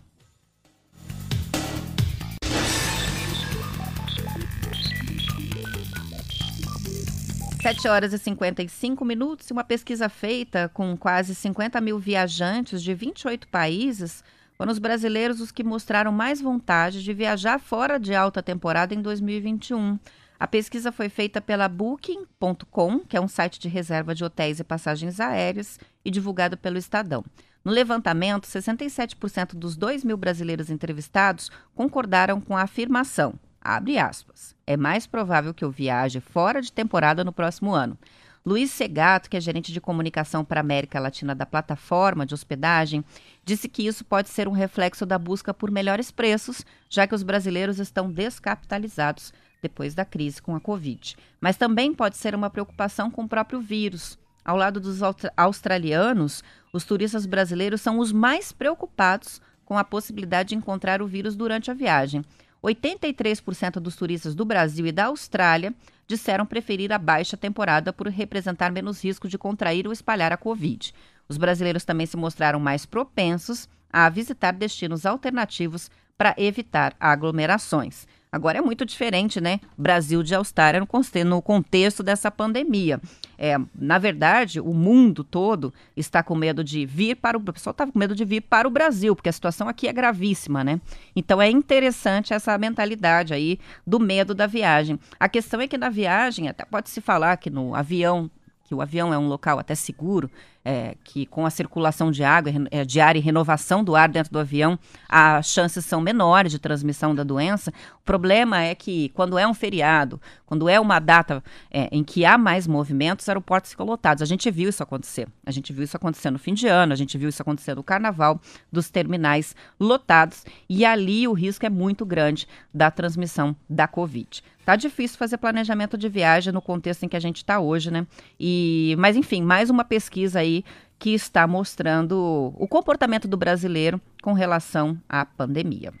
Sete 7.61 7.87
horas 7.87 8.11
e 8.11 8.17
55 8.17 9.05
minutos. 9.05 9.51
Uma 9.51 9.63
pesquisa 9.63 10.09
feita 10.09 10.67
com 10.73 10.97
quase 10.97 11.35
50 11.35 11.79
mil 11.79 11.99
viajantes 11.99 12.81
de 12.81 12.91
28 12.91 13.47
países 13.49 14.23
foram 14.61 14.71
os 14.71 14.79
brasileiros 14.79 15.39
os 15.39 15.51
que 15.51 15.63
mostraram 15.63 16.11
mais 16.11 16.41
vontade 16.41 17.03
de 17.03 17.13
viajar 17.13 17.59
fora 17.59 17.99
de 17.99 18.15
alta 18.15 18.41
temporada 18.41 18.95
em 18.95 19.01
2021. 19.01 19.99
A 20.41 20.47
pesquisa 20.47 20.91
foi 20.91 21.07
feita 21.07 21.39
pela 21.39 21.67
Booking.com, 21.67 23.01
que 23.01 23.15
é 23.15 23.21
um 23.21 23.27
site 23.27 23.59
de 23.59 23.67
reserva 23.69 24.15
de 24.15 24.23
hotéis 24.23 24.59
e 24.59 24.63
passagens 24.63 25.19
aéreas, 25.19 25.79
e 26.03 26.09
divulgado 26.09 26.57
pelo 26.57 26.79
Estadão. 26.79 27.23
No 27.63 27.71
levantamento, 27.71 28.47
67% 28.47 29.53
dos 29.53 29.77
2 29.77 30.03
mil 30.03 30.17
brasileiros 30.17 30.71
entrevistados 30.71 31.51
concordaram 31.75 32.41
com 32.41 32.57
a 32.57 32.63
afirmação. 32.63 33.35
abre 33.61 33.99
aspas, 33.99 34.55
é 34.65 34.75
mais 34.75 35.05
provável 35.05 35.53
que 35.53 35.63
eu 35.63 35.69
viaje 35.69 36.19
fora 36.19 36.59
de 36.59 36.73
temporada 36.73 37.23
no 37.23 37.31
próximo 37.31 37.71
ano. 37.71 37.95
Luiz 38.43 38.71
Segato, 38.71 39.29
que 39.29 39.37
é 39.37 39.39
gerente 39.39 39.71
de 39.71 39.79
comunicação 39.79 40.43
para 40.43 40.59
a 40.59 40.65
América 40.65 40.99
Latina 40.99 41.35
da 41.35 41.45
plataforma 41.45 42.25
de 42.25 42.33
hospedagem, 42.33 43.05
disse 43.45 43.69
que 43.69 43.85
isso 43.85 44.03
pode 44.03 44.29
ser 44.29 44.47
um 44.47 44.53
reflexo 44.53 45.05
da 45.05 45.19
busca 45.19 45.53
por 45.53 45.69
melhores 45.69 46.09
preços, 46.09 46.65
já 46.89 47.05
que 47.05 47.13
os 47.13 47.21
brasileiros 47.21 47.77
estão 47.77 48.11
descapitalizados 48.11 49.31
depois 49.61 49.93
da 49.93 50.03
crise 50.03 50.41
com 50.41 50.55
a 50.55 50.59
Covid. 50.59 51.15
Mas 51.39 51.55
também 51.55 51.93
pode 51.93 52.17
ser 52.17 52.33
uma 52.33 52.49
preocupação 52.49 53.11
com 53.11 53.23
o 53.23 53.29
próprio 53.29 53.61
vírus. 53.61 54.17
Ao 54.43 54.57
lado 54.57 54.79
dos 54.79 55.01
australianos, 55.37 56.43
os 56.73 56.83
turistas 56.83 57.25
brasileiros 57.25 57.81
são 57.81 57.99
os 57.99 58.11
mais 58.11 58.51
preocupados 58.51 59.39
com 59.63 59.77
a 59.77 59.83
possibilidade 59.83 60.49
de 60.49 60.55
encontrar 60.55 61.01
o 61.01 61.07
vírus 61.07 61.35
durante 61.35 61.69
a 61.69 61.73
viagem. 61.73 62.25
83% 62.63 63.73
dos 63.73 63.95
turistas 63.95 64.35
do 64.35 64.45
Brasil 64.45 64.85
e 64.85 64.91
da 64.91 65.05
Austrália 65.05 65.73
disseram 66.07 66.45
preferir 66.45 66.91
a 66.91 66.97
baixa 66.97 67.37
temporada 67.37 67.93
por 67.93 68.07
representar 68.07 68.71
menos 68.71 69.03
risco 69.03 69.27
de 69.27 69.37
contrair 69.37 69.87
ou 69.87 69.93
espalhar 69.93 70.31
a 70.31 70.37
Covid. 70.37 70.93
Os 71.29 71.37
brasileiros 71.37 71.85
também 71.85 72.05
se 72.05 72.17
mostraram 72.17 72.59
mais 72.59 72.85
propensos 72.85 73.69
a 73.91 74.09
visitar 74.09 74.51
destinos 74.51 75.05
alternativos 75.05 75.89
para 76.17 76.35
evitar 76.37 76.95
aglomerações. 76.99 78.07
Agora 78.33 78.59
é 78.59 78.61
muito 78.61 78.85
diferente, 78.85 79.41
né? 79.41 79.59
Brasil 79.77 80.23
de 80.23 80.33
Austrália 80.33 80.79
no 81.25 81.41
contexto 81.41 82.01
dessa 82.01 82.31
pandemia. 82.31 83.01
É, 83.37 83.57
na 83.75 83.97
verdade, 83.97 84.61
o 84.61 84.73
mundo 84.73 85.21
todo 85.21 85.73
está 85.97 86.23
com 86.23 86.33
medo 86.33 86.63
de 86.63 86.85
vir 86.85 87.17
para 87.17 87.37
o. 87.37 87.41
O 87.41 87.53
pessoal 87.53 87.71
está 87.71 87.85
com 87.85 87.99
medo 87.99 88.15
de 88.15 88.23
vir 88.23 88.39
para 88.39 88.65
o 88.65 88.71
Brasil, 88.71 89.13
porque 89.17 89.27
a 89.27 89.33
situação 89.33 89.67
aqui 89.67 89.85
é 89.85 89.91
gravíssima, 89.91 90.63
né? 90.63 90.79
Então 91.13 91.41
é 91.41 91.49
interessante 91.49 92.33
essa 92.33 92.57
mentalidade 92.57 93.33
aí 93.33 93.59
do 93.85 93.99
medo 93.99 94.33
da 94.33 94.47
viagem. 94.47 94.97
A 95.19 95.27
questão 95.27 95.59
é 95.59 95.67
que 95.67 95.77
na 95.77 95.89
viagem, 95.89 96.47
até 96.47 96.63
pode 96.63 96.89
se 96.89 97.01
falar 97.01 97.35
que 97.35 97.49
no 97.49 97.75
avião 97.75 98.31
que 98.71 98.75
o 98.75 98.81
avião 98.81 99.13
é 99.13 99.17
um 99.17 99.27
local 99.27 99.59
até 99.59 99.75
seguro, 99.75 100.31
é, 100.63 100.95
que 101.03 101.25
com 101.25 101.45
a 101.45 101.49
circulação 101.49 102.09
de 102.09 102.23
água, 102.23 102.49
é, 102.71 102.85
de 102.85 103.01
ar 103.01 103.17
e 103.17 103.19
renovação 103.19 103.83
do 103.83 103.97
ar 103.97 104.07
dentro 104.07 104.31
do 104.31 104.39
avião, 104.39 104.79
as 105.09 105.47
chances 105.47 105.83
são 105.83 105.99
menores 105.99 106.53
de 106.53 106.57
transmissão 106.57 107.13
da 107.13 107.21
doença. 107.21 107.73
O 107.97 108.05
problema 108.05 108.61
é 108.61 108.73
que 108.73 109.09
quando 109.09 109.37
é 109.37 109.45
um 109.45 109.53
feriado, 109.53 110.21
quando 110.45 110.69
é 110.69 110.79
uma 110.79 110.99
data 110.99 111.43
é, 111.69 111.89
em 111.91 112.01
que 112.01 112.23
há 112.23 112.37
mais 112.37 112.65
movimentos, 112.65 113.25
os 113.25 113.29
aeroportos 113.29 113.71
ficam 113.71 113.85
lotados. 113.85 114.23
A 114.23 114.25
gente 114.25 114.49
viu 114.49 114.69
isso 114.69 114.81
acontecer. 114.81 115.27
A 115.45 115.51
gente 115.51 115.73
viu 115.73 115.83
isso 115.83 115.97
acontecer 115.97 116.31
no 116.31 116.39
fim 116.39 116.53
de 116.53 116.67
ano, 116.67 116.93
a 116.93 116.95
gente 116.95 117.17
viu 117.17 117.27
isso 117.27 117.41
acontecer 117.41 117.75
no 117.75 117.83
carnaval, 117.83 118.39
dos 118.71 118.89
terminais 118.89 119.53
lotados, 119.77 120.45
e 120.69 120.85
ali 120.85 121.27
o 121.27 121.33
risco 121.33 121.65
é 121.65 121.69
muito 121.69 122.05
grande 122.05 122.47
da 122.73 122.89
transmissão 122.89 123.53
da 123.69 123.85
Covid. 123.85 124.41
Tá 124.71 124.77
difícil 124.77 125.17
fazer 125.17 125.35
planejamento 125.35 125.97
de 125.97 126.07
viagem 126.07 126.53
no 126.53 126.61
contexto 126.61 127.03
em 127.03 127.09
que 127.09 127.17
a 127.17 127.19
gente 127.19 127.35
está 127.39 127.59
hoje, 127.59 127.91
né? 127.91 128.07
E, 128.39 128.95
mas 128.97 129.17
enfim, 129.17 129.41
mais 129.41 129.69
uma 129.69 129.83
pesquisa 129.83 130.39
aí 130.39 130.63
que 130.97 131.09
está 131.13 131.45
mostrando 131.45 132.53
o 132.57 132.65
comportamento 132.69 133.27
do 133.27 133.35
brasileiro 133.35 133.99
com 134.23 134.31
relação 134.31 134.97
à 135.09 135.25
pandemia. 135.25 135.91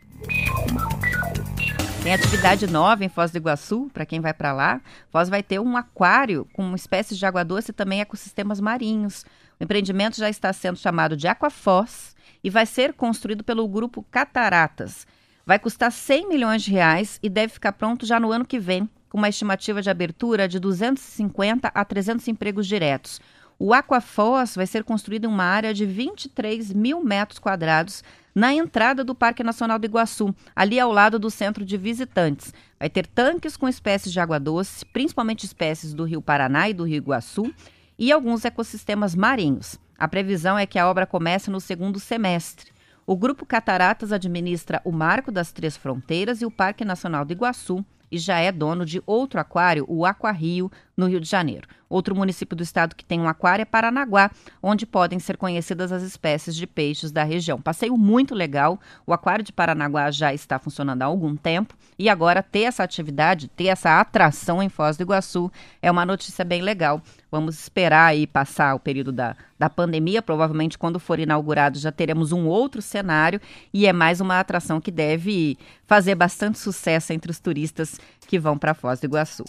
Tem 2.01 2.13
atividade 2.13 2.65
nova 2.65 3.03
em 3.03 3.09
Foz 3.09 3.29
do 3.29 3.39
Iguaçu, 3.39 3.91
para 3.93 4.05
quem 4.05 4.21
vai 4.21 4.33
para 4.33 4.53
lá. 4.53 4.79
Foz 5.09 5.27
vai 5.27 5.43
ter 5.43 5.59
um 5.59 5.75
aquário 5.75 6.47
com 6.53 6.73
espécies 6.73 7.19
de 7.19 7.25
água 7.25 7.43
doce 7.43 7.71
e 7.71 7.73
também 7.73 7.99
ecossistemas 7.99 8.61
marinhos. 8.61 9.25
O 9.59 9.65
empreendimento 9.65 10.15
já 10.15 10.29
está 10.29 10.53
sendo 10.53 10.77
chamado 10.77 11.17
de 11.17 11.27
Aquafoz 11.27 12.15
e 12.41 12.49
vai 12.49 12.65
ser 12.65 12.93
construído 12.93 13.43
pelo 13.43 13.67
grupo 13.67 14.01
Cataratas. 14.09 15.05
Vai 15.45 15.57
custar 15.57 15.91
100 15.91 16.29
milhões 16.29 16.61
de 16.61 16.71
reais 16.71 17.19
e 17.21 17.29
deve 17.29 17.53
ficar 17.53 17.71
pronto 17.73 18.05
já 18.05 18.19
no 18.19 18.31
ano 18.31 18.45
que 18.45 18.59
vem, 18.59 18.89
com 19.09 19.17
uma 19.17 19.29
estimativa 19.29 19.81
de 19.81 19.89
abertura 19.89 20.47
de 20.47 20.59
250 20.59 21.67
a 21.67 21.85
300 21.85 22.27
empregos 22.27 22.67
diretos. 22.67 23.19
O 23.59 23.73
Aquafoz 23.73 24.55
vai 24.55 24.65
ser 24.65 24.83
construído 24.83 25.25
em 25.25 25.27
uma 25.27 25.43
área 25.43 25.73
de 25.73 25.85
23 25.85 26.73
mil 26.73 27.03
metros 27.03 27.37
quadrados 27.37 28.03
na 28.33 28.53
entrada 28.53 29.03
do 29.03 29.13
Parque 29.13 29.43
Nacional 29.43 29.77
do 29.77 29.85
Iguaçu, 29.85 30.33
ali 30.55 30.79
ao 30.79 30.91
lado 30.91 31.19
do 31.19 31.29
centro 31.29 31.65
de 31.65 31.77
visitantes. 31.77 32.53
Vai 32.79 32.89
ter 32.89 33.05
tanques 33.05 33.57
com 33.57 33.67
espécies 33.67 34.11
de 34.11 34.19
água 34.19 34.39
doce, 34.39 34.85
principalmente 34.85 35.45
espécies 35.45 35.93
do 35.93 36.05
Rio 36.05 36.21
Paraná 36.21 36.69
e 36.69 36.73
do 36.73 36.85
Rio 36.85 36.97
Iguaçu, 36.97 37.53
e 37.99 38.11
alguns 38.11 38.45
ecossistemas 38.45 39.13
marinhos. 39.13 39.77
A 39.95 40.07
previsão 40.07 40.57
é 40.57 40.65
que 40.65 40.79
a 40.79 40.89
obra 40.89 41.05
comece 41.05 41.51
no 41.51 41.59
segundo 41.59 41.99
semestre. 41.99 42.71
O 43.05 43.17
Grupo 43.17 43.45
Cataratas 43.45 44.11
administra 44.11 44.81
o 44.85 44.91
Marco 44.91 45.31
das 45.31 45.51
Três 45.51 45.75
Fronteiras 45.75 46.41
e 46.41 46.45
o 46.45 46.51
Parque 46.51 46.85
Nacional 46.85 47.25
do 47.25 47.33
Iguaçu 47.33 47.83
e 48.11 48.17
já 48.17 48.39
é 48.39 48.51
dono 48.51 48.85
de 48.85 49.01
outro 49.05 49.39
aquário, 49.39 49.85
o 49.87 50.05
Aquarrio, 50.05 50.69
no 50.97 51.07
Rio 51.07 51.19
de 51.19 51.27
Janeiro. 51.27 51.67
Outro 51.89 52.15
município 52.15 52.55
do 52.55 52.61
estado 52.61 52.95
que 52.95 53.05
tem 53.05 53.19
um 53.19 53.27
aquário 53.27 53.63
é 53.63 53.65
Paranaguá, 53.65 54.29
onde 54.61 54.85
podem 54.85 55.17
ser 55.17 55.37
conhecidas 55.37 55.91
as 55.91 56.03
espécies 56.03 56.55
de 56.55 56.67
peixes 56.67 57.11
da 57.11 57.23
região. 57.23 57.61
Passeio 57.61 57.97
muito 57.97 58.35
legal. 58.35 58.79
O 59.07 59.13
aquário 59.13 59.43
de 59.43 59.53
Paranaguá 59.53 60.11
já 60.11 60.33
está 60.33 60.59
funcionando 60.59 61.01
há 61.01 61.05
algum 61.05 61.35
tempo 61.35 61.73
e 61.97 62.09
agora 62.09 62.43
ter 62.43 62.63
essa 62.63 62.83
atividade, 62.83 63.47
ter 63.47 63.67
essa 63.67 63.99
atração 63.99 64.61
em 64.61 64.69
Foz 64.69 64.97
do 64.97 65.03
Iguaçu 65.03 65.49
é 65.81 65.89
uma 65.89 66.05
notícia 66.05 66.43
bem 66.43 66.61
legal. 66.61 67.01
Vamos 67.31 67.57
esperar 67.57 68.07
aí 68.07 68.27
passar 68.27 68.75
o 68.75 68.79
período 68.79 69.11
da, 69.11 69.37
da 69.57 69.69
pandemia. 69.69 70.21
Provavelmente, 70.21 70.77
quando 70.77 70.99
for 70.99 71.17
inaugurado, 71.17 71.79
já 71.79 71.91
teremos 71.91 72.33
um 72.33 72.45
outro 72.45 72.81
cenário 72.81 73.39
e 73.73 73.87
é 73.87 73.93
mais 73.93 74.19
uma 74.19 74.39
atração 74.39 74.81
que 74.81 74.91
deve 74.91 75.57
fazer 75.85 76.13
bastante 76.13 76.59
sucesso 76.59 77.13
entre 77.13 77.31
os 77.31 77.39
turistas 77.39 77.97
que 78.27 78.37
vão 78.37 78.57
para 78.57 78.73
Foz 78.73 78.99
do 78.99 79.05
Iguaçu. 79.05 79.45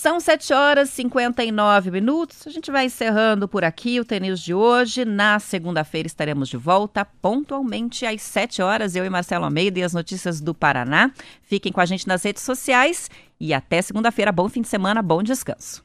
São 0.00 0.20
7 0.20 0.52
horas 0.52 0.90
e 0.90 0.92
59 0.92 1.90
minutos. 1.90 2.46
A 2.46 2.50
gente 2.50 2.70
vai 2.70 2.84
encerrando 2.84 3.48
por 3.48 3.64
aqui 3.64 3.98
o 3.98 4.04
tênis 4.04 4.38
de 4.38 4.54
hoje. 4.54 5.04
Na 5.04 5.40
segunda-feira 5.40 6.06
estaremos 6.06 6.48
de 6.48 6.56
volta 6.56 7.04
pontualmente 7.04 8.06
às 8.06 8.22
7 8.22 8.62
horas. 8.62 8.94
Eu 8.94 9.04
e 9.04 9.10
Marcelo 9.10 9.44
Almeida 9.44 9.80
e 9.80 9.82
as 9.82 9.92
notícias 9.92 10.40
do 10.40 10.54
Paraná. 10.54 11.10
Fiquem 11.42 11.72
com 11.72 11.80
a 11.80 11.84
gente 11.84 12.06
nas 12.06 12.22
redes 12.22 12.44
sociais 12.44 13.10
e 13.40 13.52
até 13.52 13.82
segunda-feira. 13.82 14.30
Bom 14.30 14.48
fim 14.48 14.62
de 14.62 14.68
semana, 14.68 15.02
bom 15.02 15.20
descanso. 15.20 15.82